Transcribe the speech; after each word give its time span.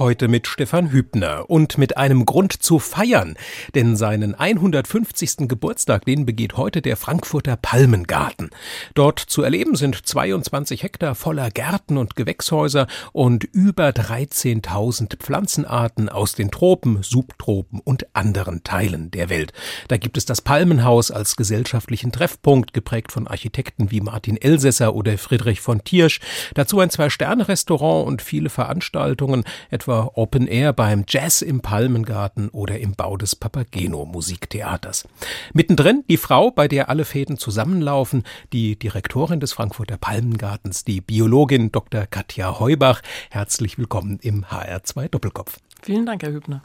Heute 0.00 0.28
mit 0.28 0.46
Stefan 0.46 0.92
Hübner 0.92 1.50
und 1.50 1.76
mit 1.76 1.98
einem 1.98 2.24
Grund 2.24 2.54
zu 2.54 2.78
feiern, 2.78 3.36
denn 3.74 3.96
seinen 3.96 4.34
150. 4.34 5.46
Geburtstag, 5.46 6.06
den 6.06 6.24
begeht 6.24 6.56
heute 6.56 6.80
der 6.80 6.96
Frankfurter 6.96 7.58
Palmengarten. 7.58 8.48
Dort 8.94 9.18
zu 9.18 9.42
erleben 9.42 9.76
sind 9.76 10.06
22 10.06 10.84
Hektar 10.84 11.14
voller 11.14 11.50
Gärten 11.50 11.98
und 11.98 12.16
Gewächshäuser 12.16 12.86
und 13.12 13.44
über 13.44 13.90
13.000 13.90 15.18
Pflanzenarten 15.18 16.08
aus 16.08 16.34
den 16.34 16.50
Tropen, 16.50 17.02
Subtropen 17.02 17.80
und 17.80 18.06
anderen 18.16 18.64
Teilen 18.64 19.10
der 19.10 19.28
Welt. 19.28 19.52
Da 19.88 19.98
gibt 19.98 20.16
es 20.16 20.24
das 20.24 20.40
Palmenhaus 20.40 21.10
als 21.10 21.36
gesellschaftlichen 21.36 22.10
Treffpunkt, 22.10 22.72
geprägt 22.72 23.12
von 23.12 23.28
Architekten 23.28 23.90
wie 23.90 24.00
Martin 24.00 24.38
Elsässer 24.38 24.94
oder 24.94 25.18
Friedrich 25.18 25.60
von 25.60 25.84
Tiersch. 25.84 26.20
Dazu 26.54 26.80
ein 26.80 26.88
Zwei-Sterne-Restaurant 26.88 28.08
und 28.08 28.22
viele 28.22 28.48
Veranstaltungen, 28.48 29.44
etwa 29.68 29.89
etwa 29.90 30.12
Open 30.14 30.46
Air 30.46 30.72
beim 30.72 31.04
Jazz 31.08 31.42
im 31.42 31.62
Palmengarten 31.62 32.48
oder 32.50 32.78
im 32.78 32.92
Bau 32.92 33.16
des 33.16 33.34
Papageno 33.34 34.04
Musiktheaters. 34.04 35.08
Mittendrin 35.52 36.04
die 36.08 36.16
Frau, 36.16 36.52
bei 36.52 36.68
der 36.68 36.88
alle 36.88 37.04
Fäden 37.04 37.38
zusammenlaufen, 37.38 38.22
die 38.52 38.78
Direktorin 38.78 39.40
des 39.40 39.52
Frankfurter 39.52 39.96
Palmengartens, 39.96 40.84
die 40.84 41.00
Biologin 41.00 41.72
Dr. 41.72 42.06
Katja 42.06 42.60
Heubach. 42.60 43.02
Herzlich 43.30 43.78
willkommen 43.78 44.20
im 44.22 44.44
HR2 44.44 45.08
Doppelkopf. 45.08 45.58
Vielen 45.82 46.06
Dank, 46.06 46.22
Herr 46.22 46.34
Hübner. 46.34 46.62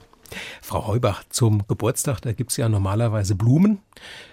Frau 0.61 0.85
Heubach, 0.85 1.23
zum 1.29 1.67
Geburtstag, 1.67 2.19
da 2.21 2.31
gibt 2.31 2.51
es 2.51 2.57
ja 2.57 2.69
normalerweise 2.69 3.33
Blumen. 3.33 3.79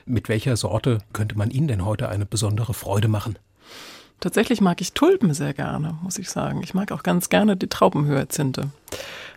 Mit 0.04 0.28
welcher 0.28 0.58
Sorte 0.58 0.98
könnte 1.14 1.38
man 1.38 1.50
Ihnen 1.50 1.68
denn 1.68 1.86
heute 1.86 2.10
eine 2.10 2.26
besondere 2.26 2.74
Freude 2.74 3.08
machen? 3.08 3.38
Tatsächlich 4.22 4.60
mag 4.60 4.80
ich 4.80 4.92
Tulpen 4.92 5.34
sehr 5.34 5.52
gerne, 5.52 5.98
muss 6.00 6.16
ich 6.16 6.30
sagen. 6.30 6.62
Ich 6.62 6.74
mag 6.74 6.92
auch 6.92 7.02
ganz 7.02 7.28
gerne 7.28 7.56
die 7.56 7.66
Traubenhyazinthe. 7.66 8.70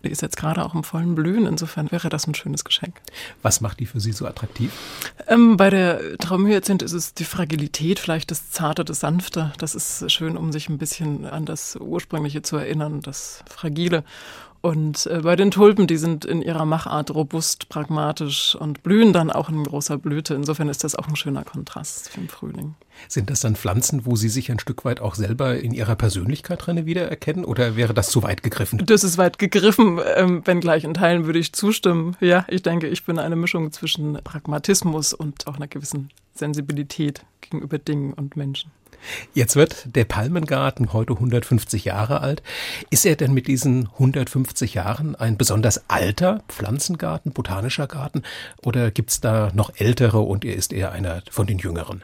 Die 0.03 0.11
ist 0.11 0.21
jetzt 0.21 0.37
gerade 0.37 0.63
auch 0.63 0.75
im 0.75 0.83
vollen 0.83 1.15
Blühen, 1.15 1.47
insofern 1.47 1.91
wäre 1.91 2.09
das 2.09 2.27
ein 2.27 2.35
schönes 2.35 2.63
Geschenk. 2.63 3.01
Was 3.41 3.61
macht 3.61 3.79
die 3.79 3.87
für 3.87 3.99
Sie 3.99 4.11
so 4.11 4.27
attraktiv? 4.27 4.71
Ähm, 5.27 5.57
bei 5.57 5.71
der 5.71 6.19
Traubenhyazinthe 6.19 6.85
ist 6.85 6.93
es 6.93 7.15
die 7.15 7.23
Fragilität, 7.23 7.97
vielleicht 7.97 8.29
das 8.29 8.51
Zarte, 8.51 8.85
das 8.85 8.99
Sanfte. 8.99 9.53
Das 9.57 9.73
ist 9.73 10.11
schön, 10.11 10.37
um 10.37 10.51
sich 10.51 10.69
ein 10.69 10.77
bisschen 10.77 11.25
an 11.25 11.45
das 11.45 11.77
Ursprüngliche 11.77 12.43
zu 12.43 12.57
erinnern, 12.57 13.01
das 13.01 13.43
Fragile. 13.49 14.03
Und 14.65 15.05
äh, 15.05 15.19
bei 15.21 15.35
den 15.35 15.51
Tulpen, 15.51 15.85
die 15.85 15.97
sind 15.97 16.25
in 16.25 16.41
ihrer 16.41 16.65
Machart 16.65 17.13
robust, 17.13 17.69
pragmatisch 17.69 18.55
und 18.55 18.81
blühen 18.81 19.13
dann 19.13 19.29
auch 19.29 19.47
in 19.47 19.63
großer 19.63 19.99
Blüte. 19.99 20.33
Insofern 20.33 20.69
ist 20.69 20.83
das 20.83 20.95
auch 20.95 21.07
ein 21.07 21.15
schöner 21.15 21.43
Kontrast 21.43 22.09
für 22.09 22.19
den 22.19 22.29
Frühling. 22.29 22.73
Sind 23.07 23.29
das 23.29 23.41
dann 23.41 23.55
Pflanzen, 23.55 24.07
wo 24.07 24.15
Sie 24.15 24.27
sich 24.27 24.49
ein 24.49 24.57
Stück 24.57 24.83
weit 24.83 25.01
auch 25.01 25.13
selber 25.13 25.59
in 25.59 25.71
Ihrer 25.71 25.95
Persönlichkeit 25.95 26.65
drin 26.65 26.87
wiedererkennen 26.87 27.45
oder 27.45 27.75
wäre 27.75 27.93
das 27.93 28.09
zu 28.09 28.23
weit 28.23 28.41
gegriffen? 28.41 28.81
Das 28.83 29.03
ist 29.03 29.19
weit 29.19 29.37
gegriffen, 29.37 29.99
ähm, 30.15 30.41
wenngleich 30.45 30.83
in 30.83 30.95
Teilen 30.95 31.27
würde 31.27 31.37
ich 31.37 31.53
zustimmen. 31.53 32.17
Ja, 32.19 32.47
ich 32.47 32.63
denke, 32.63 32.87
ich 32.87 33.05
bin 33.05 33.19
eine 33.19 33.35
Mischung 33.35 33.71
zwischen 33.71 34.15
Pragmatismus 34.23 35.13
und 35.13 35.45
auch 35.45 35.57
einer 35.57 35.67
gewissen 35.67 36.09
Sensibilität 36.33 37.23
gegenüber 37.39 37.77
Dingen 37.77 38.13
und 38.13 38.35
Menschen. 38.35 38.71
Jetzt 39.33 39.55
wird 39.55 39.95
der 39.95 40.05
Palmengarten 40.05 40.93
heute 40.93 41.13
150 41.13 41.85
Jahre 41.85 42.21
alt. 42.21 42.41
Ist 42.89 43.05
er 43.05 43.15
denn 43.15 43.33
mit 43.33 43.47
diesen 43.47 43.89
150 43.93 44.73
Jahren 44.73 45.15
ein 45.15 45.37
besonders 45.37 45.89
alter 45.89 46.43
Pflanzengarten, 46.47 47.31
botanischer 47.31 47.87
Garten 47.87 48.23
oder 48.63 48.91
gibt 48.91 49.11
es 49.11 49.21
da 49.21 49.51
noch 49.53 49.71
ältere 49.75 50.19
und 50.19 50.45
er 50.45 50.55
ist 50.55 50.73
eher 50.73 50.91
einer 50.91 51.21
von 51.29 51.47
den 51.47 51.59
jüngeren? 51.59 52.03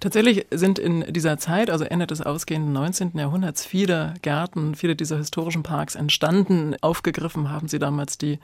Tatsächlich 0.00 0.46
sind 0.50 0.78
in 0.78 1.12
dieser 1.12 1.38
Zeit, 1.38 1.70
also 1.70 1.84
Ende 1.84 2.06
des 2.06 2.20
ausgehenden 2.20 2.72
19. 2.72 3.12
Jahrhunderts, 3.14 3.64
viele 3.64 4.14
Gärten, 4.22 4.74
viele 4.74 4.96
dieser 4.96 5.16
historischen 5.18 5.62
Parks 5.62 5.94
entstanden. 5.94 6.76
Aufgegriffen 6.80 7.50
haben 7.50 7.68
sie 7.68 7.78
damals 7.78 8.18
die 8.18 8.38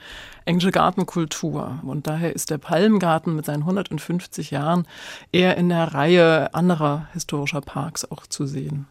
englische 0.45 0.73
Gartenkultur. 0.73 1.81
Und 1.83 2.07
daher 2.07 2.35
ist 2.35 2.51
der 2.51 2.59
Palmgarten 2.59 3.35
mit 3.37 3.47
seinen 3.47 3.63
150 3.63 4.51
Jahren 4.51 4.87
eher 5.33 5.57
in 5.57 5.69
der 5.69 5.95
Reihe 5.95 6.55
anderer 6.55 7.09
historischer 7.13 7.61
Parks 7.61 8.11
auch 8.11 8.27
zu 8.27 8.47
sehen. 8.47 8.87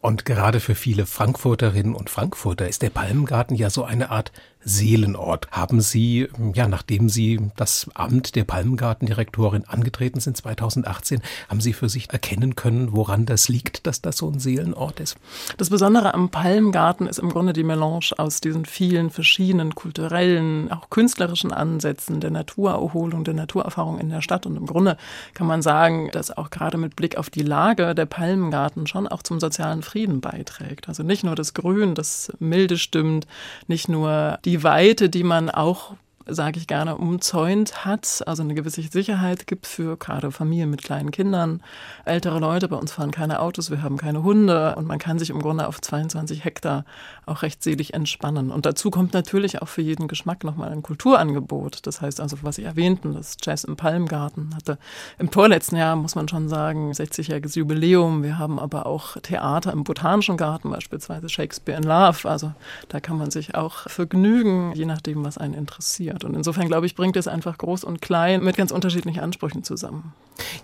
Und 0.00 0.24
gerade 0.24 0.60
für 0.60 0.74
viele 0.74 1.04
Frankfurterinnen 1.04 1.94
und 1.94 2.08
Frankfurter 2.08 2.68
ist 2.68 2.80
der 2.82 2.90
Palmengarten 2.90 3.54
ja 3.54 3.68
so 3.68 3.84
eine 3.84 4.10
Art 4.10 4.32
Seelenort. 4.62 5.50
Haben 5.50 5.80
Sie, 5.80 6.28
ja, 6.54 6.68
nachdem 6.68 7.08
Sie 7.08 7.40
das 7.56 7.88
Amt 7.94 8.34
der 8.36 8.44
Palmengartendirektorin 8.44 9.64
angetreten 9.66 10.20
sind 10.20 10.36
2018, 10.36 11.22
haben 11.48 11.60
Sie 11.60 11.72
für 11.72 11.88
sich 11.88 12.10
erkennen 12.10 12.56
können, 12.56 12.92
woran 12.92 13.26
das 13.26 13.48
liegt, 13.48 13.86
dass 13.86 14.02
das 14.02 14.18
so 14.18 14.28
ein 14.28 14.38
Seelenort 14.38 15.00
ist? 15.00 15.16
Das 15.56 15.70
Besondere 15.70 16.14
am 16.14 16.28
Palmengarten 16.28 17.06
ist 17.06 17.18
im 17.18 17.30
Grunde 17.30 17.52
die 17.52 17.64
Melange 17.64 18.10
aus 18.18 18.40
diesen 18.40 18.66
vielen 18.66 19.10
verschiedenen 19.10 19.74
kulturellen, 19.74 20.70
auch 20.70 20.90
künstlerischen 20.90 21.52
Ansätzen 21.52 22.20
der 22.20 22.30
Naturerholung, 22.30 23.24
der 23.24 23.34
Naturerfahrung 23.34 23.98
in 23.98 24.10
der 24.10 24.20
Stadt. 24.20 24.44
Und 24.44 24.56
im 24.56 24.66
Grunde 24.66 24.98
kann 25.32 25.46
man 25.46 25.62
sagen, 25.62 26.10
dass 26.12 26.36
auch 26.36 26.50
gerade 26.50 26.76
mit 26.76 26.96
Blick 26.96 27.16
auf 27.16 27.30
die 27.30 27.42
Lage 27.42 27.94
der 27.94 28.06
Palmengarten 28.06 28.86
schon 28.86 29.08
auch 29.08 29.22
zum 29.22 29.40
sozialen 29.40 29.82
Frieden 29.90 30.20
beiträgt. 30.20 30.88
Also 30.88 31.02
nicht 31.02 31.24
nur 31.24 31.34
das 31.34 31.52
Grün, 31.52 31.94
das 31.96 32.32
milde 32.38 32.78
stimmt, 32.78 33.26
nicht 33.66 33.88
nur 33.88 34.38
die 34.44 34.62
Weite, 34.62 35.08
die 35.08 35.24
man 35.24 35.50
auch 35.50 35.94
sage 36.26 36.58
ich 36.58 36.66
gerne, 36.66 36.96
umzäunt 36.96 37.84
hat, 37.84 38.22
also 38.26 38.42
eine 38.42 38.54
gewisse 38.54 38.82
Sicherheit 38.82 39.46
gibt 39.46 39.66
für 39.66 39.96
gerade 39.96 40.30
Familien 40.30 40.70
mit 40.70 40.82
kleinen 40.82 41.10
Kindern, 41.10 41.62
ältere 42.04 42.38
Leute. 42.38 42.68
Bei 42.68 42.76
uns 42.76 42.92
fahren 42.92 43.10
keine 43.10 43.40
Autos, 43.40 43.70
wir 43.70 43.82
haben 43.82 43.96
keine 43.96 44.22
Hunde 44.22 44.74
und 44.76 44.86
man 44.86 44.98
kann 44.98 45.18
sich 45.18 45.30
im 45.30 45.40
Grunde 45.40 45.66
auf 45.66 45.80
22 45.80 46.44
Hektar 46.44 46.84
auch 47.26 47.42
recht 47.42 47.62
selig 47.62 47.94
entspannen. 47.94 48.50
Und 48.50 48.66
dazu 48.66 48.90
kommt 48.90 49.14
natürlich 49.14 49.62
auch 49.62 49.68
für 49.68 49.82
jeden 49.82 50.08
Geschmack 50.08 50.44
nochmal 50.44 50.70
ein 50.70 50.82
Kulturangebot. 50.82 51.86
Das 51.86 52.00
heißt 52.00 52.20
also, 52.20 52.38
was 52.42 52.56
Sie 52.56 52.64
erwähnten, 52.64 53.14
das 53.14 53.36
Jazz 53.42 53.64
im 53.64 53.76
Palmgarten 53.76 54.54
hatte 54.54 54.78
im 55.18 55.30
vorletzten 55.30 55.76
Jahr, 55.76 55.96
muss 55.96 56.14
man 56.14 56.28
schon 56.28 56.48
sagen, 56.48 56.92
60-jähriges 56.92 57.56
Jubiläum. 57.56 58.22
Wir 58.22 58.38
haben 58.38 58.58
aber 58.58 58.86
auch 58.86 59.16
Theater 59.22 59.72
im 59.72 59.84
Botanischen 59.84 60.36
Garten, 60.36 60.70
beispielsweise 60.70 61.28
Shakespeare 61.28 61.78
in 61.78 61.84
Love. 61.84 62.28
Also 62.28 62.52
da 62.88 63.00
kann 63.00 63.16
man 63.16 63.30
sich 63.30 63.54
auch 63.54 63.88
vergnügen, 63.88 64.72
je 64.74 64.84
nachdem, 64.84 65.24
was 65.24 65.38
einen 65.38 65.54
interessiert 65.54 66.09
hat. 66.12 66.24
Und 66.24 66.34
insofern, 66.34 66.68
glaube 66.68 66.86
ich, 66.86 66.94
bringt 66.94 67.16
es 67.16 67.28
einfach 67.28 67.58
groß 67.58 67.84
und 67.84 68.02
klein 68.02 68.42
mit 68.42 68.56
ganz 68.56 68.70
unterschiedlichen 68.70 69.20
Ansprüchen 69.20 69.64
zusammen. 69.64 70.12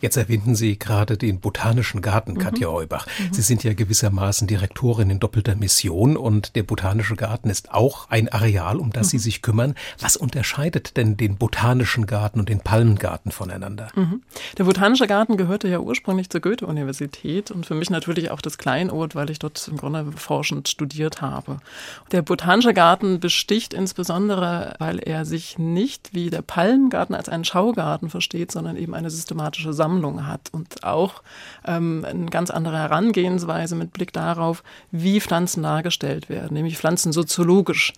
Jetzt 0.01 0.17
erwähnten 0.17 0.55
Sie 0.55 0.79
gerade 0.79 1.17
den 1.17 1.41
Botanischen 1.41 2.01
Garten, 2.01 2.33
mhm. 2.33 2.39
Katja 2.39 2.69
Eubach. 2.69 3.07
Mhm. 3.07 3.33
Sie 3.33 3.43
sind 3.43 3.65
ja 3.65 3.75
gewissermaßen 3.75 4.47
Direktorin 4.47 5.11
in 5.11 5.21
doppelter 5.21 5.55
Mission 5.55 6.17
und 6.17 6.57
der 6.57 6.63
Botanische 6.63 7.17
Garten 7.17 7.51
ist 7.51 7.73
auch 7.73 8.09
ein 8.11 8.29
Areal, 8.29 8.77
um 8.77 8.93
das 8.93 9.09
mhm. 9.09 9.11
Sie 9.11 9.19
sich 9.19 9.43
kümmern. 9.43 9.75
Was 10.01 10.17
unterscheidet 10.17 10.97
denn 10.97 11.17
den 11.17 11.37
Botanischen 11.37 12.07
Garten 12.07 12.41
und 12.41 12.49
den 12.49 12.61
Palmengarten 12.61 13.33
voneinander? 13.33 13.89
Mhm. 13.95 14.23
Der 14.59 14.65
Botanische 14.65 15.07
Garten 15.07 15.37
gehörte 15.37 15.69
ja 15.69 15.79
ursprünglich 15.79 16.31
zur 16.31 16.41
Goethe-Universität 16.41 17.51
und 17.51 17.67
für 17.67 17.75
mich 17.75 17.91
natürlich 17.91 18.31
auch 18.31 18.41
das 18.41 18.59
Kleinod, 18.59 19.15
weil 19.15 19.31
ich 19.31 19.39
dort 19.39 19.69
im 19.69 19.77
Grunde 19.77 20.07
forschend 20.17 20.69
studiert 20.69 21.21
habe. 21.21 21.59
Der 22.13 22.23
Botanische 22.23 22.75
Garten 22.75 23.21
besticht 23.21 23.75
insbesondere, 23.75 24.75
weil 24.79 24.99
er 24.99 25.25
sich 25.25 25.36
sich 25.37 25.59
nicht 25.59 26.15
wie 26.15 26.31
der 26.31 26.41
Palmgarten 26.41 27.15
als 27.15 27.29
einen 27.29 27.45
Schaugarten 27.45 28.09
versteht, 28.09 28.51
sondern 28.51 28.77
eben 28.77 28.95
eine 28.95 29.11
systematische 29.11 29.75
Sammlung 29.75 30.27
hat 30.27 30.49
und 30.53 30.83
auch 30.83 31.23
ähm, 31.67 32.07
eine 32.09 32.27
ganz 32.27 32.51
andere 32.51 32.79
Herangehensweise 32.79 33.77
mit 33.77 33.93
Blick 33.93 34.15
darauf, 34.15 34.63
wie 34.91 35.21
Pflanzen 35.21 35.63
dargestellt 35.63 36.31
werden, 36.31 36.55
nämlich 36.55 36.79
pflanzensoziologisch. 36.79 37.93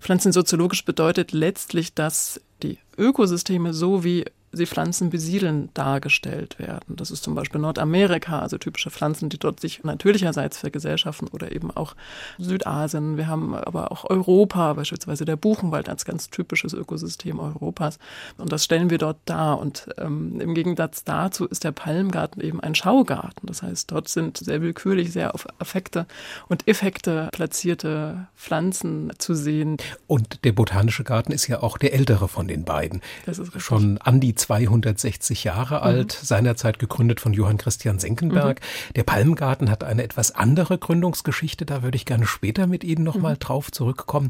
Pflanzensoziologisch 0.00 0.84
bedeutet 0.84 1.32
letztlich, 1.32 1.92
dass 1.94 2.40
die 2.62 2.78
Ökosysteme 2.96 3.74
so 3.74 4.04
wie 4.04 4.24
sie 4.52 4.66
Pflanzen 4.66 5.10
besiedeln 5.10 5.68
dargestellt 5.74 6.58
werden. 6.58 6.96
Das 6.96 7.10
ist 7.10 7.22
zum 7.22 7.34
Beispiel 7.34 7.60
Nordamerika, 7.60 8.40
also 8.40 8.58
typische 8.58 8.90
Pflanzen, 8.90 9.28
die 9.28 9.38
dort 9.38 9.60
sich 9.60 9.84
natürlicherseits 9.84 10.58
vergesellschaften 10.58 11.28
oder 11.28 11.52
eben 11.52 11.70
auch 11.70 11.94
Südasien. 12.38 13.16
Wir 13.16 13.26
haben 13.26 13.54
aber 13.54 13.92
auch 13.92 14.08
Europa, 14.08 14.74
beispielsweise 14.74 15.24
der 15.24 15.36
Buchenwald 15.36 15.88
als 15.88 16.04
ganz 16.04 16.30
typisches 16.30 16.72
Ökosystem 16.72 17.38
Europas. 17.38 17.98
Und 18.38 18.52
das 18.52 18.64
stellen 18.64 18.90
wir 18.90 18.98
dort 18.98 19.18
dar. 19.24 19.58
Und 19.58 19.88
ähm, 19.98 20.40
im 20.40 20.54
Gegensatz 20.54 21.04
dazu 21.04 21.46
ist 21.46 21.64
der 21.64 21.72
Palmgarten 21.72 22.42
eben 22.42 22.60
ein 22.60 22.74
Schaugarten. 22.74 23.46
Das 23.46 23.62
heißt, 23.62 23.90
dort 23.90 24.08
sind 24.08 24.38
sehr 24.38 24.62
willkürlich, 24.62 25.12
sehr 25.12 25.34
auf 25.34 25.46
Affekte 25.58 26.06
und 26.48 26.66
Effekte 26.68 27.28
platzierte 27.32 28.28
Pflanzen 28.36 29.12
zu 29.18 29.34
sehen. 29.34 29.76
Und 30.06 30.44
der 30.44 30.52
Botanische 30.52 31.04
Garten 31.04 31.32
ist 31.32 31.46
ja 31.46 31.62
auch 31.62 31.78
der 31.78 31.92
ältere 31.92 32.28
von 32.28 32.48
den 32.48 32.64
beiden. 32.64 33.02
Das 33.26 33.38
ist 33.38 33.48
richtig. 33.48 33.64
Schon 33.64 33.98
an 33.98 34.20
die 34.20 34.34
260 34.46 35.42
Jahre 35.42 35.82
alt, 35.82 36.18
mhm. 36.20 36.26
seinerzeit 36.26 36.78
gegründet 36.78 37.20
von 37.20 37.32
Johann 37.32 37.56
Christian 37.56 37.98
Senckenberg. 37.98 38.60
Mhm. 38.60 38.92
Der 38.94 39.02
Palmgarten 39.02 39.70
hat 39.70 39.82
eine 39.82 40.04
etwas 40.04 40.32
andere 40.32 40.78
Gründungsgeschichte, 40.78 41.66
da 41.66 41.82
würde 41.82 41.96
ich 41.96 42.04
gerne 42.04 42.26
später 42.26 42.68
mit 42.68 42.84
Ihnen 42.84 43.02
nochmal 43.02 43.34
mhm. 43.34 43.40
drauf 43.40 43.72
zurückkommen. 43.72 44.28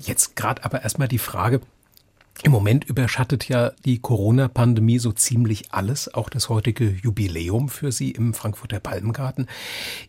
Jetzt 0.00 0.34
gerade 0.34 0.64
aber 0.64 0.82
erstmal 0.82 1.06
die 1.06 1.18
Frage, 1.18 1.60
Im 2.44 2.50
Moment 2.50 2.84
überschattet 2.84 3.48
ja 3.48 3.70
die 3.84 4.00
Corona-Pandemie 4.00 4.98
so 4.98 5.12
ziemlich 5.12 5.66
alles, 5.70 6.12
auch 6.12 6.28
das 6.28 6.48
heutige 6.48 6.88
Jubiläum 6.90 7.68
für 7.68 7.92
Sie 7.92 8.10
im 8.10 8.34
Frankfurter 8.34 8.80
Palmengarten. 8.80 9.46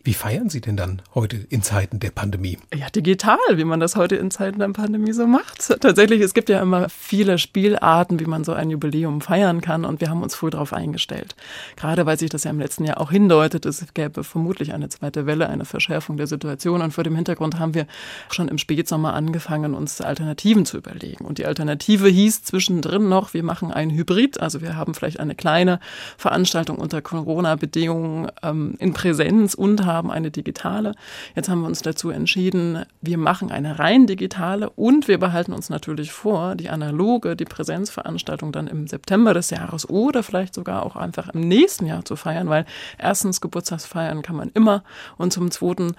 Wie 0.02 0.14
feiern 0.14 0.50
Sie 0.50 0.60
denn 0.60 0.76
dann 0.76 1.00
heute 1.14 1.36
in 1.36 1.62
Zeiten 1.62 2.00
der 2.00 2.10
Pandemie? 2.10 2.58
Ja, 2.74 2.90
digital, 2.90 3.38
wie 3.52 3.62
man 3.62 3.78
das 3.78 3.94
heute 3.94 4.16
in 4.16 4.32
Zeiten 4.32 4.58
der 4.58 4.70
Pandemie 4.70 5.12
so 5.12 5.28
macht. 5.28 5.80
Tatsächlich, 5.80 6.22
es 6.22 6.34
gibt 6.34 6.48
ja 6.48 6.60
immer 6.60 6.88
viele 6.88 7.38
Spielarten, 7.38 8.18
wie 8.18 8.24
man 8.24 8.42
so 8.42 8.52
ein 8.52 8.68
Jubiläum 8.68 9.20
feiern 9.20 9.60
kann 9.60 9.84
und 9.84 10.00
wir 10.00 10.10
haben 10.10 10.24
uns 10.24 10.34
früh 10.34 10.50
darauf 10.50 10.72
eingestellt. 10.72 11.36
Gerade 11.76 12.04
weil 12.04 12.18
sich 12.18 12.30
das 12.30 12.42
ja 12.42 12.50
im 12.50 12.58
letzten 12.58 12.84
Jahr 12.84 13.00
auch 13.00 13.12
hindeutet, 13.12 13.64
es 13.64 13.94
gäbe 13.94 14.24
vermutlich 14.24 14.74
eine 14.74 14.88
zweite 14.88 15.26
Welle, 15.26 15.48
eine 15.48 15.64
Verschärfung 15.64 16.16
der 16.16 16.26
Situation 16.26 16.82
und 16.82 16.90
vor 16.90 17.04
dem 17.04 17.14
Hintergrund 17.14 17.60
haben 17.60 17.74
wir 17.74 17.86
schon 18.28 18.48
im 18.48 18.58
Spätsommer 18.58 19.14
angefangen, 19.14 19.72
uns 19.72 20.00
Alternativen 20.00 20.66
zu 20.66 20.78
überlegen. 20.78 21.24
Und 21.24 21.38
die 21.38 21.46
Alternative 21.46 22.08
hieß, 22.08 22.23
hieß 22.24 22.42
zwischendrin 22.42 23.08
noch, 23.08 23.34
wir 23.34 23.42
machen 23.42 23.70
ein 23.70 23.90
Hybrid, 23.90 24.40
also 24.40 24.62
wir 24.62 24.76
haben 24.76 24.94
vielleicht 24.94 25.20
eine 25.20 25.34
kleine 25.34 25.78
Veranstaltung 26.16 26.78
unter 26.78 27.02
Corona-Bedingungen 27.02 28.30
ähm, 28.42 28.74
in 28.78 28.94
Präsenz 28.94 29.54
und 29.54 29.84
haben 29.84 30.10
eine 30.10 30.30
digitale. 30.30 30.94
Jetzt 31.36 31.48
haben 31.50 31.60
wir 31.60 31.66
uns 31.66 31.82
dazu 31.82 32.08
entschieden, 32.10 32.84
wir 33.02 33.18
machen 33.18 33.50
eine 33.50 33.78
rein 33.78 34.06
digitale 34.06 34.70
und 34.70 35.06
wir 35.06 35.18
behalten 35.18 35.52
uns 35.52 35.68
natürlich 35.68 36.12
vor, 36.12 36.54
die 36.54 36.70
analoge, 36.70 37.36
die 37.36 37.44
Präsenzveranstaltung 37.44 38.52
dann 38.52 38.68
im 38.68 38.86
September 38.86 39.34
des 39.34 39.50
Jahres 39.50 39.88
oder 39.88 40.22
vielleicht 40.22 40.54
sogar 40.54 40.84
auch 40.84 40.96
einfach 40.96 41.28
im 41.28 41.40
nächsten 41.40 41.86
Jahr 41.86 42.04
zu 42.04 42.16
feiern, 42.16 42.48
weil 42.48 42.64
erstens 42.98 43.42
Geburtstagsfeiern 43.42 44.22
kann 44.22 44.36
man 44.36 44.50
immer 44.54 44.82
und 45.18 45.32
zum 45.32 45.50
zweiten 45.50 45.94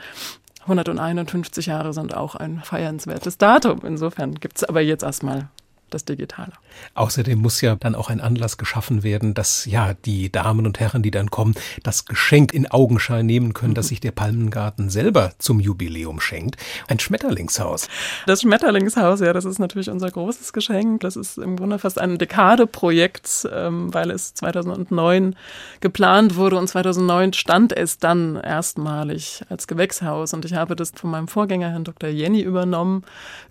151 0.61 1.67
Jahre 1.67 1.93
sind 1.93 2.15
auch 2.15 2.33
ein 2.33 2.59
feiernswertes 2.63 3.37
Datum. 3.37 3.81
Insofern 3.83 4.33
gibt 4.33 4.57
es 4.57 4.63
aber 4.63 4.81
jetzt 4.81 5.03
erstmal 5.03 5.49
das 5.95 6.05
Digitale. 6.05 6.51
Außerdem 6.93 7.39
muss 7.39 7.61
ja 7.61 7.75
dann 7.75 7.95
auch 7.95 8.09
ein 8.09 8.21
Anlass 8.21 8.57
geschaffen 8.57 9.01
werden, 9.03 9.33
dass 9.33 9.65
ja 9.65 9.93
die 9.93 10.31
Damen 10.31 10.65
und 10.65 10.79
Herren, 10.79 11.01
die 11.01 11.11
dann 11.11 11.31
kommen, 11.31 11.55
das 11.83 12.05
Geschenk 12.05 12.53
in 12.53 12.69
Augenschein 12.69 13.25
nehmen 13.25 13.53
können, 13.53 13.73
dass 13.73 13.87
sich 13.87 14.01
der 14.01 14.11
Palmengarten 14.11 14.89
selber 14.89 15.31
zum 15.39 15.59
Jubiläum 15.59 16.19
schenkt. 16.19 16.57
Ein 16.87 16.99
Schmetterlingshaus. 16.99 17.87
Das 18.27 18.41
Schmetterlingshaus, 18.41 19.21
ja, 19.21 19.31
das 19.33 19.45
ist 19.45 19.57
natürlich 19.57 19.89
unser 19.89 20.11
großes 20.11 20.53
Geschenk. 20.53 20.99
Das 21.01 21.15
ist 21.15 21.37
im 21.37 21.55
Grunde 21.55 21.79
fast 21.79 21.99
ein 21.99 22.17
Dekadeprojekt, 22.17 23.47
ähm, 23.51 23.93
weil 23.93 24.11
es 24.11 24.33
2009 24.33 25.35
geplant 25.79 26.35
wurde 26.35 26.57
und 26.57 26.67
2009 26.67 27.33
stand 27.33 27.71
es 27.75 27.99
dann 27.99 28.35
erstmalig 28.35 29.43
als 29.49 29.67
Gewächshaus. 29.67 30.33
Und 30.33 30.43
ich 30.43 30.53
habe 30.53 30.75
das 30.75 30.91
von 30.91 31.09
meinem 31.09 31.29
Vorgänger, 31.29 31.69
Herrn 31.69 31.85
Dr. 31.85 32.09
Jenny, 32.09 32.41
übernommen, 32.41 33.03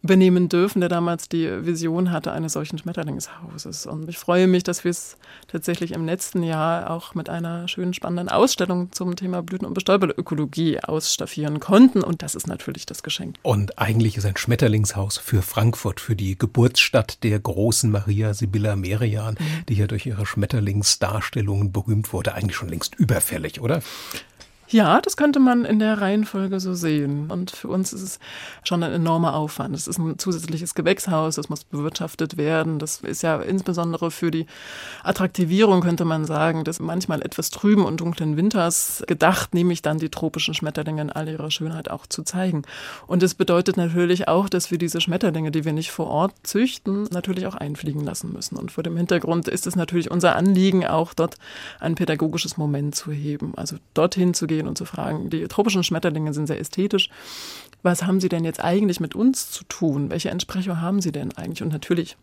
übernehmen 0.02 0.50
dürfen, 0.50 0.80
der 0.80 0.90
damals 0.90 1.30
die 1.30 1.64
Vision 1.64 2.10
hatte, 2.10 2.33
eines 2.34 2.52
solchen 2.52 2.78
Schmetterlingshauses. 2.78 3.86
Und 3.86 4.08
ich 4.08 4.18
freue 4.18 4.46
mich, 4.46 4.62
dass 4.62 4.84
wir 4.84 4.90
es 4.90 5.16
tatsächlich 5.48 5.92
im 5.92 6.04
letzten 6.04 6.42
Jahr 6.42 6.90
auch 6.90 7.14
mit 7.14 7.28
einer 7.28 7.68
schönen, 7.68 7.94
spannenden 7.94 8.28
Ausstellung 8.28 8.92
zum 8.92 9.16
Thema 9.16 9.42
Blüten- 9.42 9.66
und 9.66 9.74
Bestäuberökologie 9.74 10.80
ausstaffieren 10.80 11.60
konnten. 11.60 12.02
Und 12.02 12.22
das 12.22 12.34
ist 12.34 12.46
natürlich 12.46 12.86
das 12.86 13.02
Geschenk. 13.02 13.36
Und 13.42 13.78
eigentlich 13.78 14.16
ist 14.16 14.26
ein 14.26 14.36
Schmetterlingshaus 14.36 15.18
für 15.18 15.42
Frankfurt, 15.42 16.00
für 16.00 16.16
die 16.16 16.36
Geburtsstadt 16.36 17.22
der 17.22 17.38
großen 17.40 17.90
Maria 17.90 18.34
Sibylla 18.34 18.76
Merian, 18.76 19.34
mhm. 19.38 19.66
die 19.68 19.74
ja 19.74 19.86
durch 19.86 20.06
ihre 20.06 20.26
Schmetterlingsdarstellungen 20.26 21.72
berühmt 21.72 22.12
wurde, 22.12 22.34
eigentlich 22.34 22.56
schon 22.56 22.68
längst 22.68 22.94
überfällig, 22.96 23.60
oder? 23.60 23.82
Ja, 24.68 25.00
das 25.00 25.16
könnte 25.16 25.40
man 25.40 25.64
in 25.64 25.78
der 25.78 26.00
Reihenfolge 26.00 26.58
so 26.58 26.74
sehen. 26.74 27.30
Und 27.30 27.50
für 27.50 27.68
uns 27.68 27.92
ist 27.92 28.02
es 28.02 28.18
schon 28.62 28.82
ein 28.82 28.92
enormer 28.92 29.34
Aufwand. 29.34 29.74
Es 29.76 29.86
ist 29.86 29.98
ein 29.98 30.18
zusätzliches 30.18 30.74
Gewächshaus, 30.74 31.36
das 31.36 31.50
muss 31.50 31.64
bewirtschaftet 31.64 32.38
werden. 32.38 32.78
Das 32.78 33.00
ist 33.02 33.22
ja 33.22 33.40
insbesondere 33.40 34.10
für 34.10 34.30
die 34.30 34.46
Attraktivierung, 35.02 35.82
könnte 35.82 36.04
man 36.04 36.24
sagen, 36.24 36.64
des 36.64 36.80
manchmal 36.80 37.20
etwas 37.22 37.50
trüben 37.50 37.84
und 37.84 38.00
dunklen 38.00 38.36
Winters 38.36 39.04
gedacht, 39.06 39.54
nämlich 39.54 39.82
dann 39.82 39.98
die 39.98 40.08
tropischen 40.08 40.54
Schmetterlinge 40.54 41.02
in 41.02 41.10
all 41.10 41.28
ihrer 41.28 41.50
Schönheit 41.50 41.90
auch 41.90 42.06
zu 42.06 42.22
zeigen. 42.22 42.62
Und 43.06 43.22
es 43.22 43.34
bedeutet 43.34 43.76
natürlich 43.76 44.28
auch, 44.28 44.48
dass 44.48 44.70
wir 44.70 44.78
diese 44.78 45.00
Schmetterlinge, 45.00 45.50
die 45.50 45.64
wir 45.64 45.74
nicht 45.74 45.90
vor 45.90 46.06
Ort 46.06 46.32
züchten, 46.42 47.04
natürlich 47.10 47.46
auch 47.46 47.54
einfliegen 47.54 48.02
lassen 48.02 48.32
müssen. 48.32 48.56
Und 48.56 48.72
vor 48.72 48.82
dem 48.82 48.96
Hintergrund 48.96 49.46
ist 49.48 49.66
es 49.66 49.76
natürlich 49.76 50.10
unser 50.10 50.36
Anliegen, 50.36 50.86
auch 50.86 51.12
dort 51.12 51.36
ein 51.80 51.96
pädagogisches 51.96 52.56
Moment 52.56 52.94
zu 52.94 53.12
heben. 53.12 53.52
Also 53.56 53.76
dorthin 53.92 54.32
zu 54.32 54.46
gehen, 54.46 54.53
gehen 54.54 54.68
und 54.68 54.78
zu 54.78 54.84
fragen, 54.84 55.30
die 55.30 55.46
tropischen 55.48 55.84
Schmetterlinge 55.84 56.32
sind 56.32 56.46
sehr 56.46 56.60
ästhetisch. 56.60 57.10
Was 57.82 58.04
haben 58.04 58.20
sie 58.20 58.28
denn 58.28 58.44
jetzt 58.44 58.62
eigentlich 58.62 59.00
mit 59.00 59.14
uns 59.14 59.50
zu 59.50 59.64
tun? 59.64 60.10
Welche 60.10 60.30
Entsprechung 60.30 60.80
haben 60.80 61.00
sie 61.00 61.12
denn 61.12 61.36
eigentlich? 61.36 61.62
Und 61.62 61.72
natürlich 61.72 62.16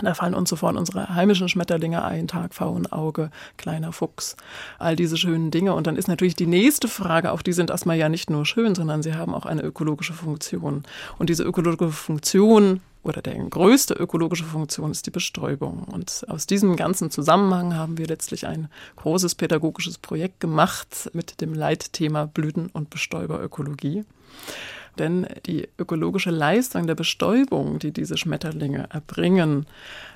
da 0.00 0.14
fallen 0.14 0.34
uns 0.34 0.48
sofort 0.48 0.76
unsere 0.76 1.14
heimischen 1.14 1.48
Schmetterlinge 1.48 2.02
ein, 2.02 2.26
Tagpfauenauge, 2.26 3.30
kleiner 3.58 3.92
Fuchs, 3.92 4.36
all 4.78 4.96
diese 4.96 5.18
schönen 5.18 5.50
Dinge. 5.50 5.74
Und 5.74 5.86
dann 5.86 5.96
ist 5.96 6.08
natürlich 6.08 6.34
die 6.34 6.46
nächste 6.46 6.88
Frage, 6.88 7.30
auch 7.30 7.42
die 7.42 7.52
sind 7.52 7.70
erstmal 7.70 7.98
ja 7.98 8.08
nicht 8.08 8.30
nur 8.30 8.46
schön, 8.46 8.74
sondern 8.74 9.02
sie 9.02 9.14
haben 9.14 9.34
auch 9.34 9.44
eine 9.44 9.62
ökologische 9.62 10.14
Funktion. 10.14 10.84
Und 11.18 11.28
diese 11.28 11.44
ökologische 11.44 11.92
Funktion 11.92 12.80
oder 13.02 13.20
der 13.22 13.34
größte 13.34 13.94
ökologische 13.94 14.44
Funktion 14.44 14.90
ist 14.90 15.06
die 15.06 15.10
Bestäubung. 15.10 15.84
Und 15.84 16.24
aus 16.28 16.46
diesem 16.46 16.76
ganzen 16.76 17.10
Zusammenhang 17.10 17.74
haben 17.74 17.98
wir 17.98 18.06
letztlich 18.06 18.46
ein 18.46 18.68
großes 18.96 19.34
pädagogisches 19.34 19.98
Projekt 19.98 20.40
gemacht 20.40 21.10
mit 21.12 21.40
dem 21.40 21.54
Leitthema 21.54 22.26
Blüten- 22.26 22.70
und 22.72 22.90
Bestäuberökologie. 22.90 24.04
Denn 24.98 25.26
die 25.46 25.68
ökologische 25.78 26.30
Leistung 26.30 26.86
der 26.86 26.94
Bestäubung, 26.94 27.78
die 27.78 27.92
diese 27.92 28.18
Schmetterlinge 28.18 28.88
erbringen, 28.90 29.66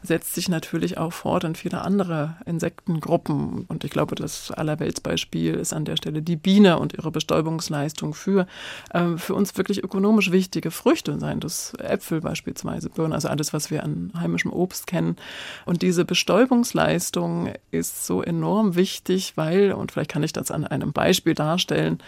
setzt 0.03 0.35
sich 0.35 0.49
natürlich 0.49 0.99
auch 0.99 1.13
fort 1.13 1.45
in 1.45 1.55
viele 1.55 1.81
andere 1.81 2.37
Insektengruppen. 2.45 3.65
Und 3.69 3.85
ich 3.85 3.91
glaube, 3.91 4.15
das 4.15 4.51
Allerweltsbeispiel 4.51 5.55
ist 5.55 5.73
an 5.73 5.85
der 5.85 5.97
Stelle 5.97 6.23
die 6.23 6.37
Biene 6.37 6.79
und 6.79 6.93
ihre 6.93 7.11
Bestäubungsleistung 7.11 8.13
für, 8.13 8.47
äh, 8.91 9.17
für 9.17 9.35
uns 9.35 9.57
wirklich 9.57 9.83
ökonomisch 9.83 10.31
wichtige 10.31 10.71
Früchte, 10.71 11.19
seien 11.19 11.41
das 11.41 11.73
Äpfel 11.79 12.21
beispielsweise, 12.21 12.91
Birnen, 12.91 13.15
also 13.15 13.29
alles, 13.29 13.53
was 13.53 13.71
wir 13.71 13.83
an 13.83 14.13
heimischem 14.19 14.53
Obst 14.53 14.87
kennen. 14.87 15.17
Und 15.65 15.83
diese 15.83 16.05
Bestäubungsleistung 16.05 17.53
ist 17.71 18.07
so 18.07 18.23
enorm 18.23 18.77
wichtig, 18.77 19.33
weil, 19.37 19.73
und 19.73 19.93
vielleicht 19.93 20.11
kann 20.11 20.23
ich 20.23 20.33
das 20.33 20.51
an 20.51 20.67
einem 20.67 20.93
Beispiel 20.93 21.35
darstellen, 21.35 21.99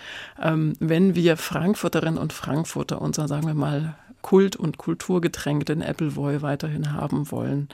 ähm, 0.42 0.74
wenn 0.80 1.14
wir 1.14 1.36
Frankfurterinnen 1.36 2.18
und 2.18 2.32
Frankfurter 2.32 2.57
Frankfurter 2.58 3.00
unser, 3.00 3.28
sagen 3.28 3.46
wir 3.46 3.54
mal, 3.54 3.94
Kult- 4.20 4.56
und 4.56 4.78
Kulturgetränk, 4.78 5.66
den 5.66 5.80
Appleboy, 5.80 6.42
weiterhin 6.42 6.92
haben 6.92 7.30
wollen, 7.30 7.68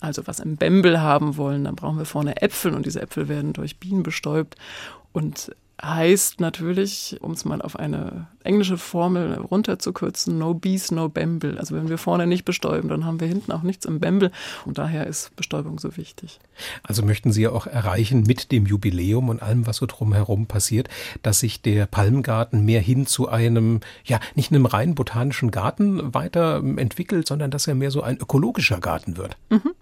also 0.00 0.26
was 0.26 0.40
im 0.40 0.56
Bembel 0.56 1.00
haben 1.02 1.36
wollen, 1.36 1.64
dann 1.64 1.76
brauchen 1.76 1.98
wir 1.98 2.06
vorne 2.06 2.40
Äpfel 2.40 2.72
und 2.72 2.86
diese 2.86 3.02
Äpfel 3.02 3.28
werden 3.28 3.52
durch 3.52 3.78
Bienen 3.78 4.02
bestäubt. 4.02 4.56
Und 5.12 5.54
heißt 5.82 6.40
natürlich, 6.40 7.16
um 7.20 7.32
es 7.32 7.44
mal 7.44 7.62
auf 7.62 7.76
eine 7.76 8.26
englische 8.44 8.78
Formel 8.78 9.34
runterzukürzen, 9.34 10.38
no 10.38 10.54
bees, 10.54 10.90
no 10.90 11.08
bamble. 11.08 11.58
Also 11.58 11.74
wenn 11.74 11.88
wir 11.88 11.98
vorne 11.98 12.26
nicht 12.26 12.44
bestäuben, 12.44 12.88
dann 12.88 13.04
haben 13.04 13.20
wir 13.20 13.28
hinten 13.28 13.52
auch 13.52 13.62
nichts 13.62 13.84
im 13.86 14.00
Bamble. 14.00 14.30
Und 14.64 14.78
daher 14.78 15.06
ist 15.06 15.34
Bestäubung 15.36 15.78
so 15.78 15.96
wichtig. 15.96 16.38
Also 16.82 17.02
möchten 17.02 17.32
Sie 17.32 17.42
ja 17.42 17.50
auch 17.50 17.66
erreichen 17.66 18.22
mit 18.22 18.52
dem 18.52 18.66
Jubiläum 18.66 19.28
und 19.28 19.42
allem, 19.42 19.66
was 19.66 19.76
so 19.76 19.86
drumherum 19.86 20.46
passiert, 20.46 20.88
dass 21.22 21.40
sich 21.40 21.62
der 21.62 21.86
Palmgarten 21.86 22.64
mehr 22.64 22.80
hin 22.80 23.06
zu 23.06 23.28
einem, 23.28 23.80
ja, 24.04 24.20
nicht 24.34 24.52
einem 24.52 24.66
rein 24.66 24.94
botanischen 24.94 25.50
Garten 25.50 26.14
weiterentwickelt, 26.14 27.26
sondern 27.26 27.50
dass 27.50 27.66
er 27.66 27.74
mehr 27.74 27.90
so 27.90 28.02
ein 28.02 28.18
ökologischer 28.18 28.80
Garten 28.80 29.16
wird. 29.16 29.36
Mhm. 29.50 29.72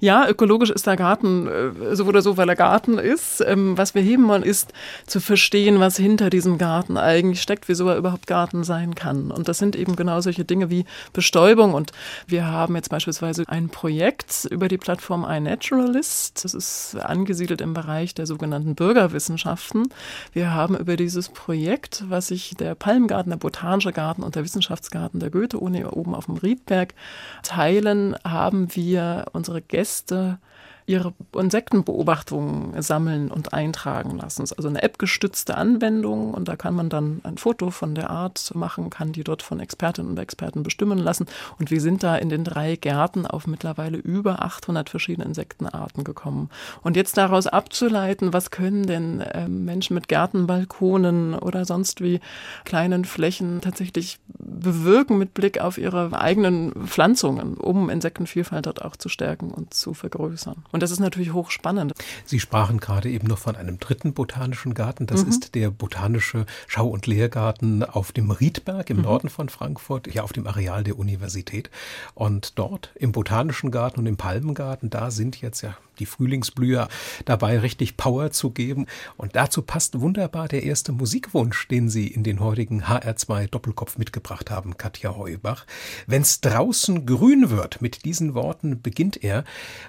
Ja, 0.00 0.28
ökologisch 0.28 0.70
ist 0.70 0.86
der 0.86 0.96
Garten 0.96 1.48
äh, 1.48 1.96
so 1.96 2.04
oder 2.04 2.22
so, 2.22 2.36
weil 2.36 2.48
er 2.48 2.56
Garten 2.56 2.98
ist. 2.98 3.42
Ähm, 3.46 3.76
was 3.76 3.94
wir 3.94 4.02
heben 4.02 4.28
wollen, 4.28 4.42
ist 4.42 4.72
zu 5.06 5.20
verstehen, 5.20 5.80
was 5.80 5.96
hinter 5.96 6.30
diesem 6.30 6.58
Garten 6.58 6.96
eigentlich 6.96 7.42
steckt, 7.42 7.68
wieso 7.68 7.88
er 7.88 7.96
überhaupt 7.96 8.26
Garten 8.26 8.64
sein 8.64 8.94
kann. 8.94 9.30
Und 9.30 9.48
das 9.48 9.58
sind 9.58 9.76
eben 9.76 9.96
genau 9.96 10.20
solche 10.20 10.44
Dinge 10.44 10.70
wie 10.70 10.84
Bestäubung. 11.12 11.74
Und 11.74 11.92
wir 12.26 12.46
haben 12.46 12.76
jetzt 12.76 12.90
beispielsweise 12.90 13.44
ein 13.46 13.68
Projekt 13.68 14.46
über 14.50 14.68
die 14.68 14.78
Plattform 14.78 15.24
iNaturalist. 15.24 16.44
Das 16.44 16.54
ist 16.54 16.96
angesiedelt 16.96 17.60
im 17.60 17.74
Bereich 17.74 18.14
der 18.14 18.26
sogenannten 18.26 18.74
Bürgerwissenschaften. 18.74 19.88
Wir 20.32 20.52
haben 20.52 20.76
über 20.76 20.96
dieses 20.96 21.28
Projekt, 21.28 22.04
was 22.08 22.28
sich 22.28 22.54
der 22.58 22.74
Palmgarten, 22.74 23.30
der 23.30 23.38
Botanische 23.38 23.92
Garten 23.92 24.22
und 24.22 24.34
der 24.34 24.44
Wissenschaftsgarten 24.44 25.20
der 25.20 25.30
Goethe-Uni 25.30 25.84
oben 25.84 26.14
auf 26.14 26.26
dem 26.26 26.36
Riedberg 26.36 26.94
teilen, 27.42 28.16
haben 28.24 28.74
wir 28.74 29.26
unsere 29.32 29.62
Gäste 29.68 30.38
ihre 30.86 31.14
Insektenbeobachtungen 31.34 32.80
sammeln 32.82 33.30
und 33.30 33.54
eintragen 33.54 34.18
lassen. 34.18 34.42
Es 34.42 34.52
ist 34.52 34.58
also 34.58 34.68
eine 34.68 34.82
App-gestützte 34.82 35.56
Anwendung 35.56 36.34
und 36.34 36.46
da 36.48 36.56
kann 36.56 36.74
man 36.74 36.90
dann 36.90 37.20
ein 37.24 37.38
Foto 37.38 37.70
von 37.70 37.94
der 37.94 38.10
Art 38.10 38.52
machen, 38.54 38.90
kann 38.90 39.12
die 39.12 39.24
dort 39.24 39.42
von 39.42 39.60
Expertinnen 39.60 40.10
und 40.10 40.18
Experten 40.18 40.62
bestimmen 40.62 40.98
lassen. 40.98 41.26
Und 41.58 41.70
wir 41.70 41.80
sind 41.80 42.02
da 42.02 42.16
in 42.16 42.28
den 42.28 42.44
drei 42.44 42.76
Gärten 42.76 43.26
auf 43.26 43.46
mittlerweile 43.46 43.96
über 43.96 44.42
800 44.42 44.90
verschiedene 44.90 45.26
Insektenarten 45.26 46.04
gekommen. 46.04 46.50
Und 46.82 46.96
jetzt 46.96 47.16
daraus 47.16 47.46
abzuleiten, 47.46 48.34
was 48.34 48.50
können 48.50 48.86
denn 48.86 49.20
äh, 49.20 49.48
Menschen 49.48 49.94
mit 49.94 50.08
Gärtenbalkonen 50.08 51.34
oder 51.34 51.64
sonst 51.64 52.02
wie 52.02 52.20
kleinen 52.64 53.06
Flächen 53.06 53.62
tatsächlich 53.62 54.18
bewirken 54.28 55.16
mit 55.16 55.32
Blick 55.32 55.60
auf 55.60 55.78
ihre 55.78 56.18
eigenen 56.20 56.72
Pflanzungen, 56.86 57.54
um 57.54 57.88
Insektenvielfalt 57.88 58.66
dort 58.66 58.84
auch 58.84 58.96
zu 58.96 59.08
stärken 59.08 59.50
und 59.50 59.72
zu 59.72 59.94
vergrößern. 59.94 60.64
Und 60.74 60.82
das 60.82 60.90
ist 60.90 60.98
natürlich 60.98 61.32
hochspannend. 61.32 61.92
Sie 62.24 62.40
sprachen 62.40 62.80
gerade 62.80 63.08
eben 63.08 63.28
noch 63.28 63.38
von 63.38 63.54
einem 63.54 63.78
dritten 63.78 64.12
botanischen 64.12 64.74
Garten. 64.74 65.06
Das 65.06 65.22
mhm. 65.22 65.30
ist 65.30 65.54
der 65.54 65.70
botanische 65.70 66.46
Schau- 66.66 66.88
und 66.88 67.06
Lehrgarten 67.06 67.84
auf 67.84 68.10
dem 68.10 68.32
Riedberg 68.32 68.90
im 68.90 68.96
mhm. 68.96 69.02
Norden 69.04 69.28
von 69.28 69.48
Frankfurt, 69.48 70.12
ja 70.12 70.24
auf 70.24 70.32
dem 70.32 70.48
Areal 70.48 70.82
der 70.82 70.98
Universität. 70.98 71.70
Und 72.14 72.58
dort 72.58 72.90
im 72.96 73.12
botanischen 73.12 73.70
Garten 73.70 74.00
und 74.00 74.06
im 74.06 74.16
Palmengarten, 74.16 74.90
da 74.90 75.12
sind 75.12 75.40
jetzt 75.40 75.60
ja 75.60 75.76
die 75.98 76.06
Frühlingsblühe 76.06 76.88
dabei 77.24 77.58
richtig 77.58 77.96
Power 77.96 78.30
zu 78.30 78.50
geben. 78.50 78.86
Und 79.16 79.36
dazu 79.36 79.62
passt 79.62 80.00
wunderbar 80.00 80.48
der 80.48 80.62
erste 80.62 80.92
Musikwunsch, 80.92 81.68
den 81.68 81.88
Sie 81.88 82.06
in 82.06 82.24
den 82.24 82.40
heutigen 82.40 82.84
HR2 82.84 83.48
Doppelkopf 83.48 83.98
mitgebracht 83.98 84.50
haben, 84.50 84.76
Katja 84.76 85.16
Heubach. 85.16 85.66
Wenn's 86.06 86.40
draußen 86.40 87.06
grün 87.06 87.50
wird, 87.50 87.80
mit 87.82 88.04
diesen 88.04 88.34
Worten 88.34 88.80
beginnt 88.82 89.22
er. 89.22 89.44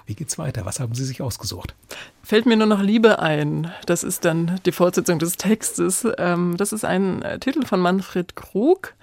Wie 0.06 0.14
geht's 0.14 0.38
weiter? 0.38 0.64
Was 0.64 0.80
haben 0.80 0.94
Sie 0.94 1.04
sich 1.04 1.22
ausgesucht? 1.22 1.74
Fällt 2.22 2.46
mir 2.46 2.56
nur 2.56 2.66
noch 2.66 2.82
Liebe 2.82 3.20
ein. 3.20 3.72
Das 3.86 4.02
ist 4.02 4.24
dann 4.24 4.60
die 4.66 4.72
Fortsetzung 4.72 5.18
des 5.18 5.36
Textes. 5.36 6.06
Ähm, 6.18 6.56
das 6.56 6.72
ist 6.72 6.84
ein 6.84 7.24
Titel 7.40 7.64
von 7.64 7.80
Manfred 7.80 8.34
Krug. 8.34 8.94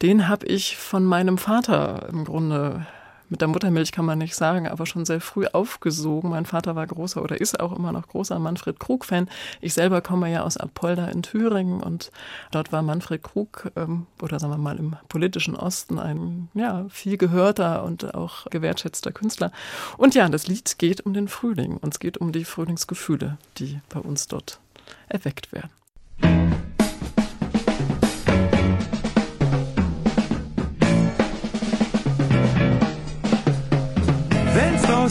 Den 0.00 0.28
habe 0.28 0.46
ich 0.46 0.76
von 0.76 1.04
meinem 1.04 1.38
Vater 1.38 2.08
im 2.10 2.24
Grunde 2.24 2.86
mit 3.28 3.40
der 3.40 3.48
Muttermilch 3.48 3.92
kann 3.92 4.04
man 4.04 4.18
nicht 4.18 4.34
sagen, 4.34 4.66
aber 4.68 4.86
schon 4.86 5.04
sehr 5.04 5.20
früh 5.20 5.46
aufgesogen. 5.46 6.30
Mein 6.30 6.46
Vater 6.46 6.76
war 6.76 6.86
großer 6.86 7.22
oder 7.22 7.40
ist 7.40 7.60
auch 7.60 7.76
immer 7.76 7.92
noch 7.92 8.08
großer 8.08 8.38
Manfred 8.38 8.80
Krug-Fan. 8.80 9.28
Ich 9.60 9.74
selber 9.74 10.00
komme 10.00 10.30
ja 10.30 10.42
aus 10.42 10.56
Apolda 10.56 11.08
in 11.08 11.22
Thüringen 11.22 11.80
und 11.80 12.10
dort 12.50 12.72
war 12.72 12.82
Manfred 12.82 13.22
Krug, 13.22 13.70
ähm, 13.76 14.06
oder 14.22 14.38
sagen 14.38 14.52
wir 14.52 14.58
mal 14.58 14.78
im 14.78 14.96
politischen 15.08 15.56
Osten, 15.56 15.98
ein 15.98 16.48
ja, 16.54 16.86
viel 16.88 17.16
gehörter 17.16 17.84
und 17.84 18.14
auch 18.14 18.46
gewertschätzter 18.46 19.12
Künstler. 19.12 19.52
Und 19.96 20.14
ja, 20.14 20.28
das 20.28 20.46
Lied 20.46 20.78
geht 20.78 21.04
um 21.04 21.14
den 21.14 21.28
Frühling 21.28 21.76
und 21.76 21.94
es 21.94 22.00
geht 22.00 22.18
um 22.18 22.32
die 22.32 22.44
Frühlingsgefühle, 22.44 23.38
die 23.58 23.80
bei 23.88 24.00
uns 24.00 24.28
dort 24.28 24.60
erweckt 25.08 25.52
werden. 25.52 25.70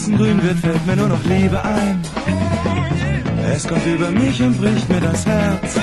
Draußen 0.08 0.16
grün 0.16 0.42
wird, 0.42 0.58
fällt 0.58 0.86
mir 0.86 0.96
nur 0.96 1.08
noch 1.08 1.24
Liebe 1.24 1.62
ein. 1.62 2.00
Es 3.54 3.66
kommt 3.66 3.86
über 3.86 4.10
mich 4.10 4.42
und 4.42 4.60
bricht 4.60 4.88
mir 4.88 5.00
das 5.00 5.26
Herz. 5.26 5.76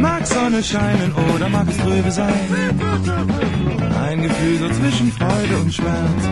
Mag 0.00 0.26
Sonne 0.26 0.62
scheinen 0.62 1.12
oder 1.34 1.48
mag 1.48 1.66
es 1.68 1.76
trübe 1.78 2.10
sein? 2.10 2.32
Ein 4.04 4.22
Gefühl 4.22 4.58
so 4.58 4.68
zwischen 4.68 5.12
Freude 5.12 5.56
und 5.62 5.72
Schmerz. 5.72 6.22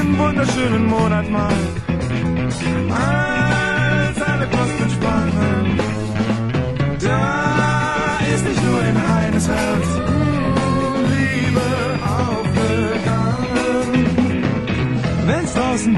Im 0.00 0.18
wunderschönen 0.18 0.86
Monat 0.86 1.30
Mai, 1.30 1.54
als 2.90 4.22
alle 4.22 4.46
Kosten 4.46 4.90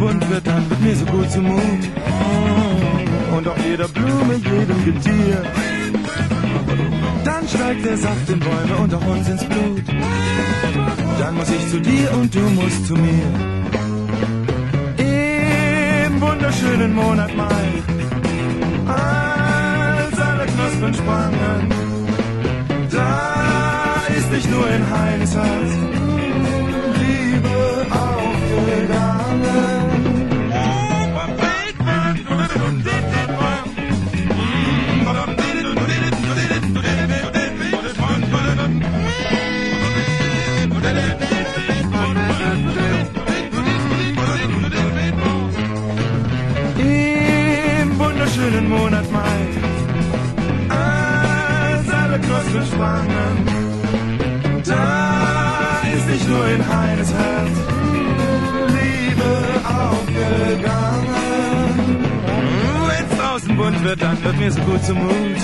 bunt 0.04 0.30
wird, 0.30 0.46
dann 0.46 0.68
wird 0.68 0.80
mir 0.80 0.96
so 0.96 1.06
gut 1.06 1.30
zumut. 1.30 1.82
Und 3.36 3.48
auch 3.48 3.60
jeder 3.68 3.88
Blume, 3.88 4.34
jedem 4.34 4.84
Getier. 4.84 5.42
Dann 7.24 7.48
steigt 7.48 7.84
der 7.84 7.96
Saft 7.96 8.28
in 8.28 8.40
Bäume 8.40 8.76
und 8.82 8.94
auch 8.94 9.06
uns 9.06 9.28
ins 9.28 9.44
Blut. 9.44 9.82
Dann 11.20 11.34
muss 11.34 11.50
ich 11.50 11.70
zu 11.70 11.80
dir 11.80 12.12
und 12.18 12.34
du 12.34 12.44
musst 12.60 12.86
zu 12.86 12.94
mir. 12.94 13.28
Im 16.06 16.20
wunderschönen 16.20 16.94
Monat 16.94 17.34
Mai, 17.36 17.66
als 18.86 20.16
alle 20.28 20.46
Knospen 20.52 20.94
sprangen, 20.94 21.62
da 22.90 24.02
ist 24.18 24.30
nicht 24.30 24.50
nur 24.50 24.66
ein 24.66 24.84
Heines 24.90 25.34
Herz 25.34 25.94
schönen 28.84 29.13
Monat 48.76 49.10
Mai, 49.12 49.40
als 50.68 51.88
alle 52.00 52.18
Knospen 52.18 52.64
schwangen, 52.70 53.36
da 54.64 55.82
ist 55.94 56.06
nicht 56.08 56.28
nur 56.28 56.46
in 56.48 56.60
Heines 56.74 57.12
Herz 57.12 57.54
Liebe 58.76 59.32
aufgegangen. 59.80 61.14
Wenn's 62.88 63.14
draußen 63.18 63.56
bunt 63.56 63.84
wird, 63.84 64.02
dann 64.02 64.24
wird 64.24 64.36
mir 64.38 64.50
so 64.50 64.60
gut 64.62 64.84
zum 64.84 64.98
Mut. 64.98 65.40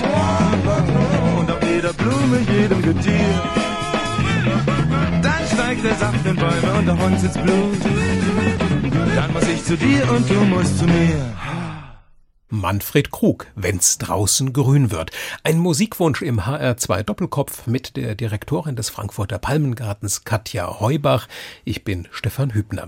Und 1.38 1.50
auf 1.50 1.62
jeder 1.72 1.92
Blume, 1.92 2.38
jedem 2.58 2.82
Getier, 2.82 3.34
dann 5.22 5.42
steigt 5.52 5.84
der 5.84 5.94
Saft 5.94 6.26
in 6.26 6.36
Bäume 6.36 6.72
und 6.78 6.86
der 6.86 6.98
Hund 6.98 7.20
sitzt 7.20 7.40
Blut. 7.42 7.80
Dann 9.14 9.32
muss 9.32 9.48
ich 9.48 9.64
zu 9.64 9.76
dir 9.76 10.02
und 10.10 10.28
du 10.28 10.40
musst 10.46 10.78
zu 10.78 10.84
mir. 10.84 11.39
Manfred 12.70 13.10
Krug, 13.10 13.48
wenn's 13.56 13.98
draußen 13.98 14.52
grün 14.52 14.92
wird. 14.92 15.10
Ein 15.42 15.58
Musikwunsch 15.58 16.22
im 16.22 16.42
HR2 16.42 17.02
Doppelkopf 17.02 17.66
mit 17.66 17.96
der 17.96 18.14
Direktorin 18.14 18.76
des 18.76 18.90
Frankfurter 18.90 19.38
Palmengartens 19.38 20.22
Katja 20.22 20.78
Heubach. 20.78 21.26
Ich 21.64 21.82
bin 21.82 22.06
Stefan 22.12 22.54
Hübner. 22.54 22.86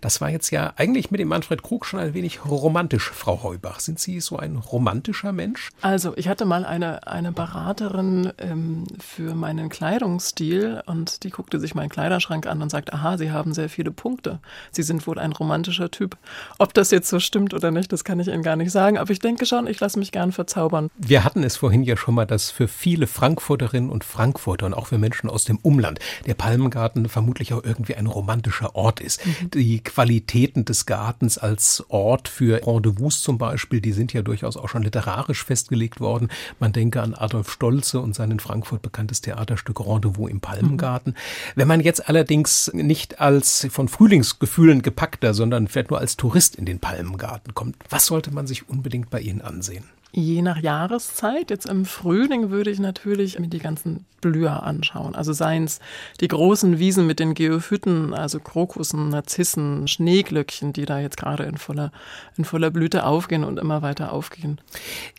Das 0.00 0.22
war 0.22 0.30
jetzt 0.30 0.50
ja 0.52 0.72
eigentlich 0.76 1.10
mit 1.10 1.20
dem 1.20 1.28
Manfred 1.28 1.62
Krug 1.62 1.84
schon 1.84 2.00
ein 2.00 2.14
wenig 2.14 2.46
romantisch, 2.46 3.10
Frau 3.10 3.42
Heubach. 3.42 3.80
Sind 3.80 3.98
Sie 4.00 4.20
so 4.20 4.38
ein 4.38 4.56
romantischer 4.56 5.32
Mensch? 5.32 5.68
Also, 5.82 6.16
ich 6.16 6.26
hatte 6.26 6.46
mal 6.46 6.64
eine, 6.64 7.06
eine 7.06 7.30
Beraterin 7.30 8.32
ähm, 8.38 8.84
für 9.00 9.34
meinen 9.34 9.68
Kleidungsstil 9.68 10.82
und 10.86 11.24
die 11.24 11.30
guckte 11.30 11.60
sich 11.60 11.74
meinen 11.74 11.90
Kleiderschrank 11.90 12.46
an 12.46 12.62
und 12.62 12.70
sagt, 12.70 12.94
aha, 12.94 13.18
Sie 13.18 13.30
haben 13.32 13.52
sehr 13.52 13.68
viele 13.68 13.90
Punkte. 13.90 14.38
Sie 14.70 14.82
sind 14.82 15.06
wohl 15.06 15.18
ein 15.18 15.32
romantischer 15.32 15.90
Typ. 15.90 16.16
Ob 16.56 16.72
das 16.72 16.90
jetzt 16.90 17.10
so 17.10 17.20
stimmt 17.20 17.52
oder 17.52 17.70
nicht, 17.70 17.92
das 17.92 18.02
kann 18.02 18.18
ich 18.18 18.28
Ihnen 18.28 18.42
gar 18.42 18.56
nicht 18.56 18.70
sagen 18.70 18.80
sagen, 18.80 18.98
aber 18.98 19.09
ich 19.10 19.18
denke 19.18 19.46
schon, 19.46 19.66
ich 19.66 19.80
lasse 19.80 19.98
mich 19.98 20.12
gern 20.12 20.32
verzaubern. 20.32 20.90
Wir 20.96 21.24
hatten 21.24 21.42
es 21.42 21.56
vorhin 21.56 21.82
ja 21.82 21.96
schon 21.96 22.14
mal, 22.14 22.26
dass 22.26 22.50
für 22.50 22.68
viele 22.68 23.06
Frankfurterinnen 23.06 23.90
und 23.90 24.04
Frankfurter 24.04 24.66
und 24.66 24.74
auch 24.74 24.86
für 24.86 24.98
Menschen 24.98 25.28
aus 25.28 25.44
dem 25.44 25.58
Umland 25.58 25.98
der 26.26 26.34
Palmengarten 26.34 27.08
vermutlich 27.08 27.52
auch 27.52 27.64
irgendwie 27.64 27.94
ein 27.96 28.06
romantischer 28.06 28.74
Ort 28.74 29.00
ist. 29.00 29.24
Mhm. 29.26 29.50
Die 29.52 29.82
Qualitäten 29.82 30.64
des 30.64 30.86
Gartens 30.86 31.38
als 31.38 31.84
Ort 31.88 32.28
für 32.28 32.66
Rendezvous 32.66 33.22
zum 33.22 33.38
Beispiel, 33.38 33.80
die 33.80 33.92
sind 33.92 34.12
ja 34.12 34.22
durchaus 34.22 34.56
auch 34.56 34.68
schon 34.68 34.82
literarisch 34.82 35.44
festgelegt 35.44 36.00
worden. 36.00 36.28
Man 36.58 36.72
denke 36.72 37.02
an 37.02 37.14
Adolf 37.14 37.50
Stolze 37.50 38.00
und 38.00 38.14
sein 38.14 38.30
in 38.30 38.40
Frankfurt 38.40 38.82
bekanntes 38.82 39.20
Theaterstück 39.20 39.80
Rendezvous 39.80 40.30
im 40.30 40.40
Palmengarten. 40.40 41.12
Mhm. 41.12 41.52
Wenn 41.56 41.68
man 41.68 41.80
jetzt 41.80 42.08
allerdings 42.08 42.70
nicht 42.74 43.20
als 43.20 43.66
von 43.70 43.88
Frühlingsgefühlen 43.88 44.82
gepackter, 44.82 45.34
sondern 45.34 45.68
vielleicht 45.68 45.90
nur 45.90 45.98
als 45.98 46.16
Tourist 46.16 46.56
in 46.56 46.66
den 46.66 46.78
Palmengarten 46.78 47.54
kommt, 47.54 47.76
was 47.88 48.06
sollte 48.06 48.32
man 48.32 48.46
sich 48.46 48.68
unbedingt 48.68 48.99
bei 49.08 49.20
Ihnen 49.20 49.40
ansehen? 49.40 49.84
Je 50.12 50.42
nach 50.42 50.60
Jahreszeit. 50.60 51.50
Jetzt 51.50 51.66
im 51.66 51.84
Frühling 51.84 52.50
würde 52.50 52.70
ich 52.70 52.80
natürlich 52.80 53.38
mir 53.38 53.46
die 53.46 53.60
ganzen 53.60 54.06
Blüher 54.20 54.64
anschauen. 54.64 55.14
Also 55.14 55.32
seien 55.32 55.64
es 55.64 55.78
die 56.20 56.26
großen 56.26 56.80
Wiesen 56.80 57.06
mit 57.06 57.20
den 57.20 57.34
Geophyten, 57.34 58.12
also 58.12 58.40
Krokussen, 58.40 59.08
Narzissen, 59.08 59.86
Schneeglöckchen, 59.86 60.72
die 60.72 60.84
da 60.84 60.98
jetzt 60.98 61.16
gerade 61.16 61.44
in 61.44 61.58
voller, 61.58 61.92
in 62.36 62.44
voller 62.44 62.70
Blüte 62.72 63.06
aufgehen 63.06 63.44
und 63.44 63.58
immer 63.58 63.82
weiter 63.82 64.12
aufgehen. 64.12 64.60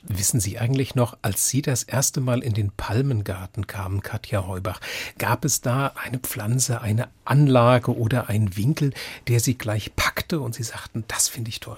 Wissen 0.03 0.41
Sie 0.41 0.59
eigentlich 0.59 0.93
noch, 0.93 1.17
als 1.21 1.47
Sie 1.47 1.61
das 1.61 1.83
erste 1.83 2.19
Mal 2.19 2.43
in 2.43 2.53
den 2.53 2.71
Palmengarten 2.71 3.67
kamen, 3.67 4.01
Katja 4.01 4.45
Heubach, 4.45 4.81
gab 5.17 5.45
es 5.45 5.61
da 5.61 5.93
eine 6.03 6.19
Pflanze, 6.19 6.81
eine 6.81 7.07
Anlage 7.23 7.97
oder 7.97 8.27
einen 8.27 8.57
Winkel, 8.57 8.93
der 9.29 9.39
Sie 9.39 9.57
gleich 9.57 9.95
packte 9.95 10.41
und 10.41 10.53
Sie 10.53 10.63
sagten, 10.63 11.05
das 11.07 11.29
finde 11.29 11.49
ich 11.49 11.61
toll? 11.61 11.77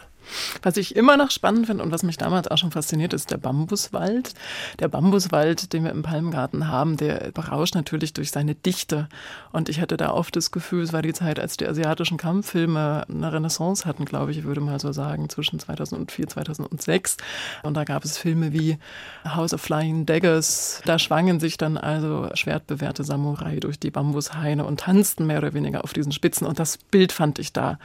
Was 0.61 0.77
ich 0.77 0.95
immer 0.95 1.17
noch 1.17 1.31
spannend 1.31 1.67
finde 1.67 1.83
und 1.83 1.91
was 1.91 2.03
mich 2.03 2.17
damals 2.17 2.47
auch 2.47 2.57
schon 2.57 2.71
fasziniert, 2.71 3.13
ist 3.13 3.31
der 3.31 3.37
Bambuswald. 3.37 4.33
Der 4.79 4.87
Bambuswald, 4.87 5.73
den 5.73 5.83
wir 5.83 5.91
im 5.91 6.03
Palmgarten 6.03 6.67
haben, 6.67 6.97
der 6.97 7.31
berauscht 7.33 7.75
natürlich 7.75 8.13
durch 8.13 8.31
seine 8.31 8.55
Dichte. 8.55 9.07
Und 9.51 9.69
ich 9.69 9.79
hatte 9.79 9.97
da 9.97 10.11
oft 10.11 10.35
das 10.35 10.51
Gefühl, 10.51 10.83
es 10.83 10.93
war 10.93 11.01
die 11.01 11.13
Zeit, 11.13 11.39
als 11.39 11.57
die 11.57 11.67
asiatischen 11.67 12.17
Kampffilme 12.17 13.05
eine 13.09 13.33
Renaissance 13.33 13.85
hatten, 13.85 14.05
glaube 14.05 14.31
ich, 14.31 14.39
ich 14.39 14.43
würde 14.43 14.61
mal 14.61 14.79
so 14.79 14.91
sagen, 14.91 15.29
zwischen 15.29 15.59
2004, 15.59 16.27
2006. 16.27 17.17
Und 17.63 17.75
da 17.75 17.83
gab 17.83 18.05
es 18.05 18.17
Filme 18.17 18.53
wie 18.53 18.77
House 19.25 19.53
of 19.53 19.61
Flying 19.61 20.05
Daggers. 20.05 20.81
Da 20.85 20.99
schwangen 20.99 21.39
sich 21.39 21.57
dann 21.57 21.77
also 21.77 22.29
schwertbewehrte 22.33 23.03
Samurai 23.03 23.59
durch 23.59 23.79
die 23.79 23.91
Bambushaine 23.91 24.65
und 24.65 24.81
tanzten 24.81 25.25
mehr 25.27 25.37
oder 25.39 25.53
weniger 25.53 25.83
auf 25.83 25.93
diesen 25.93 26.11
Spitzen. 26.11 26.47
Und 26.47 26.59
das 26.59 26.77
Bild 26.77 27.11
fand 27.11 27.39
ich 27.39 27.53
da 27.53 27.79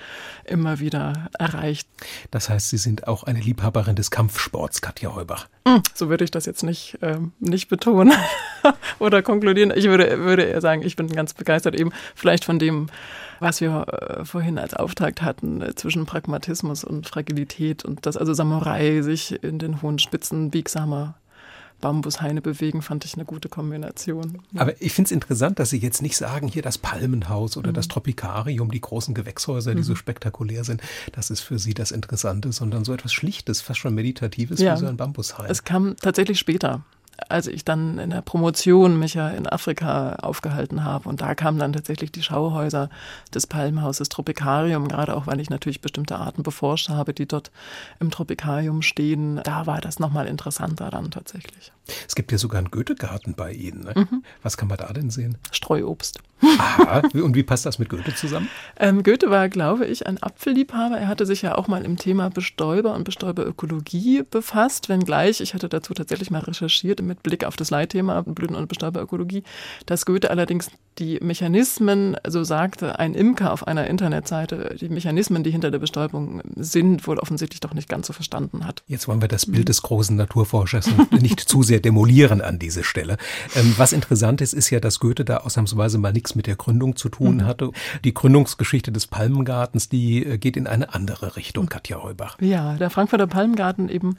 immer 0.44 0.80
wieder 0.80 1.28
erreicht. 1.38 1.88
Das 2.30 2.50
heißt, 2.50 2.68
Sie 2.68 2.76
sind 2.76 3.08
auch 3.08 3.22
eine 3.24 3.40
Liebhaberin 3.40 3.96
des 3.96 4.10
Kampfsports, 4.10 4.82
Katja 4.82 5.14
Heubach. 5.14 5.48
Hm, 5.66 5.82
so 5.94 6.10
würde 6.10 6.24
ich 6.24 6.30
das 6.30 6.44
jetzt 6.44 6.62
nicht, 6.62 6.98
ähm, 7.00 7.32
nicht 7.40 7.68
betonen 7.68 8.12
oder 8.98 9.22
konkludieren. 9.22 9.72
Ich 9.74 9.86
würde, 9.86 10.18
würde 10.18 10.42
eher 10.42 10.60
sagen, 10.60 10.82
ich 10.82 10.96
bin 10.96 11.08
ganz 11.08 11.32
begeistert 11.32 11.74
eben 11.74 11.90
vielleicht 12.14 12.44
von 12.44 12.58
dem, 12.58 12.88
was 13.40 13.60
wir 13.60 13.86
äh, 13.88 14.24
vorhin 14.24 14.58
als 14.58 14.74
Auftakt 14.74 15.22
hatten, 15.22 15.62
äh, 15.62 15.74
zwischen 15.74 16.04
Pragmatismus 16.04 16.84
und 16.84 17.08
Fragilität 17.08 17.84
und 17.84 18.04
dass 18.04 18.16
also 18.16 18.34
Samurai 18.34 19.00
sich 19.00 19.42
in 19.42 19.58
den 19.58 19.80
hohen 19.80 19.98
Spitzen 19.98 20.50
biegsamer 20.50 21.14
Bambushaine 21.80 22.42
bewegen, 22.42 22.82
fand 22.82 23.04
ich 23.04 23.14
eine 23.14 23.24
gute 23.24 23.48
Kombination. 23.48 24.38
Aber 24.56 24.80
ich 24.80 24.92
finde 24.92 25.08
es 25.08 25.12
interessant, 25.12 25.58
dass 25.58 25.70
Sie 25.70 25.78
jetzt 25.78 26.02
nicht 26.02 26.16
sagen, 26.16 26.48
hier 26.48 26.62
das 26.62 26.78
Palmenhaus 26.78 27.56
oder 27.56 27.70
mhm. 27.70 27.74
das 27.74 27.88
Tropikarium, 27.88 28.70
die 28.70 28.80
großen 28.80 29.14
Gewächshäuser, 29.14 29.72
die 29.72 29.78
mhm. 29.78 29.84
so 29.84 29.94
spektakulär 29.94 30.64
sind, 30.64 30.82
das 31.12 31.30
ist 31.30 31.40
für 31.40 31.58
Sie 31.58 31.74
das 31.74 31.90
Interessante, 31.90 32.52
sondern 32.52 32.84
so 32.84 32.92
etwas 32.92 33.12
Schlichtes, 33.12 33.60
fast 33.60 33.80
schon 33.80 33.94
Meditatives 33.94 34.60
ja. 34.60 34.74
wie 34.74 34.80
so 34.80 34.86
ein 34.86 34.96
Bambushain. 34.96 35.46
Es 35.48 35.64
kam 35.64 35.96
tatsächlich 35.96 36.38
später 36.38 36.82
als 37.28 37.46
ich 37.46 37.64
dann 37.64 37.98
in 37.98 38.10
der 38.10 38.22
Promotion 38.22 38.98
mich 38.98 39.14
ja 39.14 39.28
in 39.30 39.46
Afrika 39.46 40.16
aufgehalten 40.16 40.84
habe. 40.84 41.08
Und 41.08 41.20
da 41.20 41.34
kamen 41.34 41.58
dann 41.58 41.72
tatsächlich 41.72 42.12
die 42.12 42.22
Schauhäuser 42.22 42.90
des 43.34 43.46
Palmhauses 43.46 44.08
Tropikarium, 44.08 44.88
gerade 44.88 45.16
auch, 45.16 45.26
weil 45.26 45.40
ich 45.40 45.50
natürlich 45.50 45.80
bestimmte 45.80 46.16
Arten 46.16 46.42
beforscht 46.42 46.88
habe, 46.88 47.12
die 47.12 47.26
dort 47.26 47.50
im 48.00 48.10
Tropikarium 48.10 48.82
stehen. 48.82 49.40
Da 49.42 49.66
war 49.66 49.80
das 49.80 49.98
nochmal 49.98 50.26
interessanter 50.26 50.90
dann 50.90 51.10
tatsächlich. 51.10 51.72
Es 52.06 52.14
gibt 52.14 52.32
ja 52.32 52.38
sogar 52.38 52.58
einen 52.58 52.70
Goethe-Garten 52.70 53.34
bei 53.34 53.52
Ihnen. 53.52 53.84
Ne? 53.84 53.92
Mhm. 53.96 54.22
Was 54.42 54.56
kann 54.56 54.68
man 54.68 54.78
da 54.78 54.92
denn 54.92 55.10
sehen? 55.10 55.38
Streuobst. 55.52 56.20
Aha. 56.40 57.02
Und 57.14 57.34
wie 57.34 57.42
passt 57.42 57.66
das 57.66 57.78
mit 57.78 57.88
Goethe 57.88 58.14
zusammen? 58.14 58.48
Ähm, 58.78 59.02
Goethe 59.02 59.30
war, 59.30 59.48
glaube 59.48 59.86
ich, 59.86 60.06
ein 60.06 60.22
Apfelliebhaber. 60.22 60.98
Er 60.98 61.08
hatte 61.08 61.26
sich 61.26 61.42
ja 61.42 61.56
auch 61.56 61.68
mal 61.68 61.84
im 61.84 61.96
Thema 61.96 62.30
Bestäuber 62.30 62.94
und 62.94 63.04
Bestäuberökologie 63.04 64.22
befasst, 64.30 64.88
wenngleich, 64.88 65.40
ich 65.40 65.54
hatte 65.54 65.68
dazu 65.68 65.94
tatsächlich 65.94 66.30
mal 66.30 66.40
recherchiert 66.40 67.02
mit 67.02 67.22
Blick 67.22 67.44
auf 67.44 67.56
das 67.56 67.70
Leitthema 67.70 68.22
Blüten- 68.22 68.56
und 68.56 68.68
Bestäuberökologie, 68.68 69.42
dass 69.86 70.06
Goethe 70.06 70.30
allerdings 70.30 70.70
die 70.98 71.18
Mechanismen, 71.22 72.16
so 72.26 72.44
sagte 72.44 72.98
ein 72.98 73.14
Imker 73.14 73.52
auf 73.52 73.66
einer 73.66 73.86
Internetseite, 73.86 74.76
die 74.80 74.88
Mechanismen, 74.88 75.44
die 75.44 75.50
hinter 75.50 75.70
der 75.70 75.78
Bestäubung 75.78 76.42
sind, 76.56 77.06
wohl 77.06 77.18
offensichtlich 77.18 77.60
doch 77.60 77.74
nicht 77.74 77.88
ganz 77.88 78.08
so 78.08 78.12
verstanden 78.12 78.66
hat. 78.66 78.82
Jetzt 78.86 79.06
wollen 79.06 79.20
wir 79.20 79.28
das 79.28 79.46
Bild 79.46 79.68
des 79.68 79.82
großen 79.82 80.16
Naturforschers 80.16 80.88
nicht 81.10 81.40
zu 81.40 81.62
sehr 81.62 81.77
demolieren 81.80 82.40
an 82.40 82.58
diese 82.58 82.84
Stelle. 82.84 83.16
Ähm, 83.54 83.74
was 83.76 83.92
interessant 83.92 84.40
ist, 84.40 84.52
ist 84.52 84.70
ja, 84.70 84.80
dass 84.80 85.00
Goethe 85.00 85.24
da 85.24 85.38
ausnahmsweise 85.38 85.98
mal 85.98 86.12
nichts 86.12 86.34
mit 86.34 86.46
der 86.46 86.56
Gründung 86.56 86.96
zu 86.96 87.08
tun 87.08 87.38
mhm. 87.38 87.46
hatte. 87.46 87.70
Die 88.04 88.14
Gründungsgeschichte 88.14 88.92
des 88.92 89.06
Palmengartens, 89.06 89.88
die 89.88 90.24
äh, 90.24 90.38
geht 90.38 90.56
in 90.56 90.66
eine 90.66 90.94
andere 90.94 91.36
Richtung, 91.36 91.68
Katja 91.68 92.02
Heubach. 92.02 92.36
Ja, 92.40 92.74
der 92.74 92.90
Frankfurter 92.90 93.26
Palmengarten 93.26 93.88
eben 93.88 94.18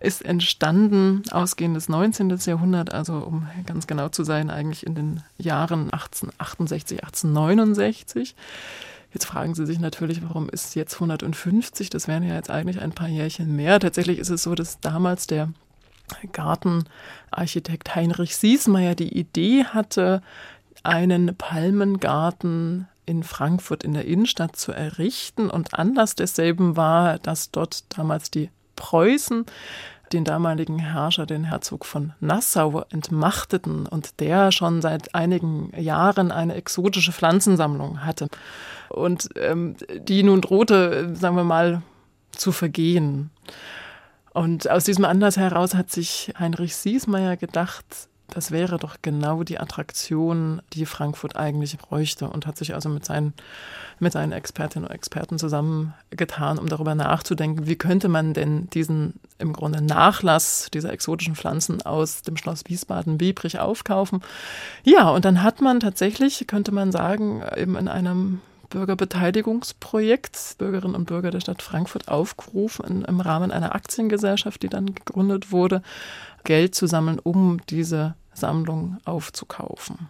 ist 0.00 0.24
entstanden 0.24 1.22
ausgehend 1.30 1.76
des 1.76 1.88
19. 1.88 2.36
Jahrhunderts, 2.44 2.92
also 2.92 3.14
um 3.14 3.48
ganz 3.66 3.86
genau 3.86 4.08
zu 4.08 4.24
sein, 4.24 4.50
eigentlich 4.50 4.86
in 4.86 4.94
den 4.94 5.22
Jahren 5.38 5.90
1868, 5.92 7.04
1869. 7.04 8.34
Jetzt 9.12 9.24
fragen 9.24 9.54
Sie 9.54 9.66
sich 9.66 9.80
natürlich, 9.80 10.22
warum 10.22 10.48
ist 10.50 10.74
jetzt 10.74 10.94
150? 10.94 11.88
Das 11.90 12.08
wären 12.08 12.22
ja 12.22 12.34
jetzt 12.34 12.50
eigentlich 12.50 12.80
ein 12.80 12.92
paar 12.92 13.08
Jährchen 13.08 13.56
mehr. 13.56 13.80
Tatsächlich 13.80 14.18
ist 14.18 14.28
es 14.28 14.42
so, 14.42 14.54
dass 14.54 14.80
damals 14.80 15.26
der 15.26 15.48
Gartenarchitekt 16.32 17.94
Heinrich 17.94 18.36
Siesmeier 18.36 18.94
die 18.94 19.16
Idee 19.16 19.64
hatte, 19.64 20.22
einen 20.82 21.36
Palmengarten 21.36 22.88
in 23.06 23.22
Frankfurt 23.22 23.84
in 23.84 23.94
der 23.94 24.04
Innenstadt 24.04 24.56
zu 24.56 24.72
errichten. 24.72 25.50
Und 25.50 25.74
Anlass 25.74 26.14
desselben 26.14 26.76
war, 26.76 27.18
dass 27.18 27.50
dort 27.50 27.84
damals 27.96 28.30
die 28.30 28.50
Preußen 28.76 29.46
den 30.12 30.24
damaligen 30.24 30.78
Herrscher, 30.78 31.26
den 31.26 31.44
Herzog 31.44 31.84
von 31.84 32.12
Nassau, 32.20 32.84
entmachteten 32.90 33.86
und 33.86 34.20
der 34.20 34.52
schon 34.52 34.80
seit 34.80 35.14
einigen 35.14 35.70
Jahren 35.78 36.32
eine 36.32 36.54
exotische 36.54 37.12
Pflanzensammlung 37.12 38.04
hatte 38.04 38.28
und 38.88 39.28
ähm, 39.36 39.76
die 40.00 40.22
nun 40.22 40.40
drohte, 40.40 41.14
sagen 41.14 41.36
wir 41.36 41.44
mal, 41.44 41.82
zu 42.32 42.52
vergehen. 42.52 43.30
Und 44.38 44.70
aus 44.70 44.84
diesem 44.84 45.04
Anlass 45.04 45.36
heraus 45.36 45.74
hat 45.74 45.90
sich 45.90 46.32
Heinrich 46.38 46.76
Siesmeier 46.76 47.36
gedacht, 47.36 47.84
das 48.28 48.52
wäre 48.52 48.78
doch 48.78 48.98
genau 49.02 49.42
die 49.42 49.58
Attraktion, 49.58 50.62
die 50.74 50.86
Frankfurt 50.86 51.34
eigentlich 51.34 51.76
bräuchte 51.76 52.30
und 52.30 52.46
hat 52.46 52.56
sich 52.56 52.72
also 52.72 52.88
mit 52.88 53.04
seinen, 53.04 53.34
mit 53.98 54.12
seinen 54.12 54.30
Expertinnen 54.30 54.86
und 54.86 54.94
Experten 54.94 55.40
zusammengetan, 55.40 56.60
um 56.60 56.68
darüber 56.68 56.94
nachzudenken, 56.94 57.66
wie 57.66 57.74
könnte 57.74 58.06
man 58.06 58.32
denn 58.32 58.70
diesen 58.70 59.14
im 59.38 59.52
Grunde 59.52 59.82
Nachlass 59.82 60.68
dieser 60.72 60.92
exotischen 60.92 61.34
Pflanzen 61.34 61.82
aus 61.82 62.22
dem 62.22 62.36
Schloss 62.36 62.62
Wiesbaden-Biebrich 62.64 63.58
aufkaufen. 63.58 64.22
Ja, 64.84 65.10
und 65.10 65.24
dann 65.24 65.42
hat 65.42 65.60
man 65.60 65.80
tatsächlich, 65.80 66.46
könnte 66.46 66.70
man 66.70 66.92
sagen, 66.92 67.42
eben 67.56 67.74
in 67.74 67.88
einem 67.88 68.40
Bürgerbeteiligungsprojekt 68.70 70.56
Bürgerinnen 70.58 70.94
und 70.94 71.06
Bürger 71.06 71.30
der 71.30 71.40
Stadt 71.40 71.62
Frankfurt 71.62 72.08
aufgerufen, 72.08 72.84
in, 72.86 73.02
im 73.02 73.20
Rahmen 73.20 73.50
einer 73.50 73.74
Aktiengesellschaft, 73.74 74.62
die 74.62 74.68
dann 74.68 74.94
gegründet 74.94 75.52
wurde, 75.52 75.82
Geld 76.44 76.74
zu 76.74 76.86
sammeln, 76.86 77.18
um 77.18 77.60
diese 77.68 78.14
Sammlung 78.32 78.98
aufzukaufen. 79.04 80.08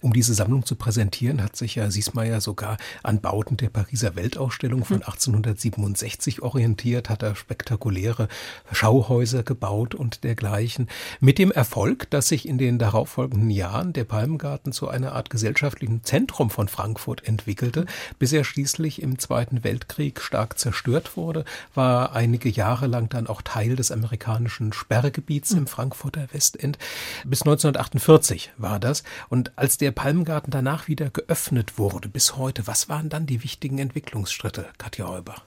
Um 0.00 0.12
diese 0.12 0.34
Sammlung 0.34 0.66
zu 0.66 0.76
präsentieren, 0.76 1.42
hat 1.42 1.56
sich 1.56 1.76
ja 1.76 1.90
Siesmeier 1.90 2.40
sogar 2.40 2.76
an 3.02 3.20
Bauten 3.20 3.56
der 3.56 3.70
Pariser 3.70 4.16
Weltausstellung 4.16 4.84
von 4.84 4.96
1867 4.96 6.36
hm. 6.36 6.42
orientiert, 6.42 7.08
hat 7.08 7.22
er 7.22 7.34
spektakuläre 7.34 8.28
Schauhäuser 8.72 9.42
gebaut 9.42 9.94
und 9.94 10.24
dergleichen. 10.24 10.88
Mit 11.20 11.38
dem 11.38 11.50
Erfolg, 11.50 12.10
dass 12.10 12.28
sich 12.28 12.46
in 12.46 12.58
den 12.58 12.78
darauffolgenden 12.78 13.50
Jahren 13.50 13.92
der 13.92 14.04
Palmgarten 14.04 14.72
zu 14.72 14.88
einer 14.88 15.12
Art 15.12 15.30
gesellschaftlichen 15.30 16.04
Zentrum 16.04 16.50
von 16.50 16.68
Frankfurt 16.68 17.26
entwickelte, 17.26 17.80
hm. 17.80 17.88
bis 18.18 18.32
er 18.32 18.44
schließlich 18.44 19.00
im 19.02 19.18
Zweiten 19.18 19.64
Weltkrieg 19.64 20.20
stark 20.20 20.58
zerstört 20.58 21.16
wurde, 21.16 21.44
war 21.74 22.14
einige 22.14 22.48
Jahre 22.48 22.86
lang 22.86 23.08
dann 23.08 23.26
auch 23.26 23.42
Teil 23.42 23.76
des 23.76 23.90
amerikanischen 23.90 24.72
Sperrgebiets 24.72 25.50
hm. 25.50 25.58
im 25.58 25.66
Frankfurter 25.66 26.28
Westend. 26.32 26.78
Bis 27.24 27.42
1948 27.42 28.52
war 28.58 28.78
das. 28.78 29.02
Und 29.28 29.53
als 29.56 29.78
der 29.78 29.92
Palmgarten 29.92 30.50
danach 30.50 30.88
wieder 30.88 31.10
geöffnet 31.10 31.78
wurde 31.78 32.08
bis 32.08 32.36
heute, 32.36 32.66
was 32.66 32.88
waren 32.88 33.08
dann 33.08 33.26
die 33.26 33.42
wichtigen 33.42 33.78
Entwicklungsschritte, 33.78 34.66
Katja 34.78 35.08
Heubach? 35.08 35.42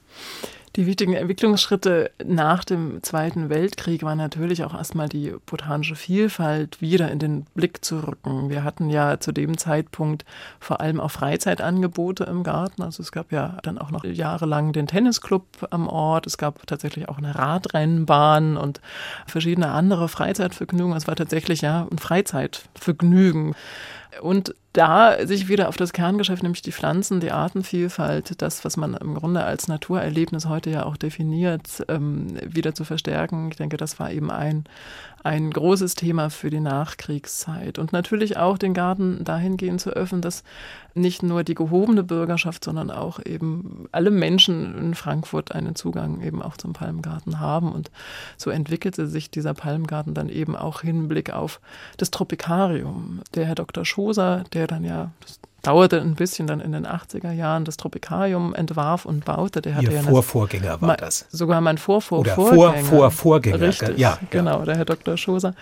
Die 0.78 0.86
wichtigen 0.86 1.13
Entwicklungsschritte 1.13 2.12
nach 2.24 2.63
dem 2.63 3.02
Zweiten 3.02 3.50
Weltkrieg 3.50 4.04
waren 4.04 4.20
natürlich 4.20 4.63
auch 4.63 4.76
erstmal 4.76 5.10
die 5.10 5.34
botanische 5.48 5.96
Vielfalt 5.96 6.80
wieder 6.82 7.10
in 7.10 7.17
den 7.17 7.48
Blick 7.56 7.84
zu 7.84 7.98
rücken. 7.98 8.52
Wir 8.52 8.63
hatten 8.63 8.91
ja 8.91 9.20
zu 9.20 9.32
dem 9.32 9.58
Zeitpunkt 9.58 10.24
vor 10.60 10.80
allem 10.80 11.00
auch 11.00 11.10
Freizeitangebote 11.10 12.26
im 12.26 12.43
Garten. 12.43 12.84
Also 12.84 13.02
es 13.02 13.12
gab 13.12 13.32
ja 13.32 13.58
dann 13.63 13.80
auch 13.80 13.89
noch 13.89 14.04
jahrelang 14.04 14.72
den 14.72 14.86
Tennisclub 14.86 15.48
am 15.72 15.88
Ort. 15.88 16.28
Es 16.28 16.38
gab 16.38 16.67
tatsächlich 16.67 17.10
auch 17.10 17.17
eine 17.17 17.34
Radrennbahn 17.34 18.56
und 18.56 18.80
verschiedene 19.26 19.70
andere 19.70 20.08
Freizeitvergnügungen. 20.10 20.96
Es 20.96 21.08
war 21.08 21.15
tatsächlich 21.15 21.62
ja 21.62 21.88
ein 21.91 21.98
Freizeitvergnügen. 21.98 23.56
Und 24.21 24.56
da 24.73 25.25
sich 25.25 25.47
wieder 25.47 25.69
auf 25.69 25.77
das 25.77 25.91
Kerngeschäft, 25.91 26.43
nämlich 26.43 26.62
die 26.62 26.71
Pflanzen, 26.71 27.19
die 27.19 27.32
Artenvielfalt, 27.32 28.41
das, 28.41 28.63
was 28.63 28.77
man 28.77 28.93
im 28.93 29.15
Grunde 29.15 29.43
als 29.43 29.67
Naturerlebnis 29.67 30.47
heute 30.47 30.69
ja 30.69 30.86
auch 30.86 30.97
definiert, 30.97 31.84
ähm, 31.88 32.38
wieder 32.43 32.75
zu 32.75 32.84
verstärken. 32.84 33.49
Ich 33.49 33.58
denke, 33.58 33.77
das 33.77 33.99
war 33.99 34.12
eben 34.12 34.30
ein, 34.30 34.65
ein 35.27 35.51
großes 35.51 35.95
Thema 35.95 36.29
für 36.29 36.49
die 36.49 36.61
Nachkriegszeit. 36.61 37.79
Und 37.79 37.91
natürlich 37.91 38.37
auch 38.37 38.57
den 38.57 38.73
Garten 38.73 39.25
dahingehend 39.25 39.81
zu 39.81 39.89
öffnen, 39.89 40.21
dass 40.21 40.45
nicht 40.93 41.21
nur 41.21 41.43
die 41.43 41.53
gehobene 41.53 42.01
Bürgerschaft, 42.01 42.63
sondern 42.63 42.89
auch 42.89 43.19
eben 43.25 43.89
alle 43.91 44.09
Menschen 44.09 44.77
in 44.77 44.95
Frankfurt 44.95 45.51
einen 45.51 45.75
Zugang 45.75 46.21
eben 46.21 46.41
auch 46.41 46.55
zum 46.55 46.71
Palmgarten 46.71 47.41
haben. 47.41 47.73
Und 47.73 47.91
so 48.37 48.51
entwickelte 48.51 49.05
sich 49.05 49.29
dieser 49.29 49.53
Palmgarten 49.53 50.13
dann 50.13 50.29
eben 50.29 50.55
auch 50.55 50.79
Hinblick 50.79 51.33
auf 51.33 51.59
das 51.97 52.09
Tropikarium. 52.09 53.19
Der 53.35 53.45
Herr 53.45 53.55
Dr. 53.55 53.83
Schoser, 53.83 54.45
der 54.53 54.65
dann 54.65 54.85
ja, 54.85 55.11
das 55.19 55.41
dauerte 55.67 55.99
ein 55.99 56.15
bisschen 56.15 56.47
dann 56.47 56.62
in 56.62 56.71
den 56.71 56.88
80er 56.88 57.32
Jahren 57.32 57.65
das 57.65 57.75
Tropikarium 57.75 58.56
entwarf 58.56 59.06
und 59.06 59.25
baute. 59.25 59.62
Der 59.62 59.75
hatte 59.75 59.88
Ihr 59.88 59.91
ja 59.91 60.01
Vorvorgänger 60.01 60.82
war 60.82 60.95
das. 60.95 61.25
Sogar 61.30 61.60
mein 61.60 61.77
Vorvor 61.77 62.19
Oder 62.19 62.36
Vorgänger. 62.36 62.86
Vor, 62.86 62.99
Vor, 62.99 63.12
Vorgänger. 63.12 63.60
Richtig, 63.60 63.97
ja, 63.97 64.17
genau, 64.30 64.63
der 64.63 64.77
Herr 64.77 64.86
Dr. 64.86 65.17
Schoser. 65.17 65.56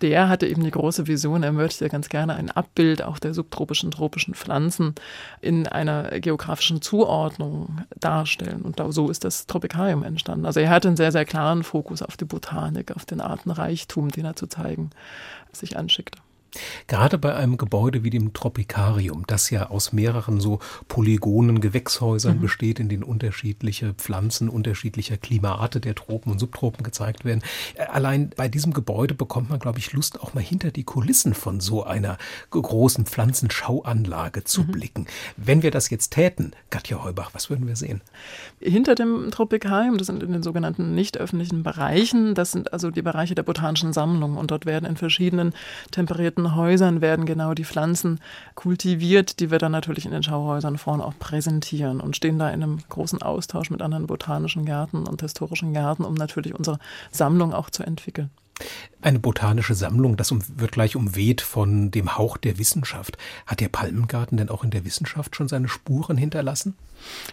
Der 0.00 0.28
hatte 0.28 0.48
eben 0.48 0.64
die 0.64 0.72
große 0.72 1.06
Vision, 1.06 1.44
er 1.44 1.52
möchte 1.52 1.88
ganz 1.88 2.08
gerne 2.08 2.34
ein 2.34 2.50
Abbild 2.50 3.02
auch 3.02 3.20
der 3.20 3.34
subtropischen, 3.34 3.92
tropischen 3.92 4.34
Pflanzen 4.34 4.96
in 5.40 5.68
einer 5.68 6.18
geografischen 6.18 6.82
Zuordnung 6.82 7.82
darstellen. 8.00 8.62
Und 8.62 8.82
so 8.92 9.10
ist 9.10 9.22
das 9.22 9.46
Tropikarium 9.46 10.02
entstanden. 10.02 10.44
Also 10.44 10.58
er 10.58 10.70
hatte 10.70 10.88
einen 10.88 10.96
sehr, 10.96 11.12
sehr 11.12 11.24
klaren 11.24 11.62
Fokus 11.62 12.02
auf 12.02 12.16
die 12.16 12.24
Botanik, 12.24 12.90
auf 12.96 13.04
den 13.04 13.20
Artenreichtum, 13.20 14.08
den 14.10 14.24
er 14.24 14.34
zu 14.34 14.48
zeigen 14.48 14.90
sich 15.52 15.76
anschickte. 15.76 16.18
Gerade 16.86 17.18
bei 17.18 17.34
einem 17.34 17.56
Gebäude 17.56 18.04
wie 18.04 18.10
dem 18.10 18.32
Tropikarium, 18.32 19.24
das 19.26 19.50
ja 19.50 19.70
aus 19.70 19.92
mehreren 19.92 20.40
so 20.40 20.58
polygonen 20.88 21.60
Gewächshäusern 21.60 22.36
mhm. 22.36 22.40
besteht, 22.42 22.80
in 22.80 22.88
denen 22.88 23.02
unterschiedliche 23.02 23.94
Pflanzen 23.94 24.48
unterschiedlicher 24.48 25.16
Klimate 25.16 25.80
der 25.80 25.94
Tropen 25.94 26.32
und 26.32 26.38
Subtropen 26.38 26.82
gezeigt 26.82 27.24
werden. 27.24 27.42
Äh, 27.74 27.84
allein 27.84 28.30
bei 28.36 28.48
diesem 28.48 28.72
Gebäude 28.72 29.14
bekommt 29.14 29.50
man, 29.50 29.58
glaube 29.58 29.78
ich, 29.78 29.92
Lust, 29.92 30.20
auch 30.20 30.34
mal 30.34 30.42
hinter 30.42 30.70
die 30.70 30.84
Kulissen 30.84 31.34
von 31.34 31.60
so 31.60 31.84
einer 31.84 32.18
großen 32.50 33.06
Pflanzenschauanlage 33.06 34.44
zu 34.44 34.62
mhm. 34.62 34.72
blicken. 34.72 35.06
Wenn 35.36 35.62
wir 35.62 35.70
das 35.70 35.90
jetzt 35.90 36.10
täten, 36.10 36.52
Katja 36.70 37.02
Heubach, 37.02 37.30
was 37.32 37.50
würden 37.50 37.66
wir 37.66 37.76
sehen? 37.76 38.00
Hinter 38.60 38.94
dem 38.94 39.30
Tropikarium, 39.30 39.98
das 39.98 40.06
sind 40.06 40.22
in 40.22 40.32
den 40.32 40.42
sogenannten 40.42 40.94
nicht 40.94 41.18
öffentlichen 41.18 41.62
Bereichen, 41.62 42.34
das 42.34 42.52
sind 42.52 42.72
also 42.72 42.90
die 42.90 43.02
Bereiche 43.02 43.34
der 43.34 43.42
botanischen 43.42 43.92
Sammlung 43.92 44.36
und 44.36 44.50
dort 44.50 44.66
werden 44.66 44.84
in 44.84 44.96
verschiedenen 44.96 45.54
temperierten 45.90 46.41
bestimmten 46.42 46.56
Häusern 46.56 47.00
werden 47.00 47.26
genau 47.26 47.54
die 47.54 47.64
Pflanzen 47.64 48.20
kultiviert, 48.54 49.40
die 49.40 49.50
wir 49.50 49.58
dann 49.58 49.72
natürlich 49.72 50.06
in 50.06 50.10
den 50.10 50.22
Schauhäusern 50.22 50.78
vorne 50.78 51.04
auch 51.04 51.14
präsentieren 51.18 52.00
und 52.00 52.16
stehen 52.16 52.38
da 52.38 52.48
in 52.50 52.62
einem 52.62 52.78
großen 52.88 53.22
Austausch 53.22 53.70
mit 53.70 53.82
anderen 53.82 54.06
botanischen 54.06 54.64
Gärten 54.64 55.06
und 55.06 55.22
historischen 55.22 55.72
Gärten, 55.72 56.04
um 56.04 56.14
natürlich 56.14 56.54
unsere 56.54 56.78
Sammlung 57.10 57.52
auch 57.54 57.70
zu 57.70 57.84
entwickeln. 57.84 58.30
Eine 59.00 59.18
botanische 59.18 59.74
Sammlung, 59.74 60.16
das 60.16 60.32
wird 60.58 60.72
gleich 60.72 60.94
umweht 60.94 61.40
von 61.40 61.90
dem 61.90 62.16
Hauch 62.16 62.36
der 62.36 62.58
Wissenschaft. 62.58 63.18
Hat 63.46 63.60
der 63.60 63.68
Palmengarten 63.68 64.38
denn 64.38 64.48
auch 64.48 64.62
in 64.62 64.70
der 64.70 64.84
Wissenschaft 64.84 65.34
schon 65.34 65.48
seine 65.48 65.68
Spuren 65.68 66.16
hinterlassen? 66.16 66.76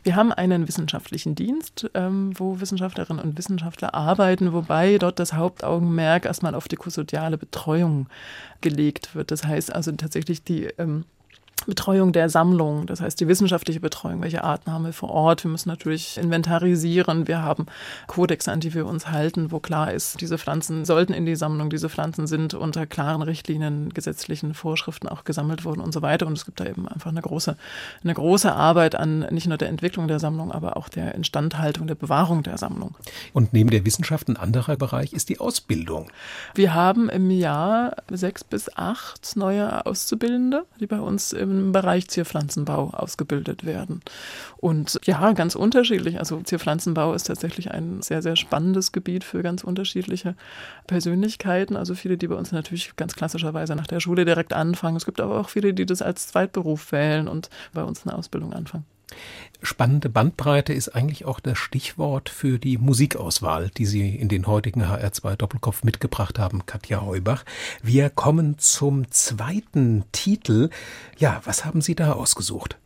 Wir 0.03 0.15
haben 0.15 0.31
einen 0.31 0.67
wissenschaftlichen 0.67 1.35
Dienst, 1.35 1.89
ähm, 1.93 2.31
wo 2.39 2.59
Wissenschaftlerinnen 2.59 3.23
und 3.23 3.37
Wissenschaftler 3.37 3.93
arbeiten, 3.93 4.51
wobei 4.53 4.97
dort 4.97 5.19
das 5.19 5.33
Hauptaugenmerk 5.33 6.25
erstmal 6.25 6.55
auf 6.55 6.67
die 6.67 6.75
kusodiale 6.75 7.37
Betreuung 7.37 8.07
gelegt 8.61 9.13
wird. 9.13 9.29
Das 9.29 9.43
heißt 9.45 9.71
also 9.71 9.91
tatsächlich 9.91 10.43
die 10.43 10.65
ähm, 10.77 11.05
Betreuung 11.65 12.11
der 12.11 12.29
Sammlung, 12.29 12.85
das 12.85 13.01
heißt 13.01 13.19
die 13.19 13.27
wissenschaftliche 13.27 13.79
Betreuung, 13.79 14.21
welche 14.21 14.43
Arten 14.43 14.71
haben 14.71 14.85
wir 14.85 14.93
vor 14.93 15.09
Ort. 15.09 15.43
Wir 15.43 15.51
müssen 15.51 15.69
natürlich 15.69 16.17
inventarisieren. 16.17 17.27
Wir 17.27 17.41
haben 17.41 17.65
Kodexe, 18.07 18.51
an 18.51 18.59
die 18.59 18.73
wir 18.73 18.85
uns 18.85 19.09
halten, 19.09 19.51
wo 19.51 19.59
klar 19.59 19.91
ist, 19.91 20.21
diese 20.21 20.37
Pflanzen 20.37 20.85
sollten 20.85 21.13
in 21.13 21.25
die 21.25 21.35
Sammlung, 21.35 21.69
diese 21.69 21.89
Pflanzen 21.89 22.27
sind 22.27 22.53
unter 22.53 22.85
klaren 22.85 23.21
Richtlinien, 23.21 23.89
gesetzlichen 23.93 24.53
Vorschriften 24.53 25.07
auch 25.07 25.23
gesammelt 25.23 25.65
worden 25.65 25.81
und 25.81 25.93
so 25.93 26.01
weiter. 26.01 26.27
Und 26.27 26.37
es 26.37 26.45
gibt 26.45 26.59
da 26.59 26.65
eben 26.65 26.87
einfach 26.87 27.11
eine 27.11 27.21
große, 27.21 27.57
eine 28.03 28.13
große 28.13 28.51
Arbeit 28.51 28.95
an 28.95 29.19
nicht 29.31 29.47
nur 29.47 29.57
der 29.57 29.69
Entwicklung 29.69 30.07
der 30.07 30.19
Sammlung, 30.19 30.51
aber 30.51 30.77
auch 30.77 30.89
der 30.89 31.15
Instandhaltung, 31.15 31.87
der 31.87 31.95
Bewahrung 31.95 32.43
der 32.43 32.57
Sammlung. 32.57 32.95
Und 33.33 33.53
neben 33.53 33.69
der 33.69 33.85
Wissenschaft 33.85 34.27
ein 34.27 34.37
anderer 34.37 34.77
Bereich 34.77 35.13
ist 35.13 35.29
die 35.29 35.39
Ausbildung. 35.39 36.11
Wir 36.55 36.73
haben 36.73 37.09
im 37.09 37.29
Jahr 37.31 37.95
sechs 38.09 38.43
bis 38.43 38.75
acht 38.75 39.35
neue 39.35 39.85
Auszubildende, 39.85 40.65
die 40.79 40.87
bei 40.87 40.99
uns 40.99 41.33
im 41.33 41.48
im 41.49 41.71
Bereich 41.71 42.07
Zierpflanzenbau 42.07 42.91
ausgebildet 42.91 43.65
werden. 43.65 44.01
Und 44.57 44.99
ja, 45.05 45.31
ganz 45.33 45.55
unterschiedlich. 45.55 46.19
Also 46.19 46.41
Zierpflanzenbau 46.41 47.13
ist 47.13 47.27
tatsächlich 47.27 47.71
ein 47.71 48.01
sehr, 48.01 48.21
sehr 48.21 48.35
spannendes 48.35 48.91
Gebiet 48.91 49.23
für 49.23 49.41
ganz 49.41 49.63
unterschiedliche 49.63 50.35
Persönlichkeiten. 50.87 51.75
Also 51.75 51.95
viele, 51.95 52.17
die 52.17 52.27
bei 52.27 52.35
uns 52.35 52.51
natürlich 52.51 52.95
ganz 52.95 53.15
klassischerweise 53.15 53.75
nach 53.75 53.87
der 53.87 53.99
Schule 53.99 54.25
direkt 54.25 54.53
anfangen. 54.53 54.97
Es 54.97 55.05
gibt 55.05 55.21
aber 55.21 55.39
auch 55.39 55.49
viele, 55.49 55.73
die 55.73 55.85
das 55.85 56.01
als 56.01 56.27
Zweitberuf 56.27 56.91
wählen 56.91 57.27
und 57.27 57.49
bei 57.73 57.83
uns 57.83 58.05
eine 58.05 58.17
Ausbildung 58.17 58.53
anfangen. 58.53 58.85
Spannende 59.61 60.07
Bandbreite 60.07 60.71
ist 60.71 60.89
eigentlich 60.89 61.25
auch 61.25 61.41
das 61.41 61.57
Stichwort 61.57 62.29
für 62.29 62.59
die 62.59 62.77
Musikauswahl, 62.77 63.69
die 63.75 63.85
Sie 63.85 64.15
in 64.15 64.29
den 64.29 64.47
heutigen 64.47 64.83
HR2 64.83 65.35
Doppelkopf 65.35 65.83
mitgebracht 65.83 66.39
haben, 66.39 66.65
Katja 66.65 67.01
Heubach. 67.01 67.43
Wir 67.83 68.09
kommen 68.09 68.57
zum 68.57 69.11
zweiten 69.11 70.05
Titel. 70.13 70.69
Ja, 71.17 71.41
was 71.43 71.65
haben 71.65 71.81
Sie 71.81 71.95
da 71.95 72.13
ausgesucht? 72.13 72.77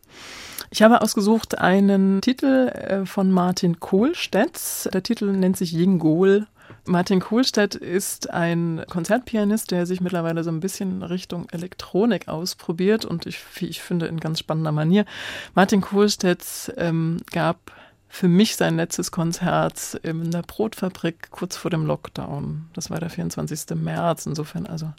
Ich 0.70 0.82
habe 0.82 1.02
ausgesucht 1.02 1.58
einen 1.58 2.20
Titel 2.20 2.68
äh, 2.68 3.06
von 3.06 3.30
Martin 3.30 3.78
Kohlstedt. 3.78 4.92
Der 4.92 5.04
Titel 5.04 5.30
nennt 5.30 5.56
sich 5.56 5.70
Jingol 5.70 6.48
Martin 6.86 7.20
Kohlstedt 7.20 7.74
ist 7.74 8.28
ein 8.30 8.84
Konzertpianist, 8.90 9.70
der 9.70 9.86
sich 9.86 10.02
mittlerweile 10.02 10.44
so 10.44 10.50
ein 10.50 10.60
bisschen 10.60 11.02
Richtung 11.02 11.48
Elektronik 11.50 12.28
ausprobiert 12.28 13.06
und 13.06 13.24
ich, 13.24 13.38
ich 13.60 13.80
finde, 13.80 14.06
in 14.06 14.20
ganz 14.20 14.38
spannender 14.38 14.72
Manier. 14.72 15.06
Martin 15.54 15.80
Kohlstedt 15.80 16.74
ähm, 16.76 17.22
gab 17.32 17.72
für 18.14 18.28
mich 18.28 18.56
sein 18.56 18.76
letztes 18.76 19.10
Konzert 19.10 19.98
in 20.02 20.30
der 20.30 20.42
Brotfabrik 20.42 21.30
kurz 21.30 21.56
vor 21.56 21.70
dem 21.70 21.86
Lockdown. 21.86 22.68
Das 22.74 22.90
war 22.90 23.00
der 23.00 23.10
24. 23.10 23.76
März, 23.76 24.26
insofern 24.26 24.66
also 24.66 24.92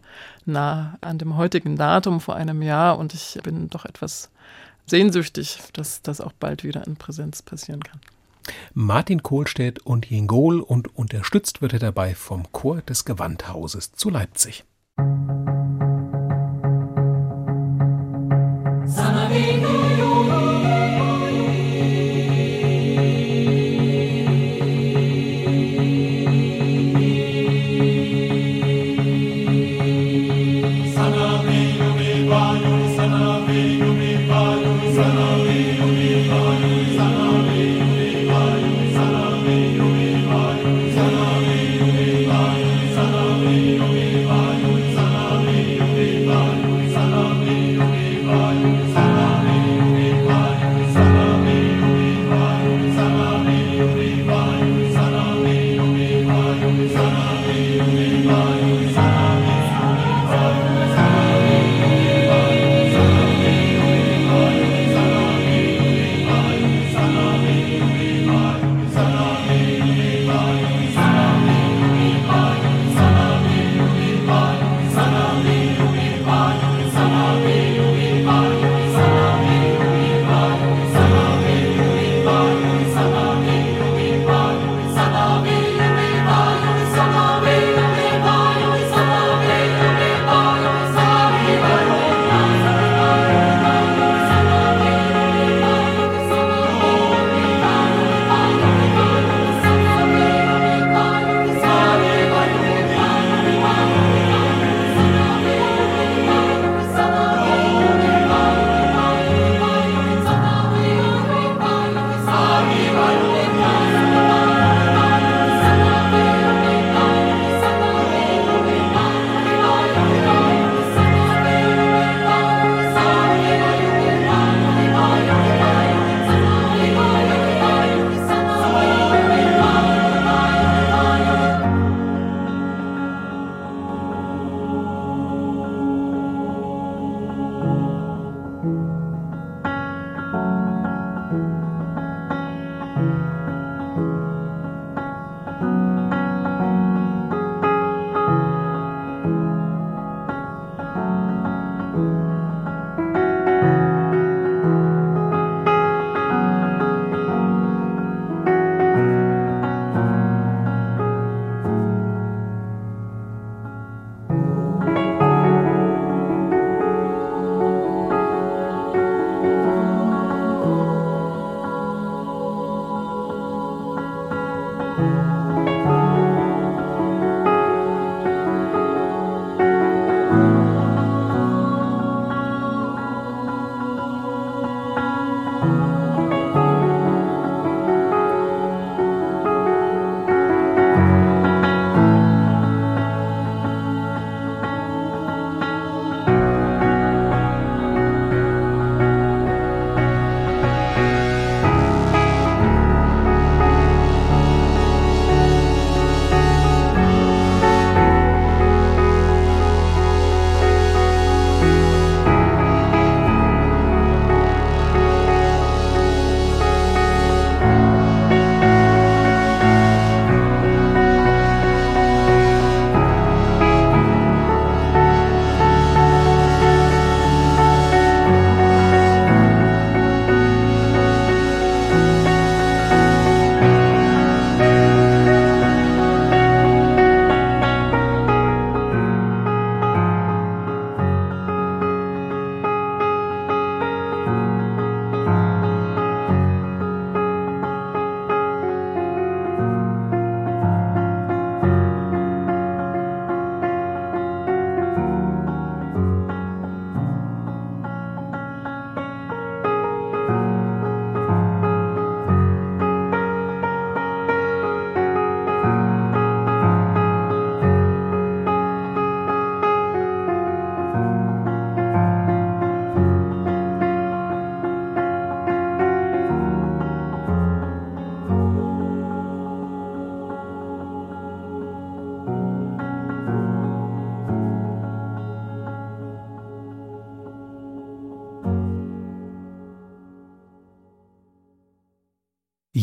nah 0.45 0.97
an 1.01 1.17
dem 1.19 1.37
heutigen 1.37 1.77
Datum 1.77 2.19
vor 2.19 2.35
einem 2.35 2.61
Jahr 2.61 2.97
und 2.97 3.13
ich 3.13 3.39
bin 3.43 3.69
doch 3.69 3.85
etwas 3.85 4.31
sehnsüchtig, 4.87 5.59
dass 5.73 6.01
das 6.01 6.19
auch 6.19 6.33
bald 6.33 6.63
wieder 6.63 6.85
in 6.85 6.97
Präsenz 6.97 7.41
passieren 7.41 7.83
kann. 7.83 8.01
Martin 8.73 9.23
Kohlstedt 9.23 9.79
und 9.79 10.09
Jingol 10.09 10.59
und 10.59 10.95
unterstützt 10.95 11.61
wird 11.61 11.73
er 11.73 11.79
dabei 11.79 12.15
vom 12.15 12.51
Chor 12.51 12.81
des 12.81 13.05
Gewandhauses 13.05 13.93
zu 13.93 14.09
Leipzig. 14.09 14.63
Bye. 14.97 15.54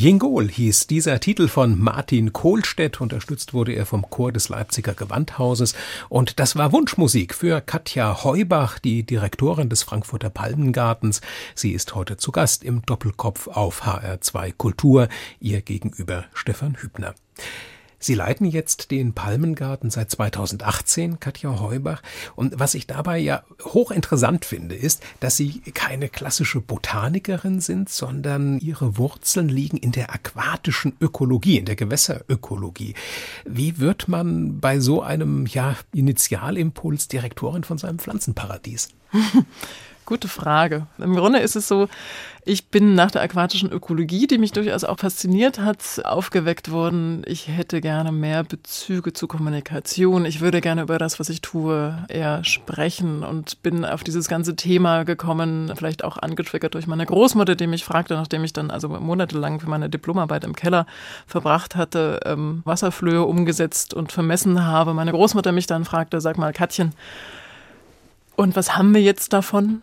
Jingol 0.03 0.49
hieß 0.49 0.88
dieser 0.88 1.21
Titel 1.21 1.47
von 1.47 1.79
Martin 1.79 2.33
Kohlstedt, 2.33 3.01
unterstützt 3.01 3.55
wurde 3.55 3.75
er 3.75 3.87
vom 3.87 4.11
Chor 4.11 4.33
des 4.33 4.49
Leipziger 4.49 4.95
Gewandhauses 4.95 5.77
und 6.09 6.41
das 6.41 6.57
war 6.57 6.73
Wunschmusik 6.73 7.33
für 7.33 7.61
Katja 7.61 8.25
Heubach, 8.25 8.81
die 8.81 9.05
Direktorin 9.05 9.69
des 9.69 9.85
Frankfurter 9.85 10.29
Palmengartens. 10.29 11.21
Sie 11.55 11.71
ist 11.71 11.95
heute 11.95 12.17
zu 12.17 12.33
Gast 12.33 12.65
im 12.65 12.83
Doppelkopf 12.83 13.47
auf 13.47 13.85
HR2 13.85 14.53
Kultur, 14.55 15.07
ihr 15.38 15.61
gegenüber 15.61 16.25
Stefan 16.35 16.75
Hübner. 16.83 17.15
Sie 18.03 18.15
leiten 18.15 18.47
jetzt 18.47 18.91
den 18.91 19.12
Palmengarten 19.12 19.88
seit 19.88 20.11
2018, 20.11 21.21
Katja 21.21 21.61
Heubach. 21.61 22.03
Und 22.35 22.59
was 22.59 22.75
ich 22.75 22.88
dabei 22.88 23.19
ja 23.19 23.45
hochinteressant 23.62 24.45
finde, 24.45 24.75
ist, 24.75 25.05
dass 25.21 25.37
Sie 25.37 25.61
keine 25.73 26.09
klassische 26.09 26.61
Botanikerin 26.61 27.61
sind, 27.61 27.88
sondern 27.88 28.59
Ihre 28.59 28.99
Wurzeln 28.99 29.49
liegen 29.49 29.77
in 29.77 29.93
der 29.93 30.12
aquatischen 30.12 30.95
Ökologie, 31.01 31.59
in 31.59 31.65
der 31.65 31.77
Gewässerökologie. 31.77 32.95
Wie 33.45 33.79
wird 33.79 34.09
man 34.09 34.59
bei 34.59 34.81
so 34.81 35.01
einem, 35.01 35.47
ja, 35.47 35.77
Initialimpuls 35.93 37.07
Direktorin 37.07 37.62
von 37.62 37.79
seinem 37.79 38.01
Pflanzenparadies? 38.01 38.88
Gute 40.12 40.29
Frage. 40.29 40.88
Im 40.98 41.16
Grunde 41.16 41.38
ist 41.38 41.57
es 41.57 41.66
so, 41.66 41.88
ich 42.44 42.66
bin 42.66 42.94
nach 42.94 43.11
der 43.11 43.22
aquatischen 43.22 43.72
Ökologie, 43.72 44.27
die 44.27 44.37
mich 44.37 44.53
durchaus 44.53 44.85
auch 44.85 44.98
fasziniert 44.98 45.59
hat, 45.59 46.03
aufgeweckt 46.05 46.70
worden. 46.70 47.22
Ich 47.25 47.48
hätte 47.48 47.81
gerne 47.81 48.12
mehr 48.12 48.44
Bezüge 48.44 49.14
zu 49.14 49.27
Kommunikation. 49.27 50.27
Ich 50.27 50.42
würde 50.42 50.61
gerne 50.61 50.83
über 50.83 50.98
das, 50.98 51.18
was 51.18 51.31
ich 51.31 51.40
tue, 51.40 51.96
eher 52.11 52.44
sprechen 52.44 53.25
und 53.25 53.62
bin 53.62 53.87
auf 53.87 54.05
dieses 54.05 54.29
ganze 54.29 54.55
Thema 54.55 55.05
gekommen, 55.05 55.72
vielleicht 55.75 56.05
auch 56.05 56.18
angetriggert 56.18 56.75
durch 56.75 56.87
meine 56.87 57.07
Großmutter, 57.07 57.55
die 57.55 57.66
mich 57.66 57.87
fragte, 57.87 58.12
nachdem 58.12 58.44
ich 58.44 58.53
dann 58.53 58.70
also 58.70 58.90
monatelang 58.90 59.61
für 59.61 59.70
meine 59.70 59.88
Diplomarbeit 59.88 60.44
im 60.44 60.55
Keller 60.55 60.85
verbracht 61.27 61.75
hatte, 61.75 62.20
ähm, 62.27 62.61
Wasserflöhe 62.66 63.22
umgesetzt 63.22 63.94
und 63.94 64.12
vermessen 64.12 64.66
habe. 64.66 64.92
Meine 64.92 65.12
Großmutter 65.12 65.53
mich 65.53 65.68
dann 65.68 65.87
fragte, 65.87 66.20
sag 66.20 66.37
mal, 66.37 66.53
Katjen, 66.53 66.92
und 68.37 68.57
was 68.57 68.77
haben 68.77 68.94
wir 68.94 69.03
jetzt 69.03 69.33
davon? 69.33 69.83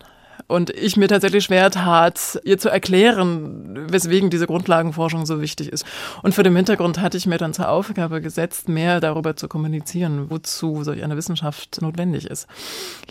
Und 0.50 0.72
ich 0.72 0.98
mir 0.98 1.08
tatsächlich 1.08 1.44
schwer 1.44 1.70
tat, 1.70 2.42
ihr 2.44 2.58
zu 2.58 2.70
erklären, 2.70 3.86
weswegen 3.92 4.32
diese 4.32 4.48
Grundlagenforschung 4.48 5.28
so 5.28 5.42
wichtig 5.42 5.72
ist. 5.72 5.86
Und 6.24 6.34
vor 6.34 6.44
dem 6.44 6.56
Hintergrund 6.56 7.00
hatte 7.00 7.18
ich 7.18 7.28
mir 7.28 7.38
dann 7.38 7.54
zur 7.54 7.70
Aufgabe 7.70 8.20
gesetzt, 8.20 8.68
mehr 8.68 9.00
darüber 9.00 9.36
zu 9.36 9.48
kommunizieren, 9.48 10.32
wozu 10.32 10.84
solch 10.84 11.04
eine 11.04 11.16
Wissenschaft 11.16 11.84
notwendig 11.84 12.26
ist. 12.26 12.48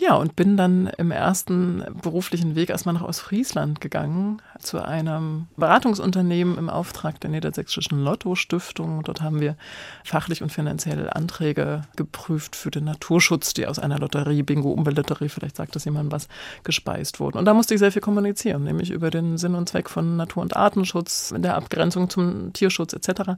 Ja, 0.01 0.15
und 0.15 0.35
bin 0.35 0.57
dann 0.57 0.87
im 0.97 1.11
ersten 1.11 1.85
beruflichen 2.01 2.55
Weg 2.55 2.71
erstmal 2.71 2.95
nach 2.95 3.03
Ostfriesland 3.03 3.79
gegangen, 3.79 4.41
zu 4.59 4.83
einem 4.83 5.47
Beratungsunternehmen 5.55 6.57
im 6.57 6.69
Auftrag 6.69 7.21
der 7.21 7.29
Niedersächsischen 7.29 8.03
Lotto 8.03 8.35
Stiftung. 8.35 9.01
Dort 9.03 9.21
haben 9.21 9.39
wir 9.39 9.55
fachlich 10.03 10.43
und 10.43 10.51
finanziell 10.51 11.09
Anträge 11.09 11.83
geprüft 11.95 12.57
für 12.57 12.69
den 12.69 12.83
Naturschutz, 12.83 13.53
die 13.53 13.65
aus 13.65 13.79
einer 13.79 13.97
Lotterie, 13.97 14.43
Bingo, 14.43 14.71
Umweltlotterie, 14.71 15.29
vielleicht 15.29 15.55
sagt 15.55 15.77
das 15.77 15.85
jemand 15.85 16.11
was, 16.11 16.27
gespeist 16.65 17.21
wurden. 17.21 17.28
Und 17.35 17.45
da 17.45 17.53
musste 17.53 17.73
ich 17.73 17.79
sehr 17.79 17.91
viel 17.91 18.01
kommunizieren, 18.01 18.63
nämlich 18.63 18.91
über 18.91 19.09
den 19.09 19.37
Sinn 19.37 19.55
und 19.55 19.69
Zweck 19.69 19.89
von 19.89 20.17
Natur- 20.17 20.43
und 20.43 20.55
Artenschutz, 20.55 21.31
in 21.31 21.41
der 21.41 21.55
Abgrenzung 21.55 22.09
zum 22.09 22.53
Tierschutz 22.53 22.93
etc. 22.93 23.31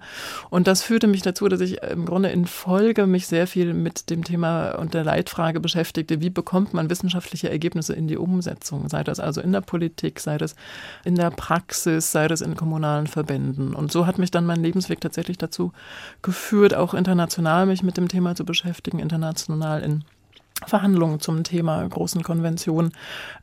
Und 0.50 0.68
das 0.68 0.84
führte 0.84 1.08
mich 1.08 1.22
dazu, 1.22 1.48
dass 1.48 1.62
ich 1.62 1.82
im 1.84 2.06
Grunde 2.06 2.30
in 2.30 2.46
Folge 2.46 3.08
mich 3.08 3.28
sehr 3.28 3.48
viel 3.48 3.74
mit 3.74 4.10
dem 4.10 4.24
Thema 4.24 4.72
und 4.72 4.94
der 4.94 5.04
Leitfrage 5.04 5.60
beschäftigte, 5.60 6.22
wie 6.22 6.30
bekommt 6.30 6.74
man 6.74 6.90
wissenschaftliche 6.90 7.50
Ergebnisse 7.50 7.94
in 7.94 8.08
die 8.08 8.18
Umsetzung, 8.18 8.90
sei 8.90 9.04
das 9.04 9.20
also 9.20 9.42
in 9.42 9.52
der 9.52 9.62
Politik, 9.62 10.20
sei 10.20 10.38
das 10.38 10.56
in 11.04 11.16
der 11.16 11.32
Praxis, 11.32 12.12
sei 12.12 12.28
das 12.28 12.42
in 12.42 12.56
kommunalen 12.56 13.08
Verbänden. 13.08 13.74
Und 13.74 13.92
so 13.92 14.06
hat 14.06 14.18
mich 14.18 14.32
dann 14.32 14.46
mein 14.46 14.62
Lebensweg 14.62 15.02
tatsächlich 15.02 15.38
dazu 15.38 15.72
geführt, 16.22 16.74
auch 16.74 16.94
international 16.94 17.66
mich 17.66 17.84
mit 17.84 17.98
dem 17.98 18.08
Thema 18.08 18.36
zu 18.36 18.46
beschäftigen, 18.46 19.00
international 19.00 19.82
in 19.82 20.04
Verhandlungen 20.66 21.20
zum 21.20 21.44
Thema 21.44 21.88
großen 21.88 22.24
Konventionen 22.24 22.92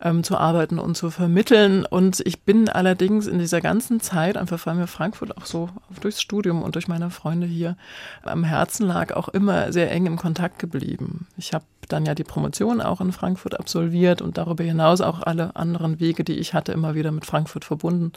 ähm, 0.00 0.22
zu 0.22 0.36
arbeiten 0.36 0.78
und 0.78 0.96
zu 0.96 1.10
vermitteln. 1.10 1.84
Und 1.84 2.20
ich 2.24 2.42
bin 2.42 2.68
allerdings 2.68 3.26
in 3.26 3.38
dieser 3.38 3.60
ganzen 3.60 4.00
Zeit, 4.00 4.36
einfach 4.36 4.64
weil 4.66 4.74
mir 4.74 4.86
Frankfurt 4.86 5.36
auch 5.36 5.46
so 5.46 5.68
durchs 6.00 6.20
Studium 6.20 6.62
und 6.62 6.74
durch 6.74 6.88
meine 6.88 7.10
Freunde 7.10 7.46
hier 7.46 7.76
am 8.22 8.44
Herzen 8.44 8.86
lag, 8.86 9.12
auch 9.14 9.28
immer 9.28 9.72
sehr 9.72 9.90
eng 9.90 10.06
im 10.06 10.16
Kontakt 10.16 10.58
geblieben. 10.58 11.26
Ich 11.36 11.54
habe 11.54 11.64
dann 11.88 12.06
ja 12.06 12.14
die 12.14 12.24
Promotion 12.24 12.80
auch 12.80 13.00
in 13.00 13.12
Frankfurt 13.12 13.58
absolviert 13.58 14.22
und 14.22 14.38
darüber 14.38 14.64
hinaus 14.64 15.00
auch 15.00 15.22
alle 15.22 15.56
anderen 15.56 16.00
Wege, 16.00 16.24
die 16.24 16.38
ich 16.38 16.54
hatte, 16.54 16.72
immer 16.72 16.94
wieder 16.94 17.12
mit 17.12 17.26
Frankfurt 17.26 17.64
verbunden. 17.64 18.12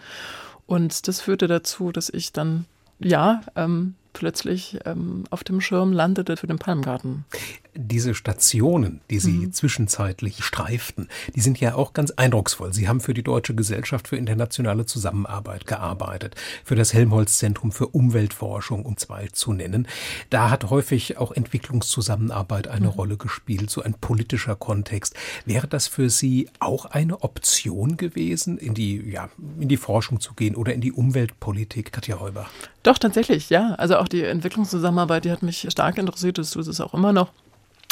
Und 0.68 1.08
das 1.08 1.22
führte 1.22 1.48
dazu, 1.48 1.92
dass 1.92 2.10
ich 2.10 2.34
dann 2.34 2.66
ja 3.00 3.42
ähm, 3.56 3.96
plötzlich 4.14 4.80
ähm, 4.86 5.24
auf 5.30 5.44
dem 5.44 5.62
Schirm 5.62 5.94
landete 5.94 6.38
für 6.38 6.48
den 6.48 6.60
Palmgarten 6.60 7.26
diese 7.74 8.14
Stationen, 8.14 9.02
die 9.10 9.20
Sie 9.20 9.32
mhm. 9.32 9.54
zwischenzeitlich 9.54 10.44
streiften, 10.44 11.08
die 11.36 11.42
sind 11.42 11.60
ja 11.60 11.76
auch 11.76 11.94
ganz 11.94 12.12
eindrucksvoll. 12.12 12.74
Sie 12.74 12.88
haben 12.88 13.00
für 13.00 13.14
die 13.14 13.24
Deutsche 13.24 13.56
Gesellschaft 13.56 14.08
für 14.08 14.18
internationale 14.18 14.86
Zusammenarbeit 14.86 15.68
gearbeitet, 15.68 16.36
für 16.64 16.76
das 16.76 16.94
Helmholtz-Zentrum 16.94 17.72
für 17.72 17.88
Umweltforschung, 17.88 18.86
um 18.86 18.98
zwei 18.98 19.28
zu 19.28 19.54
nennen. 19.54 19.88
Da 20.30 20.50
hat 20.50 20.70
häufig 20.70 21.18
auch 21.18 21.32
Entwicklungszusammenarbeit 21.32 22.68
eine 22.68 22.88
mhm. 22.88 22.94
Rolle 22.94 23.18
gespielt, 23.18 23.70
so 23.70 23.82
ein 23.82 23.94
politischer 23.94 24.56
Kontext. 24.56 25.16
Wäre 25.46 25.68
das 25.68 25.88
für 25.88 26.10
Sie 26.10 26.50
auch 26.60 26.86
eine 26.86 27.24
Option 27.24 27.96
gewesen, 27.98 28.58
in 28.58 28.74
die, 28.74 28.98
ja, 29.10 29.30
in 29.60 29.70
die 29.70 29.78
Forschung 29.78 30.20
zu 30.20 30.34
gehen 30.34 30.56
oder 30.56 30.74
in 30.74 30.82
die 30.82 30.92
Umweltpolitik, 30.92 31.92
Katja 31.92 32.20
Heuber? 32.20 32.48
Doch, 32.84 32.98
tatsächlich, 32.98 33.50
ja. 33.50 33.76
Also 33.76 33.98
auch 33.98 34.08
die 34.08 34.24
Entwicklungszusammenarbeit, 34.24 35.26
die 35.26 35.32
hat 35.32 35.44
mich 35.44 35.68
stark 35.70 35.98
interessiert, 35.98 36.38
das 36.38 36.52
tut 36.52 36.68
es 36.68 36.82
auch 36.82 36.94
immer 36.94 37.14
noch 37.14 37.32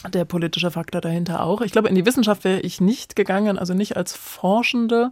der 0.07 0.23
politische 0.23 0.71
Faktor 0.71 1.01
dahinter 1.01 1.43
auch. 1.43 1.61
Ich 1.61 1.73
glaube, 1.73 1.89
in 1.89 1.95
die 1.95 2.05
Wissenschaft 2.05 2.45
wäre 2.45 2.61
ich 2.61 2.79
nicht 2.79 3.17
gegangen, 3.17 3.59
also 3.59 3.73
nicht 3.73 3.97
als 3.97 4.15
Forschende, 4.15 5.11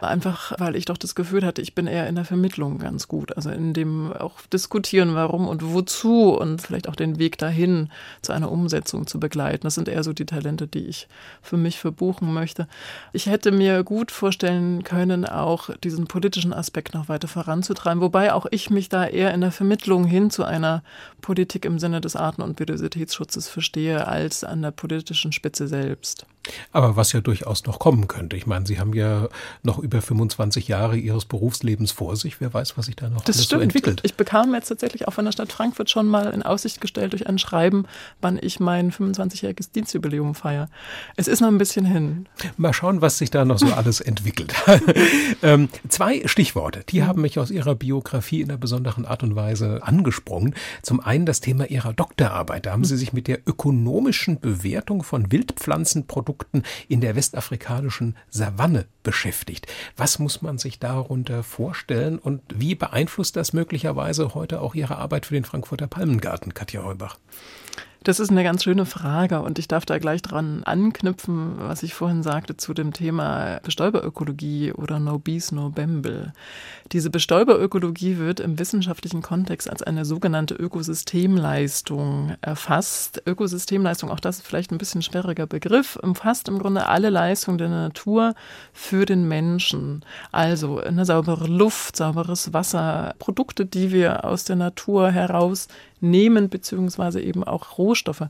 einfach 0.00 0.52
weil 0.58 0.76
ich 0.76 0.84
doch 0.84 0.96
das 0.96 1.16
Gefühl 1.16 1.44
hatte, 1.44 1.60
ich 1.62 1.74
bin 1.74 1.88
eher 1.88 2.06
in 2.06 2.14
der 2.14 2.24
Vermittlung 2.24 2.78
ganz 2.78 3.08
gut. 3.08 3.36
Also 3.36 3.50
in 3.50 3.72
dem 3.72 4.12
auch 4.12 4.40
diskutieren, 4.52 5.16
warum 5.16 5.48
und 5.48 5.72
wozu 5.72 6.30
und 6.38 6.62
vielleicht 6.62 6.88
auch 6.88 6.94
den 6.94 7.18
Weg 7.18 7.38
dahin 7.38 7.90
zu 8.22 8.32
einer 8.32 8.52
Umsetzung 8.52 9.08
zu 9.08 9.18
begleiten. 9.18 9.64
Das 9.64 9.74
sind 9.74 9.88
eher 9.88 10.04
so 10.04 10.12
die 10.12 10.26
Talente, 10.26 10.68
die 10.68 10.86
ich 10.86 11.08
für 11.42 11.56
mich 11.56 11.80
verbuchen 11.80 12.32
möchte. 12.32 12.68
Ich 13.12 13.26
hätte 13.26 13.50
mir 13.50 13.82
gut 13.82 14.12
vorstellen 14.12 14.84
können, 14.84 15.26
auch 15.26 15.70
diesen 15.82 16.06
politischen 16.06 16.52
Aspekt 16.52 16.94
noch 16.94 17.08
weiter 17.08 17.26
voranzutreiben, 17.26 18.00
wobei 18.00 18.32
auch 18.32 18.46
ich 18.52 18.70
mich 18.70 18.88
da 18.88 19.06
eher 19.06 19.34
in 19.34 19.40
der 19.40 19.50
Vermittlung 19.50 20.04
hin 20.04 20.30
zu 20.30 20.44
einer 20.44 20.84
Politik 21.20 21.64
im 21.64 21.80
Sinne 21.80 22.00
des 22.00 22.14
Arten- 22.14 22.42
und 22.42 22.56
Biodiversitätsschutzes 22.56 23.48
verstehe, 23.48 24.06
als 24.20 24.44
an 24.44 24.62
der 24.62 24.70
politischen 24.70 25.32
Spitze 25.32 25.66
selbst. 25.66 26.26
Aber 26.72 26.96
was 26.96 27.12
ja 27.12 27.20
durchaus 27.20 27.66
noch 27.66 27.78
kommen 27.78 28.08
könnte. 28.08 28.36
Ich 28.36 28.46
meine, 28.46 28.66
Sie 28.66 28.80
haben 28.80 28.94
ja 28.94 29.28
noch 29.62 29.78
über 29.78 30.00
25 30.00 30.68
Jahre 30.68 30.96
Ihres 30.96 31.26
Berufslebens 31.26 31.92
vor 31.92 32.16
sich. 32.16 32.40
Wer 32.40 32.52
weiß, 32.52 32.78
was 32.78 32.86
sich 32.86 32.96
da 32.96 33.10
noch 33.10 33.24
das 33.24 33.36
alles 33.36 33.48
so 33.48 33.58
entwickelt. 33.58 34.00
Ich 34.04 34.14
bekam 34.14 34.54
jetzt 34.54 34.68
tatsächlich 34.68 35.06
auch 35.06 35.12
von 35.12 35.24
der 35.24 35.32
Stadt 35.32 35.52
Frankfurt 35.52 35.90
schon 35.90 36.06
mal 36.06 36.30
in 36.32 36.42
Aussicht 36.42 36.80
gestellt 36.80 37.12
durch 37.12 37.26
ein 37.26 37.38
Schreiben, 37.38 37.84
wann 38.20 38.38
ich 38.40 38.58
mein 38.58 38.90
25-jähriges 38.90 39.72
Dienstjubiläum 39.72 40.34
feiere. 40.34 40.68
Es 41.16 41.28
ist 41.28 41.40
noch 41.40 41.48
ein 41.48 41.58
bisschen 41.58 41.84
hin. 41.84 42.26
Mal 42.56 42.72
schauen, 42.72 43.02
was 43.02 43.18
sich 43.18 43.30
da 43.30 43.44
noch 43.44 43.58
so 43.58 43.66
alles 43.66 44.00
entwickelt. 44.00 44.54
ähm, 45.42 45.68
zwei 45.88 46.26
Stichworte, 46.26 46.84
die 46.88 47.04
haben 47.04 47.20
mich 47.20 47.38
aus 47.38 47.50
Ihrer 47.50 47.74
Biografie 47.74 48.40
in 48.40 48.50
einer 48.50 48.58
besonderen 48.58 49.04
Art 49.04 49.22
und 49.22 49.36
Weise 49.36 49.80
angesprungen. 49.82 50.54
Zum 50.82 51.00
einen 51.00 51.26
das 51.26 51.40
Thema 51.40 51.66
Ihrer 51.66 51.92
Doktorarbeit. 51.92 52.66
Da 52.66 52.72
haben 52.72 52.84
Sie 52.84 52.96
sich 52.96 53.12
mit 53.12 53.28
der 53.28 53.40
ökonomischen 53.46 54.40
Bewertung 54.40 55.02
von 55.02 55.30
Wildpflanzenprodukten 55.30 56.29
Produkten 56.30 56.62
in 56.86 57.00
der 57.00 57.16
westafrikanischen 57.16 58.16
Savanne 58.28 58.86
beschäftigt. 59.02 59.66
Was 59.96 60.20
muss 60.20 60.42
man 60.42 60.58
sich 60.58 60.78
darunter 60.78 61.42
vorstellen 61.42 62.20
und 62.20 62.40
wie 62.54 62.76
beeinflusst 62.76 63.34
das 63.34 63.52
möglicherweise 63.52 64.32
heute 64.34 64.60
auch 64.60 64.76
Ihre 64.76 64.96
Arbeit 64.96 65.26
für 65.26 65.34
den 65.34 65.44
Frankfurter 65.44 65.88
Palmengarten, 65.88 66.54
Katja 66.54 66.84
Heubach? 66.84 67.18
Das 68.02 68.18
ist 68.18 68.30
eine 68.30 68.42
ganz 68.42 68.64
schöne 68.64 68.86
Frage 68.86 69.42
und 69.42 69.58
ich 69.58 69.68
darf 69.68 69.84
da 69.84 69.98
gleich 69.98 70.22
dran 70.22 70.62
anknüpfen, 70.64 71.56
was 71.58 71.82
ich 71.82 71.92
vorhin 71.92 72.22
sagte 72.22 72.56
zu 72.56 72.72
dem 72.72 72.94
Thema 72.94 73.60
Bestäuberökologie 73.62 74.72
oder 74.72 74.98
No 74.98 75.18
Bees, 75.18 75.52
No 75.52 75.68
Bamble. 75.68 76.32
Diese 76.92 77.10
Bestäuberökologie 77.10 78.16
wird 78.16 78.40
im 78.40 78.58
wissenschaftlichen 78.58 79.20
Kontext 79.20 79.68
als 79.68 79.82
eine 79.82 80.06
sogenannte 80.06 80.54
Ökosystemleistung 80.54 82.36
erfasst. 82.40 83.22
Ökosystemleistung, 83.26 84.10
auch 84.10 84.20
das 84.20 84.38
ist 84.38 84.46
vielleicht 84.46 84.72
ein 84.72 84.78
bisschen 84.78 85.02
schwieriger 85.02 85.46
Begriff, 85.46 85.96
umfasst 85.96 86.48
im 86.48 86.58
Grunde 86.58 86.86
alle 86.86 87.10
Leistungen 87.10 87.58
der 87.58 87.68
Natur 87.68 88.34
für 88.72 89.04
den 89.04 89.28
Menschen. 89.28 90.06
Also 90.32 90.80
eine 90.80 91.04
saubere 91.04 91.48
Luft, 91.48 91.96
sauberes 91.96 92.54
Wasser, 92.54 93.14
Produkte, 93.18 93.66
die 93.66 93.92
wir 93.92 94.24
aus 94.24 94.44
der 94.44 94.56
Natur 94.56 95.10
heraus 95.10 95.68
nehmen, 96.00 96.48
beziehungsweise 96.48 97.20
eben 97.20 97.44
auch 97.44 97.78
Rohstoffe 97.78 98.28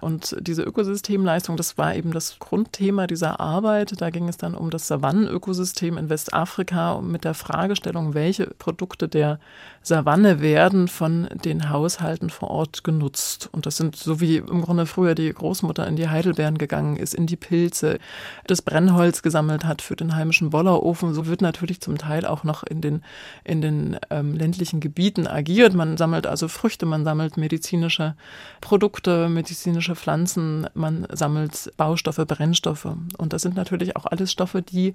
Und 0.00 0.36
diese 0.40 0.62
Ökosystemleistung, 0.62 1.56
das 1.56 1.76
war 1.76 1.94
eben 1.94 2.12
das 2.12 2.38
Grundthema 2.38 3.06
dieser 3.08 3.40
Arbeit. 3.40 4.00
Da 4.00 4.10
ging 4.10 4.28
es 4.28 4.36
dann 4.36 4.54
um 4.54 4.70
das 4.70 4.86
Savannenökosystem 4.86 5.98
in 5.98 6.08
Westafrika 6.08 7.00
mit 7.00 7.24
der 7.24 7.34
Fragestellung, 7.34 8.14
welche 8.14 8.46
Produkte 8.46 9.08
der 9.08 9.40
Savanne 9.82 10.40
werden 10.40 10.86
von 10.86 11.28
den 11.44 11.70
Haushalten 11.70 12.30
vor 12.30 12.50
Ort 12.50 12.84
genutzt. 12.84 13.48
Und 13.52 13.66
das 13.66 13.76
sind 13.76 13.96
so 13.96 14.20
wie 14.20 14.36
im 14.36 14.62
Grunde 14.62 14.86
früher 14.86 15.14
die 15.14 15.32
Großmutter 15.32 15.86
in 15.86 15.96
die 15.96 16.08
Heidelbeeren 16.08 16.58
gegangen 16.58 16.96
ist, 16.96 17.14
in 17.14 17.26
die 17.26 17.36
Pilze, 17.36 17.98
das 18.46 18.62
Brennholz 18.62 19.22
gesammelt 19.22 19.64
hat 19.64 19.82
für 19.82 19.96
den 19.96 20.14
heimischen 20.14 20.50
Bollerofen. 20.50 21.14
So 21.14 21.26
wird 21.26 21.42
natürlich 21.42 21.80
zum 21.80 21.98
Teil 21.98 22.24
auch 22.24 22.44
noch 22.44 22.62
in 22.62 22.80
den, 22.80 23.02
in 23.44 23.62
den 23.62 23.98
ähm, 24.10 24.34
ländlichen 24.34 24.80
Gebieten 24.80 25.26
agiert. 25.26 25.74
Man 25.74 25.96
sammelt 25.96 26.26
also 26.26 26.46
Früchte, 26.48 26.86
man 26.86 27.04
sammelt 27.04 27.36
medizinische 27.36 28.14
Produkte, 28.60 29.28
medizinische 29.28 29.87
Pflanzen, 29.96 30.66
man 30.74 31.06
sammelt 31.10 31.72
Baustoffe, 31.76 32.24
Brennstoffe. 32.26 32.88
Und 33.16 33.32
das 33.32 33.42
sind 33.42 33.56
natürlich 33.56 33.96
auch 33.96 34.06
alles 34.06 34.32
Stoffe, 34.32 34.62
die 34.62 34.94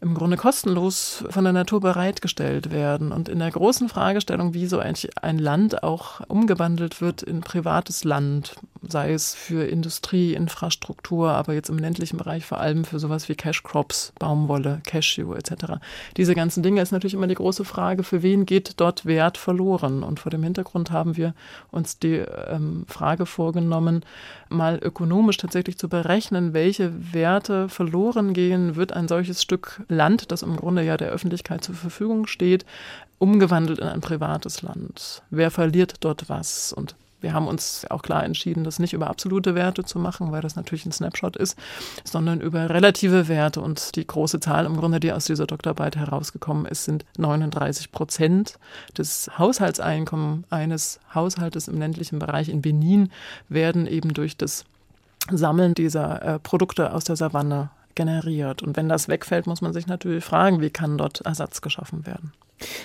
im 0.00 0.14
Grunde 0.14 0.36
kostenlos 0.36 1.24
von 1.30 1.44
der 1.44 1.52
Natur 1.52 1.80
bereitgestellt 1.80 2.70
werden. 2.70 3.12
Und 3.12 3.28
in 3.28 3.38
der 3.38 3.50
großen 3.50 3.88
Fragestellung, 3.88 4.52
wie 4.52 4.66
so 4.66 4.78
eigentlich 4.78 5.16
ein 5.22 5.38
Land 5.38 5.82
auch 5.82 6.20
umgewandelt 6.28 7.00
wird 7.00 7.22
in 7.22 7.40
privates 7.40 8.04
Land, 8.04 8.56
sei 8.86 9.12
es 9.12 9.34
für 9.34 9.64
Industrie, 9.64 10.34
Infrastruktur, 10.34 11.30
aber 11.30 11.54
jetzt 11.54 11.70
im 11.70 11.78
ländlichen 11.78 12.18
Bereich 12.18 12.44
vor 12.44 12.60
allem 12.60 12.84
für 12.84 12.98
sowas 12.98 13.28
wie 13.28 13.34
Cash 13.34 13.62
Crops, 13.62 14.12
Baumwolle, 14.18 14.80
Cashew 14.86 15.32
etc. 15.34 15.80
Diese 16.16 16.34
ganzen 16.34 16.62
Dinge 16.62 16.82
ist 16.82 16.92
natürlich 16.92 17.14
immer 17.14 17.26
die 17.26 17.34
große 17.34 17.64
Frage, 17.64 18.02
für 18.02 18.22
wen 18.22 18.44
geht 18.44 18.74
dort 18.80 19.06
Wert 19.06 19.38
verloren? 19.38 20.02
Und 20.02 20.20
vor 20.20 20.30
dem 20.30 20.42
Hintergrund 20.42 20.90
haben 20.90 21.16
wir 21.16 21.34
uns 21.70 21.98
die 21.98 22.16
ähm, 22.16 22.84
Frage 22.86 23.24
vorgenommen, 23.24 24.04
mal 24.48 24.78
ökonomisch 24.82 25.36
tatsächlich 25.36 25.78
zu 25.78 25.88
berechnen, 25.88 26.54
welche 26.54 26.92
Werte 27.12 27.68
verloren 27.68 28.32
gehen, 28.32 28.76
wird 28.76 28.92
ein 28.92 29.08
solches 29.08 29.42
Stück 29.42 29.82
Land, 29.88 30.30
das 30.32 30.42
im 30.42 30.56
Grunde 30.56 30.82
ja 30.82 30.96
der 30.96 31.10
Öffentlichkeit 31.10 31.64
zur 31.64 31.74
Verfügung 31.74 32.26
steht, 32.26 32.64
umgewandelt 33.18 33.78
in 33.78 33.88
ein 33.88 34.00
privates 34.00 34.62
Land. 34.62 35.22
Wer 35.30 35.50
verliert 35.50 35.94
dort 36.00 36.28
was? 36.28 36.72
Und 36.72 36.94
wir 37.26 37.32
haben 37.32 37.48
uns 37.48 37.84
auch 37.90 38.02
klar 38.02 38.22
entschieden, 38.22 38.62
das 38.62 38.78
nicht 38.78 38.92
über 38.92 39.08
absolute 39.08 39.56
Werte 39.56 39.82
zu 39.82 39.98
machen, 39.98 40.30
weil 40.30 40.42
das 40.42 40.54
natürlich 40.54 40.86
ein 40.86 40.92
Snapshot 40.92 41.34
ist, 41.34 41.58
sondern 42.04 42.40
über 42.40 42.70
relative 42.70 43.26
Werte. 43.26 43.60
Und 43.60 43.96
die 43.96 44.06
große 44.06 44.38
Zahl 44.38 44.64
im 44.64 44.76
Grunde, 44.76 45.00
die 45.00 45.10
aus 45.10 45.24
dieser 45.24 45.48
Doktorarbeit 45.48 45.96
herausgekommen 45.96 46.66
ist, 46.66 46.84
sind 46.84 47.04
39 47.18 47.90
Prozent 47.90 48.60
des 48.96 49.28
Haushaltseinkommens 49.36 50.44
eines 50.50 51.00
Haushaltes 51.12 51.66
im 51.66 51.80
ländlichen 51.80 52.20
Bereich 52.20 52.48
in 52.48 52.62
Benin 52.62 53.10
werden 53.48 53.88
eben 53.88 54.14
durch 54.14 54.36
das 54.36 54.64
Sammeln 55.28 55.74
dieser 55.74 56.22
äh, 56.22 56.38
Produkte 56.38 56.92
aus 56.92 57.02
der 57.02 57.16
Savanne 57.16 57.70
generiert. 57.96 58.62
Und 58.62 58.76
wenn 58.76 58.88
das 58.88 59.08
wegfällt, 59.08 59.48
muss 59.48 59.62
man 59.62 59.72
sich 59.72 59.88
natürlich 59.88 60.24
fragen, 60.24 60.60
wie 60.60 60.70
kann 60.70 60.96
dort 60.96 61.22
Ersatz 61.22 61.60
geschaffen 61.60 62.06
werden. 62.06 62.32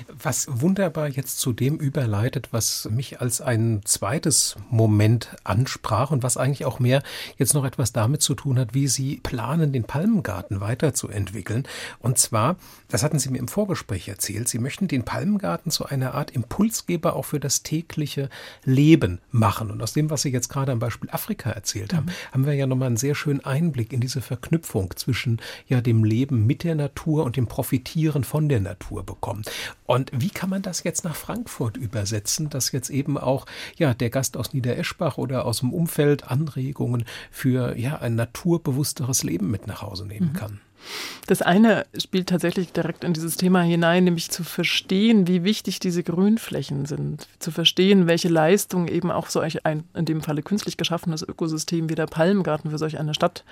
Was 0.08 0.48
wunderbar 0.50 1.08
jetzt 1.08 1.40
zu 1.40 1.54
dem 1.54 1.78
überleitet, 1.78 2.50
was 2.52 2.90
mich 2.92 3.22
als 3.22 3.42
ein 3.42 3.82
zweites 3.86 4.56
Moment 4.70 5.36
ansprach 5.44 6.12
und 6.12 6.24
was 6.24 6.38
eigentlich 6.38 6.66
auch 6.66 6.80
mehr 6.80 7.04
jetzt 7.38 7.54
noch 7.54 7.64
etwas 7.64 7.94
damit 7.94 8.22
zu 8.22 8.36
tun 8.36 8.60
hat, 8.60 8.74
wie 8.74 8.88
Sie 8.88 9.18
planen, 9.24 9.72
den 9.72 9.84
Palmengarten 9.84 10.60
weiterzuentwickeln. 10.60 11.68
Und 12.00 12.18
zwar, 12.18 12.58
das 12.90 13.04
hatten 13.04 13.20
Sie 13.20 13.30
mir 13.30 13.40
im 13.40 13.48
Vorgespräch 13.48 14.08
erzählt, 14.08 14.48
Sie 14.48 14.60
möchten 14.60 14.88
den 14.88 15.04
Palmengarten 15.04 15.72
zu 15.72 15.86
einer 15.86 16.14
Art 16.14 16.32
Impulsgeber 16.32 17.16
auch 17.16 17.26
für 17.26 17.40
das 17.40 17.64
tägliche 17.64 18.30
Leben 18.66 19.20
machen. 19.32 19.72
Und 19.72 19.82
aus 19.82 19.94
dem, 19.94 20.10
was 20.10 20.24
Sie 20.24 20.30
jetzt 20.32 20.50
gerade 20.50 20.72
am 20.72 20.80
Beispiel 20.80 21.10
Afrika 21.12 21.50
erzählt 21.52 21.94
haben, 21.94 22.08
mhm. 22.08 22.34
haben 22.34 22.46
wir 22.46 22.54
ja 22.54 22.68
nochmal 22.68 22.88
einen 22.88 22.98
sehr 22.98 23.16
schönen 23.16 23.44
Einblick 23.46 23.94
in 23.94 24.02
diese 24.02 24.22
Verknüpfung 24.22 24.94
zwischen 24.96 25.40
ja 25.68 25.82
dem 25.82 26.04
Leben 26.04 26.46
mit 26.46 26.64
der 26.64 26.76
Natur 26.76 27.24
und 27.24 27.38
dem 27.38 27.48
Profitieren 27.48 28.24
von 28.24 28.50
der 28.50 28.60
Natur 28.60 29.06
bekommen. 29.06 29.44
Und 29.86 30.12
wie 30.14 30.30
kann 30.30 30.50
man 30.50 30.62
das 30.62 30.84
jetzt 30.84 31.04
nach 31.04 31.16
Frankfurt 31.16 31.78
übersetzen, 31.78 32.50
dass 32.50 32.72
jetzt 32.72 32.90
eben 32.90 33.18
auch 33.18 33.46
ja 33.78 33.94
der 33.94 34.10
Gast 34.10 34.38
aus 34.38 34.54
Niedereschbach 34.54 35.18
oder 35.18 35.46
aus 35.46 35.60
dem 35.60 35.74
Umfeld 35.74 36.24
Anregungen 36.26 37.06
für 37.30 37.78
ja 37.78 37.98
ein 37.98 38.16
naturbewussteres 38.16 39.24
Leben 39.24 39.52
mit 39.52 39.68
nach 39.68 39.82
Hause 39.82 40.06
nehmen 40.06 40.30
mhm. 40.34 40.38
kann? 40.38 40.62
Das 41.28 41.42
eine 41.42 41.86
spielt 41.98 42.30
tatsächlich 42.30 42.74
direkt 42.74 43.04
in 43.04 43.14
dieses 43.14 43.38
Thema 43.38 43.62
hinein, 43.62 44.04
nämlich 44.04 44.30
zu 44.32 44.44
verstehen, 44.44 45.28
wie 45.28 45.44
wichtig 45.44 45.80
diese 45.80 46.04
Grünflächen 46.04 46.86
sind, 46.86 47.28
zu 47.40 47.52
verstehen, 47.52 48.08
welche 48.08 48.28
Leistung 48.28 48.88
eben 48.88 49.12
auch 49.12 49.28
solch 49.30 49.66
ein, 49.66 49.84
in 49.94 50.06
dem 50.06 50.22
Falle 50.22 50.42
künstlich 50.42 50.78
geschaffenes 50.78 51.22
Ökosystem 51.22 51.90
wie 51.90 51.96
der 51.96 52.08
Palmgarten 52.08 52.72
für 52.72 52.78
solch 52.78 53.00
eine 53.00 53.14
Stadt 53.14 53.44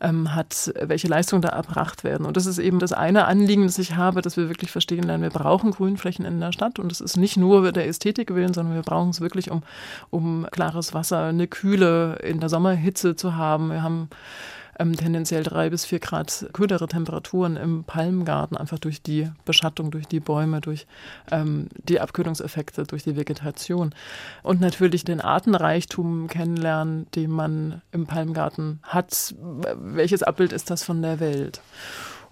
ähm, 0.00 0.34
hat, 0.34 0.72
welche 0.80 1.08
Leistungen 1.08 1.42
da 1.42 1.48
erbracht 1.48 2.04
werden. 2.04 2.26
Und 2.26 2.36
das 2.36 2.46
ist 2.46 2.58
eben 2.58 2.78
das 2.78 2.92
eine 2.92 3.24
Anliegen, 3.24 3.64
das 3.64 3.78
ich 3.78 3.96
habe, 3.96 4.22
dass 4.22 4.36
wir 4.36 4.48
wirklich 4.48 4.70
verstehen 4.70 5.04
lernen, 5.04 5.22
wir 5.22 5.30
brauchen 5.30 5.70
Grünflächen 5.70 6.24
in 6.24 6.40
der 6.40 6.52
Stadt 6.52 6.78
und 6.78 6.92
es 6.92 7.00
ist 7.00 7.16
nicht 7.16 7.36
nur 7.36 7.72
der 7.72 7.88
Ästhetik 7.88 8.34
willen, 8.34 8.54
sondern 8.54 8.74
wir 8.74 8.82
brauchen 8.82 9.10
es 9.10 9.20
wirklich, 9.20 9.50
um, 9.50 9.62
um 10.10 10.46
klares 10.50 10.94
Wasser, 10.94 11.24
eine 11.24 11.46
Kühle 11.46 12.16
in 12.22 12.40
der 12.40 12.48
Sommerhitze 12.48 13.16
zu 13.16 13.36
haben. 13.36 13.70
Wir 13.70 13.82
haben 13.82 14.08
ähm, 14.78 14.96
tendenziell 14.96 15.42
drei 15.42 15.70
bis 15.70 15.84
vier 15.84 15.98
Grad 15.98 16.48
kühlere 16.52 16.86
Temperaturen 16.88 17.56
im 17.56 17.84
Palmgarten, 17.84 18.56
einfach 18.56 18.78
durch 18.78 19.02
die 19.02 19.30
Beschattung, 19.44 19.90
durch 19.90 20.06
die 20.06 20.20
Bäume, 20.20 20.60
durch 20.60 20.86
ähm, 21.30 21.68
die 21.84 22.00
Abkühlungseffekte, 22.00 22.84
durch 22.84 23.02
die 23.02 23.16
Vegetation. 23.16 23.94
Und 24.42 24.60
natürlich 24.60 25.04
den 25.04 25.20
Artenreichtum 25.20 26.28
kennenlernen, 26.28 27.06
den 27.14 27.30
man 27.30 27.82
im 27.92 28.06
Palmgarten 28.06 28.80
hat. 28.82 29.34
Welches 29.76 30.22
Abbild 30.22 30.52
ist 30.52 30.70
das 30.70 30.82
von 30.82 31.02
der 31.02 31.20
Welt? 31.20 31.60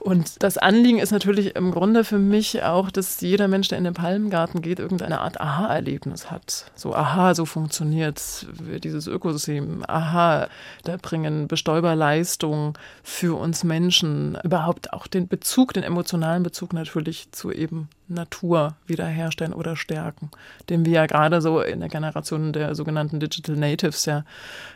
Und 0.04 0.42
das 0.42 0.58
Anliegen 0.58 0.98
ist 0.98 1.12
natürlich 1.12 1.56
im 1.56 1.70
Grunde 1.70 2.04
für 2.04 2.18
mich 2.18 2.62
auch, 2.62 2.90
dass 2.90 3.22
jeder 3.22 3.48
Mensch, 3.48 3.68
der 3.68 3.78
in 3.78 3.84
den 3.84 3.94
Palmgarten 3.94 4.60
geht, 4.60 4.78
irgendeine 4.78 5.22
Art 5.22 5.40
Aha-Erlebnis 5.40 6.30
hat. 6.30 6.70
So, 6.74 6.94
aha, 6.94 7.34
so 7.34 7.46
funktioniert 7.46 8.46
dieses 8.82 9.06
Ökosystem. 9.06 9.82
Aha, 9.88 10.48
da 10.82 10.98
bringen 11.00 11.48
Bestäuberleistungen 11.48 12.74
für 13.02 13.38
uns 13.38 13.64
Menschen 13.64 14.36
überhaupt 14.44 14.92
auch 14.92 15.06
den 15.06 15.26
Bezug, 15.26 15.72
den 15.72 15.82
emotionalen 15.82 16.42
Bezug 16.42 16.74
natürlich 16.74 17.32
zu 17.32 17.50
eben 17.50 17.88
Natur 18.08 18.76
wiederherstellen 18.86 19.54
oder 19.54 19.76
stärken, 19.76 20.30
den 20.68 20.84
wir 20.84 20.92
ja 20.92 21.06
gerade 21.06 21.40
so 21.40 21.60
in 21.60 21.80
der 21.80 21.88
Generation 21.88 22.52
der 22.52 22.74
sogenannten 22.74 23.20
Digital 23.20 23.56
Natives 23.56 24.04
ja 24.04 24.24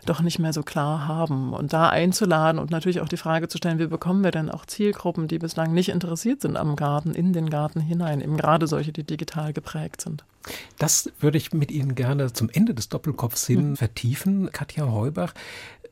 doch 0.07 0.21
nicht 0.21 0.39
mehr 0.39 0.53
so 0.53 0.63
klar 0.63 1.07
haben. 1.07 1.53
Und 1.53 1.73
da 1.73 1.89
einzuladen 1.89 2.59
und 2.59 2.71
natürlich 2.71 3.01
auch 3.01 3.09
die 3.09 3.17
Frage 3.17 3.49
zu 3.49 3.59
stellen, 3.59 3.79
wie 3.79 3.87
bekommen 3.87 4.25
wir 4.25 4.31
denn 4.31 4.51
auch 4.51 4.67
Zielgruppen, 4.67 5.29
die 5.29 5.39
bislang 5.39 5.73
nicht 5.73 5.91
interessiert 5.91 6.41
sind 6.43 6.57
am 6.57 6.77
Garten, 6.77 7.15
in 7.15 7.33
den 7.33 7.51
Garten 7.51 7.81
hinein, 7.81 8.21
eben 8.21 8.37
gerade 8.37 8.67
solche, 8.67 8.93
die 8.93 9.05
digital 9.05 9.53
geprägt 9.53 10.01
sind. 10.01 10.25
Das 10.79 11.11
würde 11.21 11.37
ich 11.37 11.53
mit 11.53 11.71
Ihnen 11.71 11.95
gerne 11.95 12.33
zum 12.33 12.49
Ende 12.51 12.75
des 12.75 12.89
Doppelkopfs 12.89 13.47
hin 13.47 13.71
mhm. 13.71 13.77
vertiefen, 13.77 14.51
Katja 14.53 14.91
Heubach. 14.91 15.35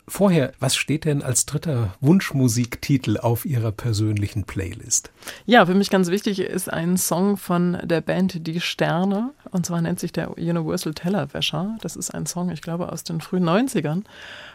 Vorher, 0.08 0.52
was 0.60 0.76
steht 0.76 1.04
denn 1.04 1.20
als 1.20 1.46
dritter 1.46 1.96
Wunschmusiktitel 2.00 3.18
auf 3.18 3.44
Ihrer 3.44 3.72
persönlichen 3.72 4.44
Playlist? 4.44 5.10
Ja, 5.46 5.66
für 5.66 5.74
mich 5.74 5.90
ganz 5.90 6.10
wichtig 6.10 6.38
ist 6.38 6.72
ein 6.72 6.96
Song 6.96 7.36
von 7.36 7.78
der 7.82 8.02
Band 8.02 8.46
Die 8.46 8.60
Sterne. 8.60 9.32
Und 9.50 9.66
zwar 9.66 9.80
nennt 9.80 9.98
sich 9.98 10.12
der 10.12 10.38
Universal 10.38 10.94
Tellerwäscher. 10.94 11.76
Das 11.80 11.96
ist 11.96 12.14
ein 12.14 12.26
Song, 12.26 12.50
ich 12.50 12.62
glaube, 12.62 12.92
aus 12.92 13.02
den 13.02 13.20
frühen 13.20 13.44
90ern 13.44 14.04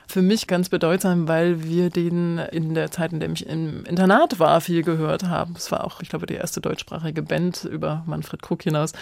für 0.07 0.21
mich 0.21 0.47
ganz 0.47 0.69
bedeutsam, 0.69 1.27
weil 1.27 1.63
wir 1.63 1.89
den 1.89 2.37
in 2.37 2.73
der 2.73 2.91
Zeit, 2.91 3.13
in 3.13 3.19
der 3.19 3.31
ich 3.31 3.47
im 3.47 3.85
Internat 3.85 4.39
war, 4.39 4.61
viel 4.61 4.83
gehört 4.83 5.23
haben. 5.23 5.53
Es 5.57 5.71
war 5.71 5.83
auch, 5.83 6.01
ich 6.01 6.09
glaube, 6.09 6.25
die 6.25 6.35
erste 6.35 6.61
deutschsprachige 6.61 7.23
Band 7.23 7.63
über 7.63 8.03
Manfred 8.05 8.41
Krug 8.41 8.63
hinaus, 8.63 8.93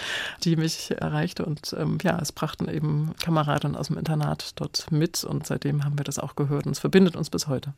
die 0.44 0.56
mich 0.56 0.90
erreichte. 0.90 1.44
Und 1.44 1.74
ähm, 1.78 1.98
ja, 2.02 2.18
es 2.20 2.32
brachten 2.32 2.68
eben 2.68 3.14
Kameraden 3.22 3.76
aus 3.76 3.88
dem 3.88 3.98
Internat 3.98 4.52
dort 4.56 4.90
mit 4.90 5.24
und 5.24 5.46
seitdem 5.46 5.84
haben 5.84 5.98
wir 5.98 6.04
das 6.04 6.18
auch 6.18 6.36
gehört 6.36 6.66
und 6.66 6.72
es 6.72 6.78
verbindet 6.78 7.16
uns 7.16 7.30
bis 7.30 7.48
heute. 7.48 7.74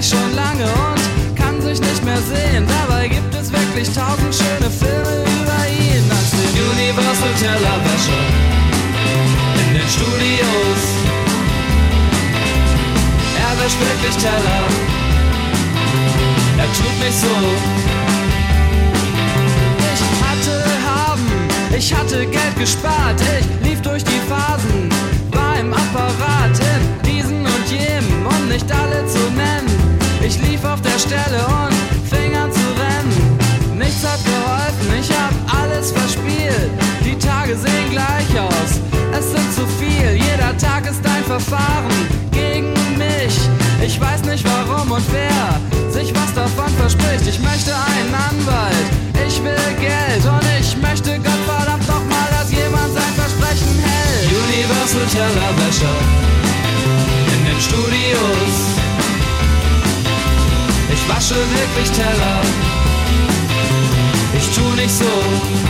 sich 0.00 0.18
schon 0.18 0.34
lange 0.34 0.64
und 0.64 1.36
kann 1.36 1.60
sich 1.60 1.80
nicht 1.80 2.04
mehr 2.04 2.20
sehen. 2.22 2.66
Dabei 2.66 3.08
gibt 3.08 3.34
es 3.34 3.52
wirklich 3.52 3.88
tausend 3.88 4.34
schöne 4.34 4.70
Filme 4.70 5.24
über 5.40 5.60
ihn. 5.68 6.04
Als 6.10 6.30
den 6.30 6.52
Universal 6.70 7.34
Tellerwäsche 7.38 8.18
in 9.60 9.74
den 9.74 9.88
Studios. 9.88 10.80
Er 13.44 13.52
wäscht 13.62 13.78
wirklich 13.80 14.16
Teller. 14.16 14.62
Er 16.58 16.70
tut 16.78 16.96
mich 17.02 17.14
so. 17.14 17.36
Ich 19.92 20.02
hatte 20.24 20.64
haben, 20.88 21.28
ich 21.76 21.94
hatte 21.94 22.26
Geld 22.26 22.58
gespart. 22.58 23.20
Ich 23.38 23.68
lief 23.68 23.82
durch 23.82 24.04
die 24.04 24.20
Phasen, 24.28 24.88
war 25.32 25.58
im 25.58 25.72
Apparat. 25.72 26.58
In 26.58 27.10
diesen 27.10 27.40
und 27.40 27.70
jenem, 27.70 28.26
um 28.26 28.48
nicht 28.48 28.70
alle 28.72 29.06
zu 29.06 29.18
nennen. 29.36 29.69
Ich 30.22 30.38
lief 30.42 30.64
auf 30.64 30.80
der 30.82 30.98
Stelle 30.98 31.46
und 31.46 31.74
fing 32.08 32.36
an 32.36 32.52
zu 32.52 32.60
rennen. 32.76 33.38
Nichts 33.78 34.04
hat 34.04 34.20
geholfen, 34.24 34.88
ich 35.00 35.10
hab 35.10 35.32
alles 35.62 35.92
verspielt. 35.92 36.70
Die 37.04 37.16
Tage 37.16 37.56
sehen 37.56 37.90
gleich 37.90 38.28
aus, 38.38 38.80
es 39.18 39.30
sind 39.32 39.54
zu 39.54 39.66
viel. 39.78 40.12
Jeder 40.12 40.56
Tag 40.58 40.84
ist 40.88 41.04
ein 41.06 41.24
Verfahren 41.24 42.06
gegen 42.32 42.72
mich. 42.98 43.38
Ich 43.82 43.98
weiß 44.00 44.24
nicht 44.24 44.44
warum 44.44 44.90
und 44.92 45.04
wer 45.10 45.90
sich 45.90 46.14
was 46.14 46.34
davon 46.34 46.68
verspricht. 46.78 47.26
Ich 47.26 47.40
möchte 47.40 47.72
einen 47.74 48.14
Anwalt, 48.14 48.88
ich 49.26 49.42
will 49.42 49.56
Geld 49.80 50.24
und 50.24 50.44
ich 50.60 50.76
möchte 50.76 51.16
Gott 51.18 51.42
verdammt 51.46 51.86
noch 51.88 52.04
mal, 52.04 52.28
dass 52.30 52.52
jemand 52.52 52.92
sein 52.92 53.14
Versprechen 53.16 53.72
hält. 53.82 54.28
Universal 54.28 55.06
Tellerwäscher 55.10 55.96
in 57.34 57.44
den 57.46 57.60
Studios. 57.60 58.79
Wasche 61.10 61.34
wirklich 61.34 61.90
Teller. 61.90 62.40
Ich 64.32 64.48
tu 64.54 64.62
nicht 64.76 64.90
so. 64.90 65.69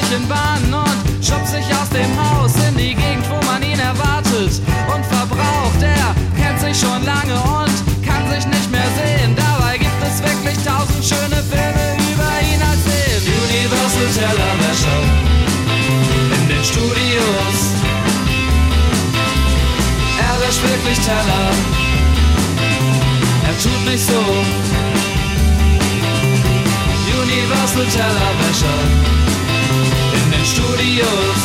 Sich 0.00 0.16
in 0.16 0.28
Bahnen 0.28 0.74
und 0.74 1.24
schubst 1.24 1.52
sich 1.52 1.66
aus 1.74 1.88
dem 1.90 2.10
Haus 2.18 2.52
in 2.68 2.76
die 2.76 2.94
Gegend, 2.94 3.24
wo 3.30 3.38
man 3.46 3.62
ihn 3.62 3.78
erwartet 3.78 4.60
und 4.94 5.04
verbraucht. 5.06 5.80
Er 5.82 6.14
kennt 6.40 6.60
sich 6.60 6.78
schon 6.78 7.04
lange 7.04 7.34
und 7.34 7.74
kann 8.06 8.22
sich 8.30 8.46
nicht 8.46 8.70
mehr 8.70 8.88
sehen. 8.98 9.34
Dabei 9.34 9.78
gibt 9.78 10.00
es 10.02 10.22
wirklich 10.22 10.58
tausend 10.64 11.02
schöne 11.04 11.42
Filme 11.50 11.84
über 12.12 12.30
ihn 12.50 12.62
als 12.62 12.82
Film. 12.86 13.22
Universal 13.48 14.08
Tellerwäscher 14.14 15.00
in 16.36 16.48
den 16.48 16.64
Studios. 16.64 17.58
Er 20.18 20.34
wäscht 20.42 20.62
wirklich 20.62 20.98
Teller. 21.00 21.46
Er 23.48 23.56
tut 23.62 23.82
nicht 23.90 24.06
so. 24.06 24.20
Universal 27.20 27.86
Tellerwäscher 27.86 29.18
den 29.18 29.27
Studios. 30.52 31.40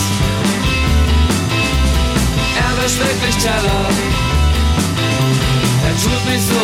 Er 2.64 2.84
wäscht 2.84 3.00
wirklich 3.00 3.36
Teller. 3.36 3.90
Er 5.88 5.96
tut 6.04 6.32
nicht 6.32 6.48
so. 6.48 6.64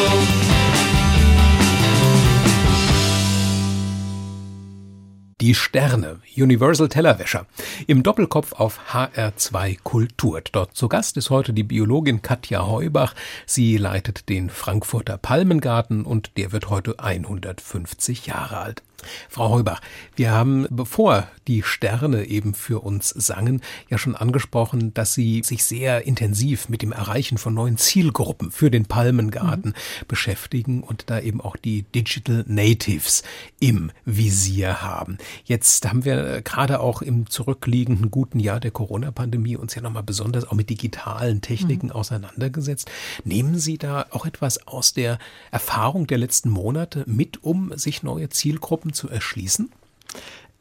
Die 5.41 5.55
Sterne, 5.55 6.19
Universal 6.41 6.89
Tellerwäscher, 6.89 7.45
im 7.87 8.03
Doppelkopf 8.03 8.53
auf 8.53 8.79
HR2 8.93 9.79
Kultur. 9.83 10.41
Dort 10.51 10.75
zu 10.75 10.87
Gast 10.87 11.17
ist 11.17 11.29
heute 11.29 11.53
die 11.53 11.63
Biologin 11.63 12.21
Katja 12.21 12.65
Heubach. 12.65 13.13
Sie 13.45 13.77
leitet 13.77 14.29
den 14.29 14.49
Frankfurter 14.49 15.17
Palmengarten 15.17 16.05
und 16.05 16.37
der 16.37 16.51
wird 16.51 16.69
heute 16.69 16.99
150 16.99 18.27
Jahre 18.27 18.57
alt. 18.57 18.83
Frau 19.29 19.49
Heubach, 19.49 19.81
wir 20.15 20.31
haben, 20.31 20.67
bevor 20.69 21.27
die 21.47 21.63
Sterne 21.63 22.25
eben 22.25 22.53
für 22.53 22.83
uns 22.83 23.09
sangen, 23.09 23.61
ja 23.89 23.97
schon 23.97 24.15
angesprochen, 24.15 24.93
dass 24.93 25.13
Sie 25.13 25.41
sich 25.43 25.63
sehr 25.63 26.05
intensiv 26.05 26.69
mit 26.69 26.81
dem 26.81 26.91
Erreichen 26.91 27.37
von 27.37 27.53
neuen 27.53 27.77
Zielgruppen 27.77 28.51
für 28.51 28.69
den 28.69 28.85
Palmengarten 28.85 29.71
mhm. 29.71 30.05
beschäftigen 30.07 30.83
und 30.83 31.09
da 31.09 31.19
eben 31.19 31.41
auch 31.41 31.55
die 31.55 31.83
Digital 31.83 32.43
Natives 32.47 33.23
im 33.59 33.91
Visier 34.05 34.81
haben. 34.81 35.17
Jetzt 35.45 35.87
haben 35.87 36.05
wir 36.05 36.17
gerade 36.43 36.79
auch 36.79 37.01
im 37.01 37.29
zurückliegenden 37.29 38.11
guten 38.11 38.39
Jahr 38.39 38.59
der 38.59 38.71
Corona-Pandemie 38.71 39.57
uns 39.57 39.75
ja 39.75 39.81
nochmal 39.81 40.03
besonders 40.03 40.47
auch 40.47 40.53
mit 40.53 40.69
digitalen 40.69 41.41
Techniken 41.41 41.87
mhm. 41.87 41.93
auseinandergesetzt. 41.93 42.89
Nehmen 43.23 43.57
Sie 43.57 43.77
da 43.77 44.05
auch 44.11 44.25
etwas 44.25 44.67
aus 44.67 44.93
der 44.93 45.19
Erfahrung 45.51 46.07
der 46.07 46.17
letzten 46.17 46.49
Monate 46.49 47.03
mit, 47.07 47.43
um 47.43 47.77
sich 47.77 48.03
neue 48.03 48.29
Zielgruppen 48.29 48.93
zu 48.93 49.09
erschließen? 49.09 49.71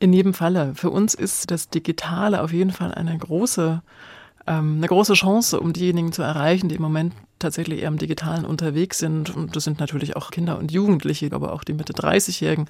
In 0.00 0.12
jedem 0.12 0.34
Falle. 0.34 0.74
Für 0.74 0.90
uns 0.90 1.14
ist 1.14 1.50
das 1.50 1.68
Digitale 1.68 2.42
auf 2.42 2.52
jeden 2.52 2.70
Fall 2.70 2.94
eine 2.94 3.16
große, 3.16 3.82
ähm, 4.46 4.76
eine 4.78 4.86
große 4.86 5.14
Chance, 5.14 5.60
um 5.60 5.72
diejenigen 5.72 6.12
zu 6.12 6.22
erreichen, 6.22 6.68
die 6.68 6.76
im 6.76 6.82
Moment 6.82 7.14
tatsächlich 7.38 7.82
eher 7.82 7.88
im 7.88 7.98
Digitalen 7.98 8.44
unterwegs 8.44 8.98
sind. 8.98 9.34
Und 9.34 9.56
das 9.56 9.64
sind 9.64 9.80
natürlich 9.80 10.16
auch 10.16 10.30
Kinder 10.30 10.58
und 10.58 10.72
Jugendliche, 10.72 11.28
aber 11.32 11.52
auch 11.52 11.64
die 11.64 11.72
Mitte 11.72 11.92
30-Jährigen. 11.92 12.66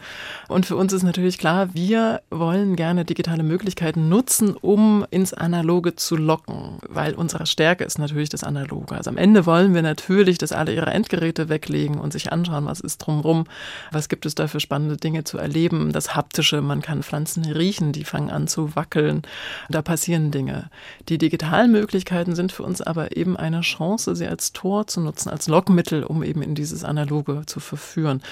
Und 0.49 0.67
für 0.67 0.77
uns 0.77 0.93
ist 0.93 1.03
natürlich 1.03 1.39
klar, 1.39 1.75
wir 1.75 2.23
wollen 2.31 2.77
gerne 2.77 3.05
digitale 3.05 3.43
Möglichkeiten 3.43 4.09
nutzen, 4.09 4.55
um 4.55 5.07
ins 5.11 5.35
Analoge 5.35 5.97
zu 5.97 6.17
locken, 6.17 6.79
weil 6.89 7.15
unsere 7.15 7.47
Stärke 7.47 7.85
ist 7.85 7.99
natürlich 7.99 8.29
das 8.29 8.45
Analoge. 8.45 8.95
Also 8.97 9.11
am 9.11 9.17
Ende 9.17 9.47
wollen 9.47 9.75
wir 9.75 9.83
natürlich, 9.83 10.39
dass 10.39 10.53
alle 10.53 10.75
ihre 10.75 10.91
Endgeräte 10.91 11.49
weglegen 11.49 11.99
und 11.99 12.13
sich 12.13 12.33
anschauen, 12.33 12.67
was 12.67 12.81
ist 12.81 12.99
drumrum, 12.99 13.45
was 13.91 14.09
gibt 14.09 14.27
es 14.27 14.35
da 14.35 14.49
für 14.49 14.61
spannende 14.61 14.97
Dinge 14.97 15.25
zu 15.25 15.39
erleben. 15.39 15.93
Das 15.93 16.15
Haptische, 16.15 16.63
man 16.63 16.83
kann 16.83 17.03
Pflanzen 17.03 17.45
riechen, 17.45 17.93
die 17.93 18.05
fangen 18.05 18.31
an 18.31 18.49
zu 18.49 18.77
wackeln. 18.77 19.23
Da 19.69 19.83
passieren 19.83 20.31
Dinge. 20.31 20.71
Die 21.09 21.19
digitalen 21.19 21.73
Möglichkeiten 21.73 22.35
sind 22.35 22.53
für 22.53 22.63
uns 22.63 22.83
aber 22.83 23.17
eben 23.17 23.37
eine 23.37 23.61
Chance, 23.61 24.17
sie 24.17 24.27
als 24.27 24.53
Tor 24.59 24.89
zu 24.89 25.01
nutzen, 25.01 25.29
als 25.29 25.47
Lockmittel, 25.47 26.03
um 26.03 26.25
eben 26.25 26.43
in 26.43 26.57
dieses 26.57 26.83
Analoge 26.83 27.43
zu 27.47 27.61
verführen. 27.61 28.23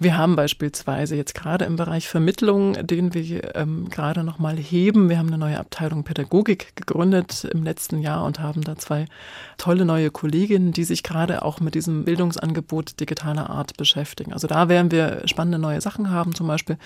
Wir 0.00 0.18
haben 0.18 0.34
beispielsweise 0.34 1.14
jetzt 1.14 1.36
gerade 1.36 1.64
im 1.64 1.76
Bereich 1.76 2.08
Vermittlung, 2.08 2.72
den 2.84 3.14
wir 3.14 3.54
ähm, 3.54 3.88
gerade 3.88 4.24
nochmal 4.24 4.56
heben, 4.56 5.08
wir 5.08 5.18
haben 5.18 5.28
eine 5.28 5.38
neue 5.38 5.60
Abteilung 5.60 6.02
Pädagogik 6.02 6.74
gegründet 6.74 7.44
im 7.44 7.62
letzten 7.62 8.00
Jahr 8.00 8.24
und 8.24 8.40
haben 8.40 8.62
da 8.62 8.78
zwei 8.78 9.04
tolle 9.58 9.84
neue 9.84 10.10
Kolleginnen, 10.10 10.72
die 10.72 10.82
sich 10.82 11.04
gerade 11.04 11.44
auch 11.44 11.60
mit 11.60 11.76
diesem 11.76 12.04
Bildungsangebot 12.04 12.98
digitaler 12.98 13.48
Art 13.48 13.76
beschäftigen. 13.76 14.32
Also 14.32 14.48
da 14.48 14.68
werden 14.68 14.90
wir 14.90 15.22
spannende 15.26 15.60
neue 15.60 15.80
Sachen 15.80 16.10
haben, 16.10 16.34
zum 16.34 16.48
Beispiel 16.48 16.78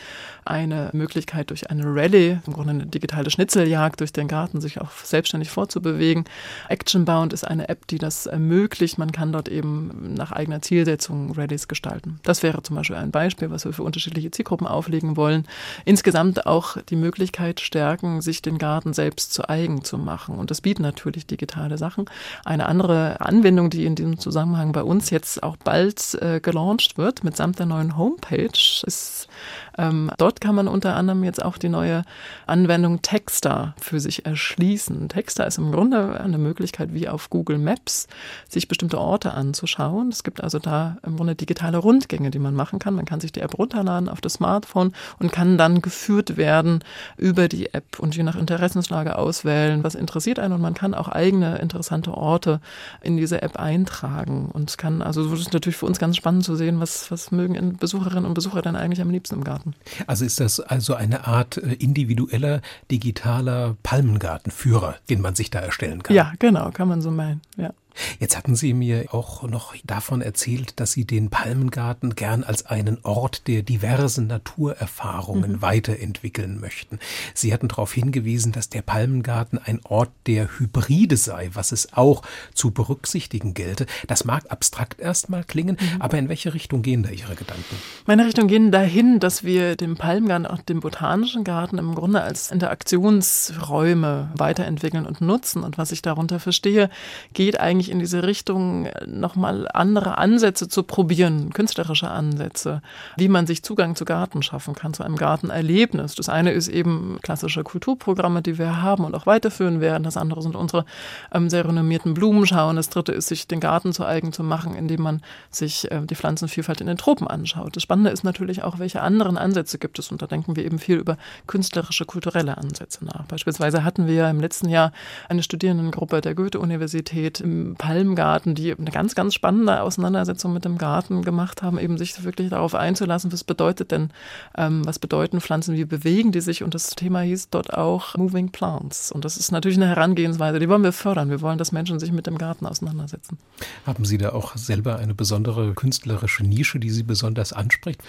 eine 0.45 0.91
Möglichkeit 0.93 1.49
durch 1.49 1.71
eine 1.71 1.85
Rallye, 1.87 2.41
im 2.47 2.53
Grunde 2.53 2.73
eine 2.73 2.87
digitale 2.87 3.31
Schnitzeljagd 3.31 4.01
durch 4.01 4.13
den 4.13 4.29
Garten, 4.29 4.61
sich 4.61 4.79
auch 4.79 4.91
selbstständig 4.91 5.49
vorzubewegen. 5.49 6.25
Actionbound 6.69 7.33
ist 7.33 7.45
eine 7.45 7.71
App, 7.71 7.87
die 7.87 7.99
das 7.99 8.27
ermöglicht, 8.27 8.74
Man 8.99 9.13
kann 9.13 9.33
dort 9.33 9.49
eben 9.49 10.15
nach 10.15 10.33
eigener 10.33 10.61
Zielsetzung 10.63 11.33
Rallyes 11.33 11.69
gestalten. 11.69 12.19
Das 12.23 12.43
wäre 12.43 12.63
zum 12.63 12.77
Beispiel 12.77 12.97
ein 12.97 13.11
Beispiel, 13.11 13.51
was 13.51 13.65
wir 13.65 13.73
für 13.73 13.83
unterschiedliche 13.83 14.31
Zielgruppen 14.31 14.67
auflegen 14.67 15.17
wollen. 15.17 15.47
Insgesamt 15.85 16.47
auch 16.47 16.77
die 16.89 16.97
Möglichkeit 16.97 17.61
stärken, 17.61 18.21
sich 18.21 18.43
den 18.43 18.59
Garten 18.59 18.93
selbst 18.93 19.33
zu 19.33 19.49
eigen 19.49 19.85
zu 19.85 19.99
machen. 19.99 20.37
Und 20.37 20.51
das 20.51 20.61
bieten 20.61 20.83
natürlich 20.83 21.27
digitale 21.27 21.79
Sachen. 21.79 22.07
Eine 22.45 22.67
andere 22.67 23.21
Anwendung, 23.21 23.71
die 23.71 23.85
in 23.85 23.95
diesem 23.95 24.19
Zusammenhang 24.19 24.73
bei 24.73 24.83
uns 24.83 25.11
jetzt 25.11 25.43
auch 25.43 25.57
bald 25.57 26.15
äh, 26.21 26.41
gelauncht 26.41 26.99
wird, 26.99 27.25
mitsamt 27.25 27.59
der 27.59 27.67
neuen 27.67 27.97
Homepage, 27.97 28.49
ist 28.87 29.29
ähm, 29.79 30.11
dort 30.19 30.41
kann 30.41 30.55
man 30.55 30.69
unter 30.69 30.97
anderem 30.97 31.25
jetzt 31.25 31.45
auch 31.45 31.59
die 31.59 31.69
neue 31.69 32.03
Anwendung 32.47 33.03
Texter 33.03 33.75
für 33.81 34.01
sich 34.01 34.27
erschließen. 34.27 35.09
Texter 35.09 35.47
ist 35.47 35.59
im 35.59 35.73
Grunde 35.73 36.21
eine 36.21 36.39
Möglichkeit, 36.39 36.95
wie 36.95 37.09
auf 37.09 37.31
Google 37.31 37.59
Maps, 37.59 38.07
sich 38.49 38.69
bestimmte 38.69 38.99
Orte 38.99 39.33
anzuschauen. 39.33 40.09
Es 40.09 40.25
gibt 40.25 40.43
also 40.43 40.59
da 40.59 40.97
im 41.05 41.17
Grunde 41.17 41.35
digitale 41.35 41.79
Rundgänge, 41.79 42.31
die 42.31 42.39
man 42.39 42.55
machen 42.55 42.79
kann. 42.79 42.95
Man 42.95 43.05
kann 43.05 43.21
sich 43.21 43.33
die 43.33 43.41
App 43.41 43.59
runterladen 43.59 44.09
auf 44.09 44.21
das 44.21 44.35
Smartphone 44.35 44.93
und 45.19 45.33
kann 45.33 45.59
dann 45.59 45.83
geführt 45.83 46.37
werden 46.37 46.81
über 47.17 47.49
die 47.49 47.73
App 47.75 47.99
und 47.99 48.17
je 48.17 48.23
nach 48.23 48.37
Interessenslage 48.37 49.17
auswählen, 49.17 49.85
was 49.85 49.95
interessiert 49.95 50.39
einen 50.39 50.55
und 50.55 50.61
man 50.61 50.75
kann 50.75 50.95
auch 50.95 51.09
eigene 51.09 51.59
interessante 51.59 52.13
Orte 52.13 52.61
in 53.03 53.17
diese 53.17 53.43
App 53.43 53.57
eintragen 53.57 54.51
und 54.53 54.79
kann, 54.79 55.03
also 55.03 55.29
das 55.29 55.41
ist 55.41 55.53
natürlich 55.53 55.77
für 55.77 55.87
uns 55.87 55.99
ganz 55.99 56.17
spannend 56.17 56.45
zu 56.45 56.57
sehen, 56.57 56.81
was, 56.81 57.11
was 57.11 57.31
mögen 57.31 57.77
Besucherinnen 57.77 58.25
und 58.25 58.35
Besucher 58.35 58.63
dann 58.63 58.77
eigentlich 58.77 59.01
am 59.01 59.11
liebsten 59.11 59.34
im 59.35 59.45
Garten. 59.45 59.75
Also 60.07 60.25
ist 60.25 60.41
das 60.41 60.61
also 60.61 60.95
eine 60.95 61.27
Art 61.27 61.59
äh, 61.59 61.75
individueller, 61.75 62.63
digitaler 62.91 63.77
Palmengartenführer, 63.83 64.97
den 65.11 65.21
man 65.21 65.35
sich 65.35 65.51
da 65.51 65.61
erstellen 65.61 66.03
kann? 66.03 66.17
Ja, 66.17 66.33
genau, 66.39 66.71
kann 66.71 66.89
man 66.89 67.03
so 67.03 67.11
meinen, 67.11 67.43
ja. 67.57 67.73
Jetzt 68.19 68.37
hatten 68.37 68.57
Sie 68.57 68.75
mir 68.75 69.07
auch 69.13 69.43
noch 69.43 69.75
davon 69.85 70.23
erzählt, 70.23 70.81
dass 70.81 70.93
Sie 70.93 71.05
den 71.05 71.31
Palmengarten 71.31 72.15
gern 72.15 72.45
als 72.45 72.67
einen 72.67 72.99
Ort 73.03 73.47
der 73.47 73.63
diversen 73.63 74.27
Naturerfahrungen 74.27 75.53
mhm. 75.53 75.63
weiterentwickeln 75.63 76.61
möchten. 76.61 76.99
Sie 77.35 77.53
hatten 77.53 77.69
darauf 77.69 77.93
hingewiesen, 77.93 78.53
dass 78.53 78.69
der 78.69 78.83
Palmengarten 78.83 79.59
ein 79.59 79.81
Ort 79.85 80.11
der 80.27 80.59
Hybride 80.59 81.17
sei, 81.17 81.51
was 81.55 81.73
es 81.73 81.93
auch 81.93 82.23
zu 82.55 82.71
berücksichtigen 82.71 83.55
gelte. 83.55 83.87
Das 84.07 84.25
mag 84.25 84.51
abstrakt 84.51 85.01
erstmal 85.01 85.45
klingen, 85.45 85.77
mhm. 85.81 86.03
aber 86.03 86.19
in 86.19 86.29
welche 86.29 86.55
Richtung 86.55 86.83
gehen 86.83 87.03
da 87.03 87.11
Ihre 87.11 87.35
Gedanken? 87.35 87.77
Meine 88.07 88.27
Richtung 88.27 88.49
gehen 88.49 88.71
dahin, 88.71 89.21
dass 89.21 89.45
wir 89.45 89.77
den 89.77 89.97
Palmengarten, 89.97 90.47
auch 90.47 90.63
den 90.63 90.81
botanischen 90.81 91.45
Garten 91.45 91.79
im 91.79 91.95
Grunde 91.95 92.23
als 92.23 92.51
Interaktionsräume 92.51 94.31
weiterentwickeln 94.37 95.07
und 95.07 95.21
nutzen. 95.21 95.63
Und 95.63 95.79
was 95.79 95.93
ich 95.93 96.03
darunter 96.03 96.41
verstehe, 96.41 96.91
geht 97.33 97.61
eigentlich 97.61 97.84
eigentlich 97.85 97.91
in 97.91 97.99
diese 97.99 98.23
Richtung, 98.23 98.89
nochmal 99.07 99.69
andere 99.73 100.19
Ansätze 100.19 100.69
zu 100.69 100.83
probieren, 100.83 101.53
künstlerische 101.53 102.11
Ansätze, 102.11 102.81
wie 103.17 103.29
man 103.29 103.47
sich 103.47 103.63
Zugang 103.63 103.97
zu 103.97 104.05
Garten 104.05 104.43
schaffen 104.43 104.75
kann, 104.75 104.95
zu 104.95 105.03
einem 105.03 105.17
Gartenerlebnis. 105.17 106.15
Das 106.15 106.29
eine 106.29 106.53
ist 106.53 106.69
eben 106.69 107.19
klassische 107.23 107.63
Kulturprogramme, 107.63 108.43
die 108.43 108.59
wir 108.59 108.83
haben 108.83 109.05
und 109.05 109.15
auch 109.15 109.27
weiterführen 109.27 109.81
werden. 109.81 110.05
Das 110.05 110.17
andere 110.17 110.43
sind 110.43 110.57
unsere 110.57 110.85
ähm, 111.33 111.51
sehr 111.51 111.67
renommierten 111.67 112.15
Blumenschauen. 112.15 112.77
Das 112.77 112.89
dritte 112.89 113.13
ist, 113.13 113.29
sich 113.29 113.47
den 113.47 113.61
Garten 113.61 113.93
zu 113.93 114.05
eigen 114.05 114.33
zu 114.33 114.43
machen, 114.43 114.75
indem 114.75 115.03
man 115.03 115.23
sich 115.51 115.91
äh, 115.91 116.01
die 116.03 116.15
Pflanzenvielfalt 116.15 116.81
in 116.81 116.87
den 116.87 116.97
Tropen 116.97 117.29
anschaut. 117.29 117.77
Das 117.77 117.83
Spannende 117.83 118.11
ist 118.11 118.25
natürlich 118.25 118.63
auch, 118.63 118.79
welche 118.79 119.03
anderen 119.03 119.37
Ansätze 119.37 119.79
gibt 119.79 119.99
es. 119.99 120.11
Und 120.11 120.23
da 120.23 120.27
denken 120.27 120.57
wir 120.57 120.65
eben 120.65 120.79
viel 120.79 120.97
über 120.97 121.17
künstlerische, 121.47 122.05
kulturelle 122.05 122.57
Ansätze 122.57 123.05
nach. 123.05 123.27
Beispielsweise 123.27 123.85
hatten 123.85 124.07
wir 124.07 124.29
im 124.31 124.41
letzten 124.41 124.69
Jahr 124.69 124.93
eine 125.29 125.43
Studierendengruppe 125.43 126.21
der 126.21 126.35
Goethe-Universität 126.35 127.43
Palmgarten, 127.75 128.55
die 128.55 128.73
eine 128.73 128.91
ganz, 128.91 129.15
ganz 129.15 129.35
spannende 129.35 129.83
Auseinandersetzung 129.83 130.53
mit 130.53 130.65
dem 130.65 130.79
Garten 130.79 131.23
gemacht 131.23 131.63
haben, 131.63 131.79
eben 131.79 131.99
sich 131.99 132.23
wirklich 132.25 132.51
darauf 132.51 132.75
einzulassen, 132.75 133.33
was 133.33 133.45
bedeutet 133.45 133.91
denn, 133.91 134.11
ähm, 134.57 134.87
was 134.87 134.99
bedeuten 134.99 135.41
Pflanzen, 135.41 135.77
wie 135.77 135.85
bewegen 135.85 136.33
die 136.33 136.41
sich 136.41 136.63
und 136.63 136.75
das 136.75 136.91
Thema 136.91 137.21
hieß 137.21 137.51
dort 137.51 137.75
auch 137.75 138.17
Moving 138.17 138.51
Plants 138.51 139.11
und 139.13 139.25
das 139.25 139.37
ist 139.37 139.53
natürlich 139.53 139.79
eine 139.79 139.89
Herangehensweise, 139.89 140.59
die 140.59 140.69
wollen 140.69 140.83
wir 140.83 140.93
fördern, 140.93 141.31
wir 141.31 141.41
wollen, 141.41 141.59
dass 141.59 141.73
Menschen 141.73 141.99
sich 141.99 142.13
mit 142.13 142.27
dem 142.27 142.39
Garten 142.39 142.67
auseinandersetzen. 142.67 143.39
Haben 143.87 144.05
Sie 144.05 144.19
da 144.19 144.31
auch 144.31 144.57
selber 144.57 144.97
eine 144.99 145.15
besondere 145.15 145.75
künstlerische 145.75 146.45
Nische, 146.45 146.79
die 146.79 146.91
Sie 146.91 147.03
besonders 147.03 147.53
anspricht? 147.53 148.01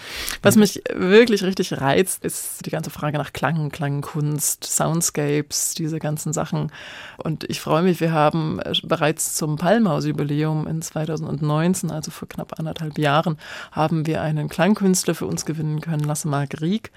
Was 0.42 0.56
mich 0.56 0.84
wirklich 0.94 1.44
richtig 1.44 1.80
reizt, 1.80 2.24
ist 2.24 2.66
die 2.66 2.70
ganze 2.70 2.90
Frage 2.90 3.18
nach 3.18 3.34
Klang, 3.34 3.70
Klangkunst, 3.70 4.64
Soundscapes, 4.64 5.74
diese 5.74 6.00
ganzen 6.00 6.34
Sachen 6.34 6.72
und 7.18 7.44
ich 7.50 7.62
freue 7.62 7.84
mich, 7.84 8.00
wir 8.00 8.12
haben 8.12 8.60
bereits 8.84 9.36
zum 9.36 9.55
Palmhaus-Jubiläum 9.58 10.68
in 10.68 10.82
2019, 10.82 11.92
also 11.92 12.12
vor 12.12 12.28
knapp 12.28 12.60
anderthalb 12.60 12.98
Jahren, 12.98 13.38
haben 13.72 14.06
wir 14.06 14.22
einen 14.22 14.50
Klangkünstler 14.50 15.16
für 15.16 15.26
uns 15.26 15.46
gewinnen 15.46 15.82
können, 15.82 16.04
Lasse 16.04 16.30
Rieck, 16.62 16.92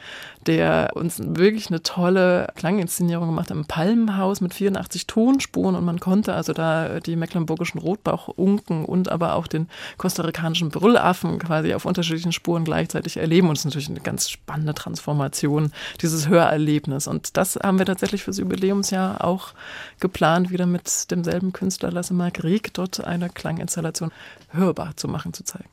der 0.46 0.90
uns 0.94 1.20
wirklich 1.22 1.68
eine 1.68 1.82
tolle 1.82 2.48
Klanginszenierung 2.56 3.28
gemacht 3.28 3.50
hat 3.50 3.56
im 3.56 3.66
Palmhaus 3.66 4.40
mit 4.40 4.54
84 4.54 5.06
Tonspuren. 5.06 5.74
Und 5.74 5.84
man 5.84 6.00
konnte 6.00 6.34
also 6.34 6.52
da 6.52 7.00
die 7.00 7.16
mecklenburgischen 7.16 7.80
Rotbauchunken 7.80 8.84
und 8.84 9.10
aber 9.10 9.34
auch 9.34 9.46
den 9.46 9.68
kostarikanischen 9.96 10.70
Brüllaffen 10.70 11.38
quasi 11.38 11.74
auf 11.74 11.84
unterschiedlichen 11.84 12.32
Spuren 12.32 12.64
gleichzeitig 12.64 13.16
erleben. 13.16 13.48
Und 13.48 13.54
es 13.54 13.60
ist 13.60 13.66
natürlich 13.66 13.90
eine 13.90 14.00
ganz 14.00 14.30
spannende 14.30 14.74
Transformation, 14.74 15.72
dieses 16.00 16.28
Hörerlebnis. 16.28 17.06
Und 17.06 17.36
das 17.36 17.56
haben 17.56 17.78
wir 17.78 17.86
tatsächlich 17.86 18.24
fürs 18.24 18.38
Jubiläumsjahr 18.38 19.24
auch 19.24 19.52
geplant, 20.00 20.50
wieder 20.50 20.66
mit 20.66 21.10
demselben 21.10 21.52
Künstler 21.52 21.90
Lasse 21.90 22.14
Mark 22.14 22.42
Rieck 22.48 22.72
dort 22.74 23.04
eine 23.04 23.28
Klanginstallation 23.28 24.12
hörbar 24.50 24.96
zu 24.96 25.08
machen, 25.08 25.32
zu 25.32 25.44
zeigen. 25.44 25.68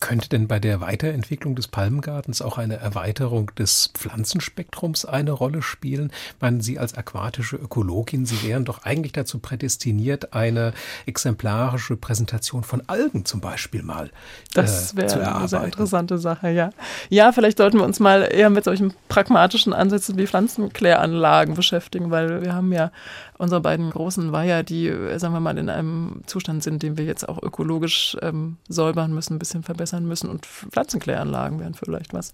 Könnte 0.00 0.30
denn 0.30 0.48
bei 0.48 0.58
der 0.58 0.80
Weiterentwicklung 0.80 1.54
des 1.54 1.68
Palmgartens 1.68 2.40
auch 2.40 2.56
eine 2.56 2.76
Erweiterung 2.76 3.50
des 3.56 3.90
Pflanzenspektrums 3.92 5.04
eine 5.04 5.32
Rolle 5.32 5.60
spielen? 5.60 6.10
Meinen 6.40 6.62
Sie 6.62 6.78
als 6.78 6.94
aquatische 6.94 7.56
Ökologin, 7.56 8.24
Sie 8.24 8.42
wären 8.42 8.64
doch 8.64 8.84
eigentlich 8.84 9.12
dazu 9.12 9.38
prädestiniert, 9.38 10.32
eine 10.32 10.72
exemplarische 11.04 11.96
Präsentation 11.96 12.64
von 12.64 12.82
Algen 12.86 13.26
zum 13.26 13.40
Beispiel 13.40 13.82
mal 13.82 14.10
das 14.54 14.94
äh, 14.96 15.06
zu 15.06 15.18
erarbeiten. 15.18 15.38
eine 15.38 15.48
sehr 15.48 15.64
interessante 15.64 16.18
Sache, 16.18 16.48
ja. 16.50 16.70
Ja, 17.10 17.32
vielleicht 17.32 17.58
sollten 17.58 17.78
wir 17.78 17.84
uns 17.84 18.00
mal 18.00 18.22
eher 18.22 18.48
mit 18.48 18.64
solchen 18.64 18.94
pragmatischen 19.08 19.74
Ansätzen 19.74 20.16
wie 20.16 20.26
Pflanzenkläranlagen 20.26 21.54
beschäftigen, 21.54 22.10
weil 22.10 22.42
wir 22.42 22.54
haben 22.54 22.72
ja 22.72 22.90
unsere 23.42 23.60
beiden 23.60 23.90
großen 23.90 24.30
Weiher, 24.30 24.62
die, 24.62 24.86
äh, 24.86 25.18
sagen 25.18 25.34
wir 25.34 25.40
mal, 25.40 25.58
in 25.58 25.68
einem 25.68 26.22
Zustand 26.26 26.62
sind, 26.62 26.82
den 26.82 26.96
wir 26.96 27.04
jetzt 27.04 27.28
auch 27.28 27.42
ökologisch 27.42 28.16
ähm, 28.22 28.56
säubern 28.68 29.12
müssen, 29.12 29.34
ein 29.34 29.38
bisschen 29.40 29.64
verbessern 29.64 30.06
müssen. 30.06 30.30
Und 30.30 30.46
Pflanzenkläranlagen 30.46 31.58
wären 31.58 31.74
vielleicht 31.74 32.14
was. 32.14 32.32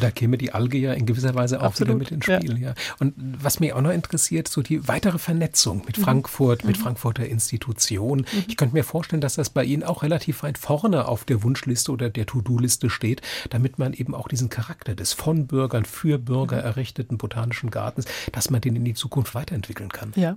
Da 0.00 0.10
käme 0.10 0.36
die 0.36 0.52
Alge 0.52 0.78
ja 0.78 0.92
in 0.94 1.06
gewisser 1.06 1.34
Weise 1.36 1.60
auch 1.60 1.66
Absolut, 1.66 1.90
wieder 1.90 1.98
mit 1.98 2.10
ins 2.10 2.24
Spiel. 2.24 2.58
Ja. 2.58 2.70
ja. 2.70 2.74
Und 2.98 3.14
was 3.16 3.60
mich 3.60 3.72
auch 3.72 3.80
noch 3.80 3.92
interessiert, 3.92 4.48
so 4.48 4.60
die 4.60 4.88
weitere 4.88 5.18
Vernetzung 5.18 5.84
mit 5.86 5.96
mhm. 5.96 6.02
Frankfurt, 6.02 6.64
mhm. 6.64 6.68
mit 6.68 6.76
Frankfurter 6.76 7.24
Institutionen. 7.24 8.26
Mhm. 8.32 8.44
Ich 8.48 8.56
könnte 8.56 8.74
mir 8.74 8.84
vorstellen, 8.84 9.20
dass 9.20 9.34
das 9.34 9.50
bei 9.50 9.62
Ihnen 9.62 9.84
auch 9.84 10.02
relativ 10.02 10.42
weit 10.42 10.58
vorne 10.58 11.06
auf 11.06 11.24
der 11.24 11.44
Wunschliste 11.44 11.92
oder 11.92 12.10
der 12.10 12.26
To-Do-Liste 12.26 12.90
steht, 12.90 13.22
damit 13.50 13.78
man 13.78 13.92
eben 13.92 14.12
auch 14.12 14.26
diesen 14.26 14.48
Charakter 14.48 14.96
des 14.96 15.12
von 15.12 15.46
Bürgern 15.46 15.84
für 15.84 16.18
Bürger 16.18 16.56
mhm. 16.56 16.64
errichteten 16.64 17.16
botanischen 17.16 17.70
Gartens, 17.70 18.06
dass 18.32 18.50
man 18.50 18.60
den 18.60 18.74
in 18.74 18.84
die 18.84 18.94
Zukunft 18.94 19.36
weiterentwickeln 19.36 19.90
kann. 19.90 20.12
Ja, 20.16 20.36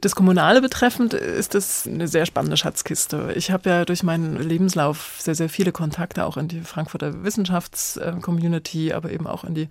das 0.00 0.14
Kommunale 0.14 0.62
betreffend 0.62 1.12
ist 1.12 1.54
es 1.54 1.86
eine 1.86 2.08
sehr 2.08 2.24
spannende 2.24 2.56
Schatzkiste. 2.56 3.32
Ich 3.36 3.50
habe 3.50 3.68
ja 3.68 3.84
durch 3.84 4.02
meinen 4.02 4.36
Lebenslauf 4.36 5.16
sehr, 5.18 5.34
sehr 5.34 5.50
viele 5.50 5.70
Kontakte 5.70 6.24
auch 6.24 6.36
in 6.36 6.48
die 6.48 6.60
Frankfurter 6.60 7.24
Wissenschaftscommunity, 7.24 8.94
aber 8.94 9.12
eben 9.12 9.26
auch 9.26 9.44
in 9.44 9.54
die 9.54 9.68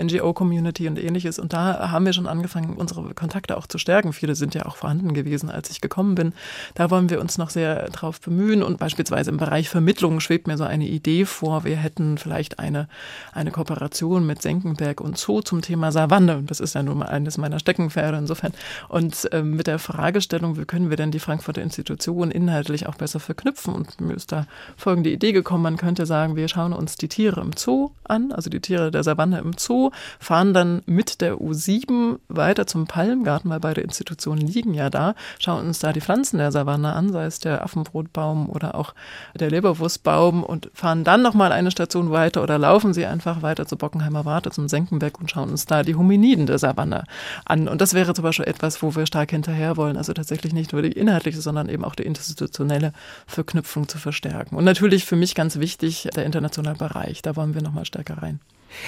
NGO-Community 0.00 0.86
und 0.86 0.98
ähnliches. 0.98 1.40
Und 1.40 1.52
da 1.52 1.90
haben 1.90 2.06
wir 2.06 2.12
schon 2.12 2.28
angefangen, 2.28 2.76
unsere 2.76 3.14
Kontakte 3.14 3.56
auch 3.56 3.66
zu 3.66 3.78
stärken. 3.78 4.12
Viele 4.12 4.36
sind 4.36 4.54
ja 4.54 4.66
auch 4.66 4.76
vorhanden 4.76 5.12
gewesen, 5.12 5.50
als 5.50 5.70
ich 5.70 5.80
gekommen 5.80 6.14
bin. 6.14 6.34
Da 6.74 6.90
wollen 6.90 7.10
wir 7.10 7.20
uns 7.20 7.36
noch 7.36 7.50
sehr 7.50 7.88
drauf 7.90 8.20
bemühen. 8.20 8.62
Und 8.62 8.78
beispielsweise 8.78 9.30
im 9.30 9.38
Bereich 9.38 9.68
Vermittlung 9.68 10.20
schwebt 10.20 10.46
mir 10.46 10.56
so 10.56 10.64
eine 10.64 10.86
Idee 10.86 11.24
vor. 11.24 11.64
Wir 11.64 11.76
hätten 11.76 12.16
vielleicht 12.16 12.60
eine, 12.60 12.88
eine 13.32 13.50
Kooperation 13.50 14.24
mit 14.24 14.40
Senckenberg 14.40 15.00
und 15.00 15.18
Zoo 15.18 15.40
zum 15.40 15.62
Thema 15.62 15.90
Savanne. 15.90 16.44
Das 16.46 16.60
ist 16.60 16.74
ja 16.74 16.82
nun 16.82 16.98
mal 16.98 17.06
eines 17.06 17.38
meiner 17.38 17.58
Steckenpferde 17.58 18.18
insofern. 18.18 18.52
Und 18.88 19.28
ähm, 19.32 19.63
mit 19.64 19.68
der 19.68 19.78
Fragestellung, 19.78 20.58
wie 20.58 20.66
können 20.66 20.90
wir 20.90 20.98
denn 20.98 21.10
die 21.10 21.18
Frankfurter 21.18 21.62
Institutionen 21.62 22.30
inhaltlich 22.30 22.86
auch 22.86 22.96
besser 22.96 23.18
verknüpfen? 23.18 23.72
Und 23.72 23.98
mir 23.98 24.12
ist 24.12 24.30
da 24.30 24.46
folgende 24.76 25.08
Idee 25.08 25.32
gekommen, 25.32 25.62
man 25.62 25.78
könnte 25.78 26.04
sagen, 26.04 26.36
wir 26.36 26.48
schauen 26.48 26.74
uns 26.74 26.96
die 26.96 27.08
Tiere 27.08 27.40
im 27.40 27.52
Zoo 27.56 27.92
an, 28.04 28.30
also 28.30 28.50
die 28.50 28.60
Tiere 28.60 28.90
der 28.90 29.02
Savanne 29.02 29.38
im 29.38 29.52
Zoo, 29.56 29.90
fahren 30.20 30.52
dann 30.52 30.82
mit 30.84 31.22
der 31.22 31.36
U7 31.36 32.18
weiter 32.28 32.66
zum 32.66 32.86
Palmgarten, 32.86 33.48
weil 33.48 33.60
beide 33.60 33.80
Institutionen 33.80 34.46
liegen 34.46 34.74
ja 34.74 34.90
da, 34.90 35.14
schauen 35.38 35.66
uns 35.66 35.78
da 35.78 35.94
die 35.94 36.02
Pflanzen 36.02 36.36
der 36.36 36.52
Savanne 36.52 36.92
an, 36.92 37.10
sei 37.10 37.24
es 37.24 37.38
der 37.38 37.64
Affenbrotbaum 37.64 38.50
oder 38.50 38.74
auch 38.74 38.92
der 39.34 39.48
Leberwurstbaum 39.48 40.44
und 40.44 40.70
fahren 40.74 41.04
dann 41.04 41.22
nochmal 41.22 41.52
eine 41.52 41.70
Station 41.70 42.10
weiter 42.10 42.42
oder 42.42 42.58
laufen 42.58 42.92
sie 42.92 43.06
einfach 43.06 43.40
weiter 43.40 43.64
zu 43.64 43.78
Bockenheimer 43.78 44.26
Warte, 44.26 44.50
zum 44.50 44.68
Senckenberg 44.68 45.18
und 45.18 45.30
schauen 45.30 45.48
uns 45.48 45.64
da 45.64 45.82
die 45.82 45.94
Hominiden 45.94 46.44
der 46.44 46.58
Savanne 46.58 47.04
an. 47.46 47.66
Und 47.66 47.80
das 47.80 47.94
wäre 47.94 48.12
zum 48.12 48.24
Beispiel 48.24 48.46
etwas, 48.46 48.82
wo 48.82 48.94
wir 48.94 49.06
stark 49.06 49.30
hinter 49.30 49.53
hinterher 49.54 49.76
wollen. 49.76 49.96
Also 49.96 50.12
tatsächlich 50.12 50.52
nicht 50.52 50.72
nur 50.72 50.82
die 50.82 50.92
inhaltliche, 50.92 51.40
sondern 51.40 51.68
eben 51.68 51.84
auch 51.84 51.94
die 51.94 52.04
institutionelle 52.04 52.92
Verknüpfung 53.26 53.88
zu 53.88 53.98
verstärken. 53.98 54.56
Und 54.56 54.64
natürlich 54.64 55.04
für 55.04 55.16
mich 55.16 55.34
ganz 55.34 55.58
wichtig 55.58 56.08
der 56.14 56.24
internationale 56.24 56.76
Bereich. 56.76 57.22
Da 57.22 57.36
wollen 57.36 57.54
wir 57.54 57.62
nochmal 57.62 57.84
stärker 57.84 58.18
rein. 58.18 58.40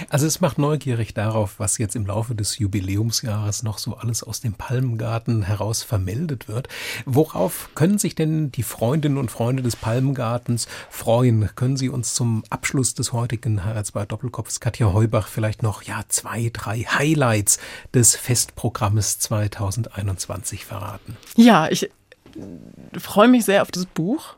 Also 0.08 0.26
es 0.26 0.40
macht 0.40 0.58
neugierig 0.58 1.14
darauf, 1.14 1.58
was 1.58 1.78
jetzt 1.78 1.96
im 1.96 2.06
Laufe 2.06 2.34
des 2.34 2.58
Jubiläumsjahres 2.58 3.62
noch 3.62 3.78
so 3.78 3.96
alles 3.96 4.22
aus 4.22 4.40
dem 4.40 4.54
Palmgarten 4.54 5.42
heraus 5.42 5.82
vermeldet 5.82 6.48
wird. 6.48 6.68
Worauf 7.04 7.70
können 7.74 7.98
sich 7.98 8.14
denn 8.14 8.50
die 8.52 8.62
Freundinnen 8.62 9.18
und 9.18 9.30
Freunde 9.30 9.62
des 9.62 9.76
Palmgartens 9.76 10.66
freuen? 10.90 11.50
Können 11.54 11.76
Sie 11.76 11.88
uns 11.88 12.14
zum 12.14 12.44
Abschluss 12.50 12.94
des 12.94 13.12
heutigen 13.12 13.60
HR2 13.60 14.06
Doppelkopfs 14.06 14.60
Katja 14.60 14.92
Heubach 14.92 15.28
vielleicht 15.28 15.62
noch 15.62 15.82
ja 15.82 16.04
zwei, 16.08 16.50
drei 16.52 16.80
Highlights 16.80 17.58
des 17.94 18.16
Festprogrammes 18.16 19.18
2021 19.18 20.64
verraten? 20.64 21.16
Ja, 21.36 21.68
ich 21.68 21.90
freue 22.98 23.28
mich 23.28 23.44
sehr 23.44 23.62
auf 23.62 23.70
das 23.70 23.86
Buch. 23.86 24.36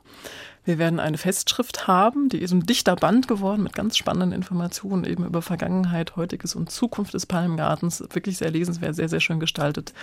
Wir 0.69 0.77
werden 0.77 1.01
eine 1.01 1.17
Festschrift 1.17 1.87
haben, 1.87 2.29
die 2.29 2.43
ist 2.43 2.53
ein 2.53 2.67
dichter 2.67 2.95
Band 2.95 3.27
geworden 3.27 3.63
mit 3.63 3.73
ganz 3.73 3.97
spannenden 3.97 4.33
Informationen 4.33 5.05
eben 5.05 5.25
über 5.25 5.41
Vergangenheit, 5.41 6.17
heutiges 6.17 6.55
und 6.55 6.71
Zukunft 6.71 7.15
des 7.15 7.25
Palmgartens. 7.25 8.05
Wirklich 8.13 8.37
sehr 8.37 8.51
lesenswert, 8.51 8.95
sehr, 8.95 9.09
sehr 9.09 9.21
schön 9.21 9.41
gestaltet. 9.41 9.95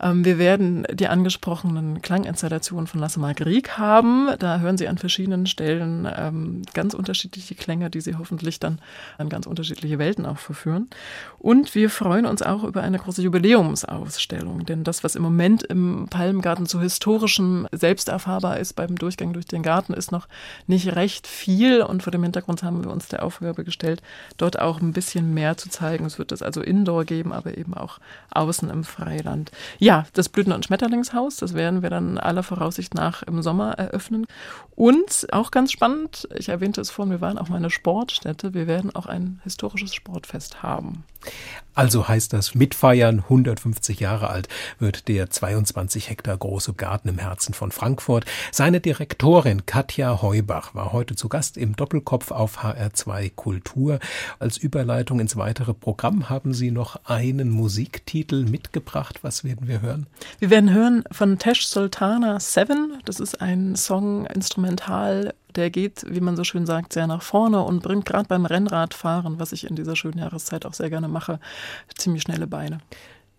Ähm, 0.00 0.24
wir 0.24 0.38
werden 0.38 0.86
die 0.92 1.08
angesprochenen 1.08 2.02
Klanginstallationen 2.02 2.86
von 2.86 3.00
Lasse 3.00 3.18
Margrieg 3.18 3.78
haben. 3.78 4.28
Da 4.38 4.60
hören 4.60 4.78
Sie 4.78 4.86
an 4.86 4.96
verschiedenen 4.96 5.46
Stellen 5.46 6.08
ähm, 6.16 6.62
ganz 6.72 6.94
unterschiedliche 6.94 7.56
Klänge, 7.56 7.90
die 7.90 8.00
Sie 8.00 8.14
hoffentlich 8.14 8.60
dann 8.60 8.78
an 9.18 9.28
ganz 9.28 9.48
unterschiedliche 9.48 9.98
Welten 9.98 10.24
auch 10.24 10.38
verführen. 10.38 10.88
Und 11.40 11.74
wir 11.74 11.90
freuen 11.90 12.26
uns 12.26 12.42
auch 12.42 12.62
über 12.62 12.82
eine 12.82 13.00
große 13.00 13.22
Jubiläumsausstellung, 13.22 14.66
denn 14.66 14.84
das, 14.84 15.02
was 15.02 15.16
im 15.16 15.22
Moment 15.24 15.64
im 15.64 16.06
Palmgarten 16.08 16.66
zu 16.66 16.80
historischem 16.80 17.66
selbst 17.72 18.08
erfahrbar 18.08 18.60
ist 18.60 18.74
beim 18.74 18.94
Durchgang 18.94 19.32
durch 19.32 19.46
den 19.46 19.64
Garten, 19.64 19.92
ist 19.92 20.11
noch 20.12 20.28
nicht 20.68 20.94
recht 20.94 21.26
viel 21.26 21.82
und 21.82 22.02
vor 22.02 22.12
dem 22.12 22.22
Hintergrund 22.22 22.62
haben 22.62 22.84
wir 22.84 22.90
uns 22.90 23.08
der 23.08 23.24
Aufgabe 23.24 23.64
gestellt, 23.64 24.02
dort 24.36 24.60
auch 24.60 24.80
ein 24.80 24.92
bisschen 24.92 25.34
mehr 25.34 25.56
zu 25.56 25.68
zeigen. 25.68 26.06
Es 26.06 26.18
wird 26.18 26.30
das 26.30 26.42
also 26.42 26.60
Indoor 26.60 27.04
geben, 27.04 27.32
aber 27.32 27.58
eben 27.58 27.74
auch 27.74 27.98
außen 28.30 28.70
im 28.70 28.84
Freiland. 28.84 29.50
Ja, 29.78 30.06
das 30.12 30.28
Blüten- 30.28 30.52
und 30.52 30.64
Schmetterlingshaus, 30.64 31.36
das 31.36 31.54
werden 31.54 31.82
wir 31.82 31.90
dann 31.90 32.18
aller 32.18 32.42
Voraussicht 32.42 32.94
nach 32.94 33.22
im 33.24 33.42
Sommer 33.42 33.72
eröffnen. 33.72 34.26
Und 34.76 35.26
auch 35.32 35.50
ganz 35.50 35.72
spannend, 35.72 36.28
ich 36.36 36.48
erwähnte 36.48 36.80
es 36.80 36.90
vorhin, 36.90 37.12
wir 37.12 37.20
waren 37.20 37.38
auch 37.38 37.48
mal 37.48 37.56
eine 37.56 37.70
Sportstätte. 37.70 38.54
Wir 38.54 38.66
werden 38.66 38.94
auch 38.94 39.06
ein 39.06 39.40
historisches 39.44 39.94
Sportfest 39.94 40.62
haben. 40.62 41.04
Also 41.74 42.06
heißt 42.06 42.32
das 42.32 42.54
mitfeiern, 42.54 43.20
150 43.20 44.00
Jahre 44.00 44.28
alt 44.28 44.48
wird 44.78 45.08
der 45.08 45.30
22 45.30 46.10
Hektar 46.10 46.36
große 46.36 46.74
Garten 46.74 47.08
im 47.08 47.18
Herzen 47.18 47.54
von 47.54 47.72
Frankfurt. 47.72 48.26
Seine 48.50 48.80
Direktorin 48.80 49.64
Katja 49.64 50.20
Heubach 50.20 50.74
war 50.74 50.92
heute 50.92 51.16
zu 51.16 51.28
Gast 51.28 51.56
im 51.56 51.74
Doppelkopf 51.74 52.30
auf 52.30 52.62
HR2 52.62 53.32
Kultur. 53.34 54.00
Als 54.38 54.58
Überleitung 54.58 55.18
ins 55.18 55.36
weitere 55.36 55.72
Programm 55.72 56.28
haben 56.28 56.52
Sie 56.52 56.70
noch 56.70 57.00
einen 57.06 57.50
Musiktitel 57.50 58.44
mitgebracht. 58.44 59.20
Was 59.22 59.42
werden 59.42 59.66
wir 59.66 59.80
hören? 59.80 60.06
Wir 60.40 60.50
werden 60.50 60.72
hören 60.72 61.04
von 61.10 61.38
Tesh 61.38 61.66
Sultana 61.66 62.38
Seven. 62.38 62.98
Das 63.06 63.18
ist 63.18 63.40
ein 63.40 63.76
Song 63.76 64.26
instrumental 64.26 65.32
der 65.56 65.70
geht, 65.70 66.04
wie 66.08 66.20
man 66.20 66.36
so 66.36 66.44
schön 66.44 66.66
sagt, 66.66 66.92
sehr 66.92 67.06
nach 67.06 67.22
vorne 67.22 67.62
und 67.62 67.82
bringt 67.82 68.06
gerade 68.06 68.28
beim 68.28 68.46
Rennradfahren, 68.46 69.38
was 69.38 69.52
ich 69.52 69.68
in 69.68 69.76
dieser 69.76 69.96
schönen 69.96 70.18
Jahreszeit 70.18 70.66
auch 70.66 70.74
sehr 70.74 70.90
gerne 70.90 71.08
mache, 71.08 71.40
ziemlich 71.96 72.22
schnelle 72.22 72.46
Beine. 72.46 72.78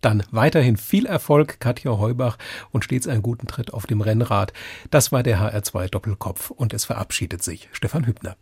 Dann 0.01 0.23
weiterhin 0.31 0.75
viel 0.75 1.05
Erfolg, 1.05 1.61
Katja 1.61 1.97
Heubach, 1.97 2.37
und 2.71 2.83
stets 2.83 3.07
einen 3.07 3.21
guten 3.21 3.47
Tritt 3.47 3.73
auf 3.73 3.87
dem 3.87 4.01
Rennrad. 4.01 4.51
Das 4.91 5.13
war 5.13 5.23
der 5.23 5.39
HR2 5.39 5.87
Doppelkopf 5.87 6.51
und 6.51 6.73
es 6.73 6.83
verabschiedet 6.83 7.41
sich 7.41 7.69
Stefan 7.71 8.05
Hübner. 8.05 8.35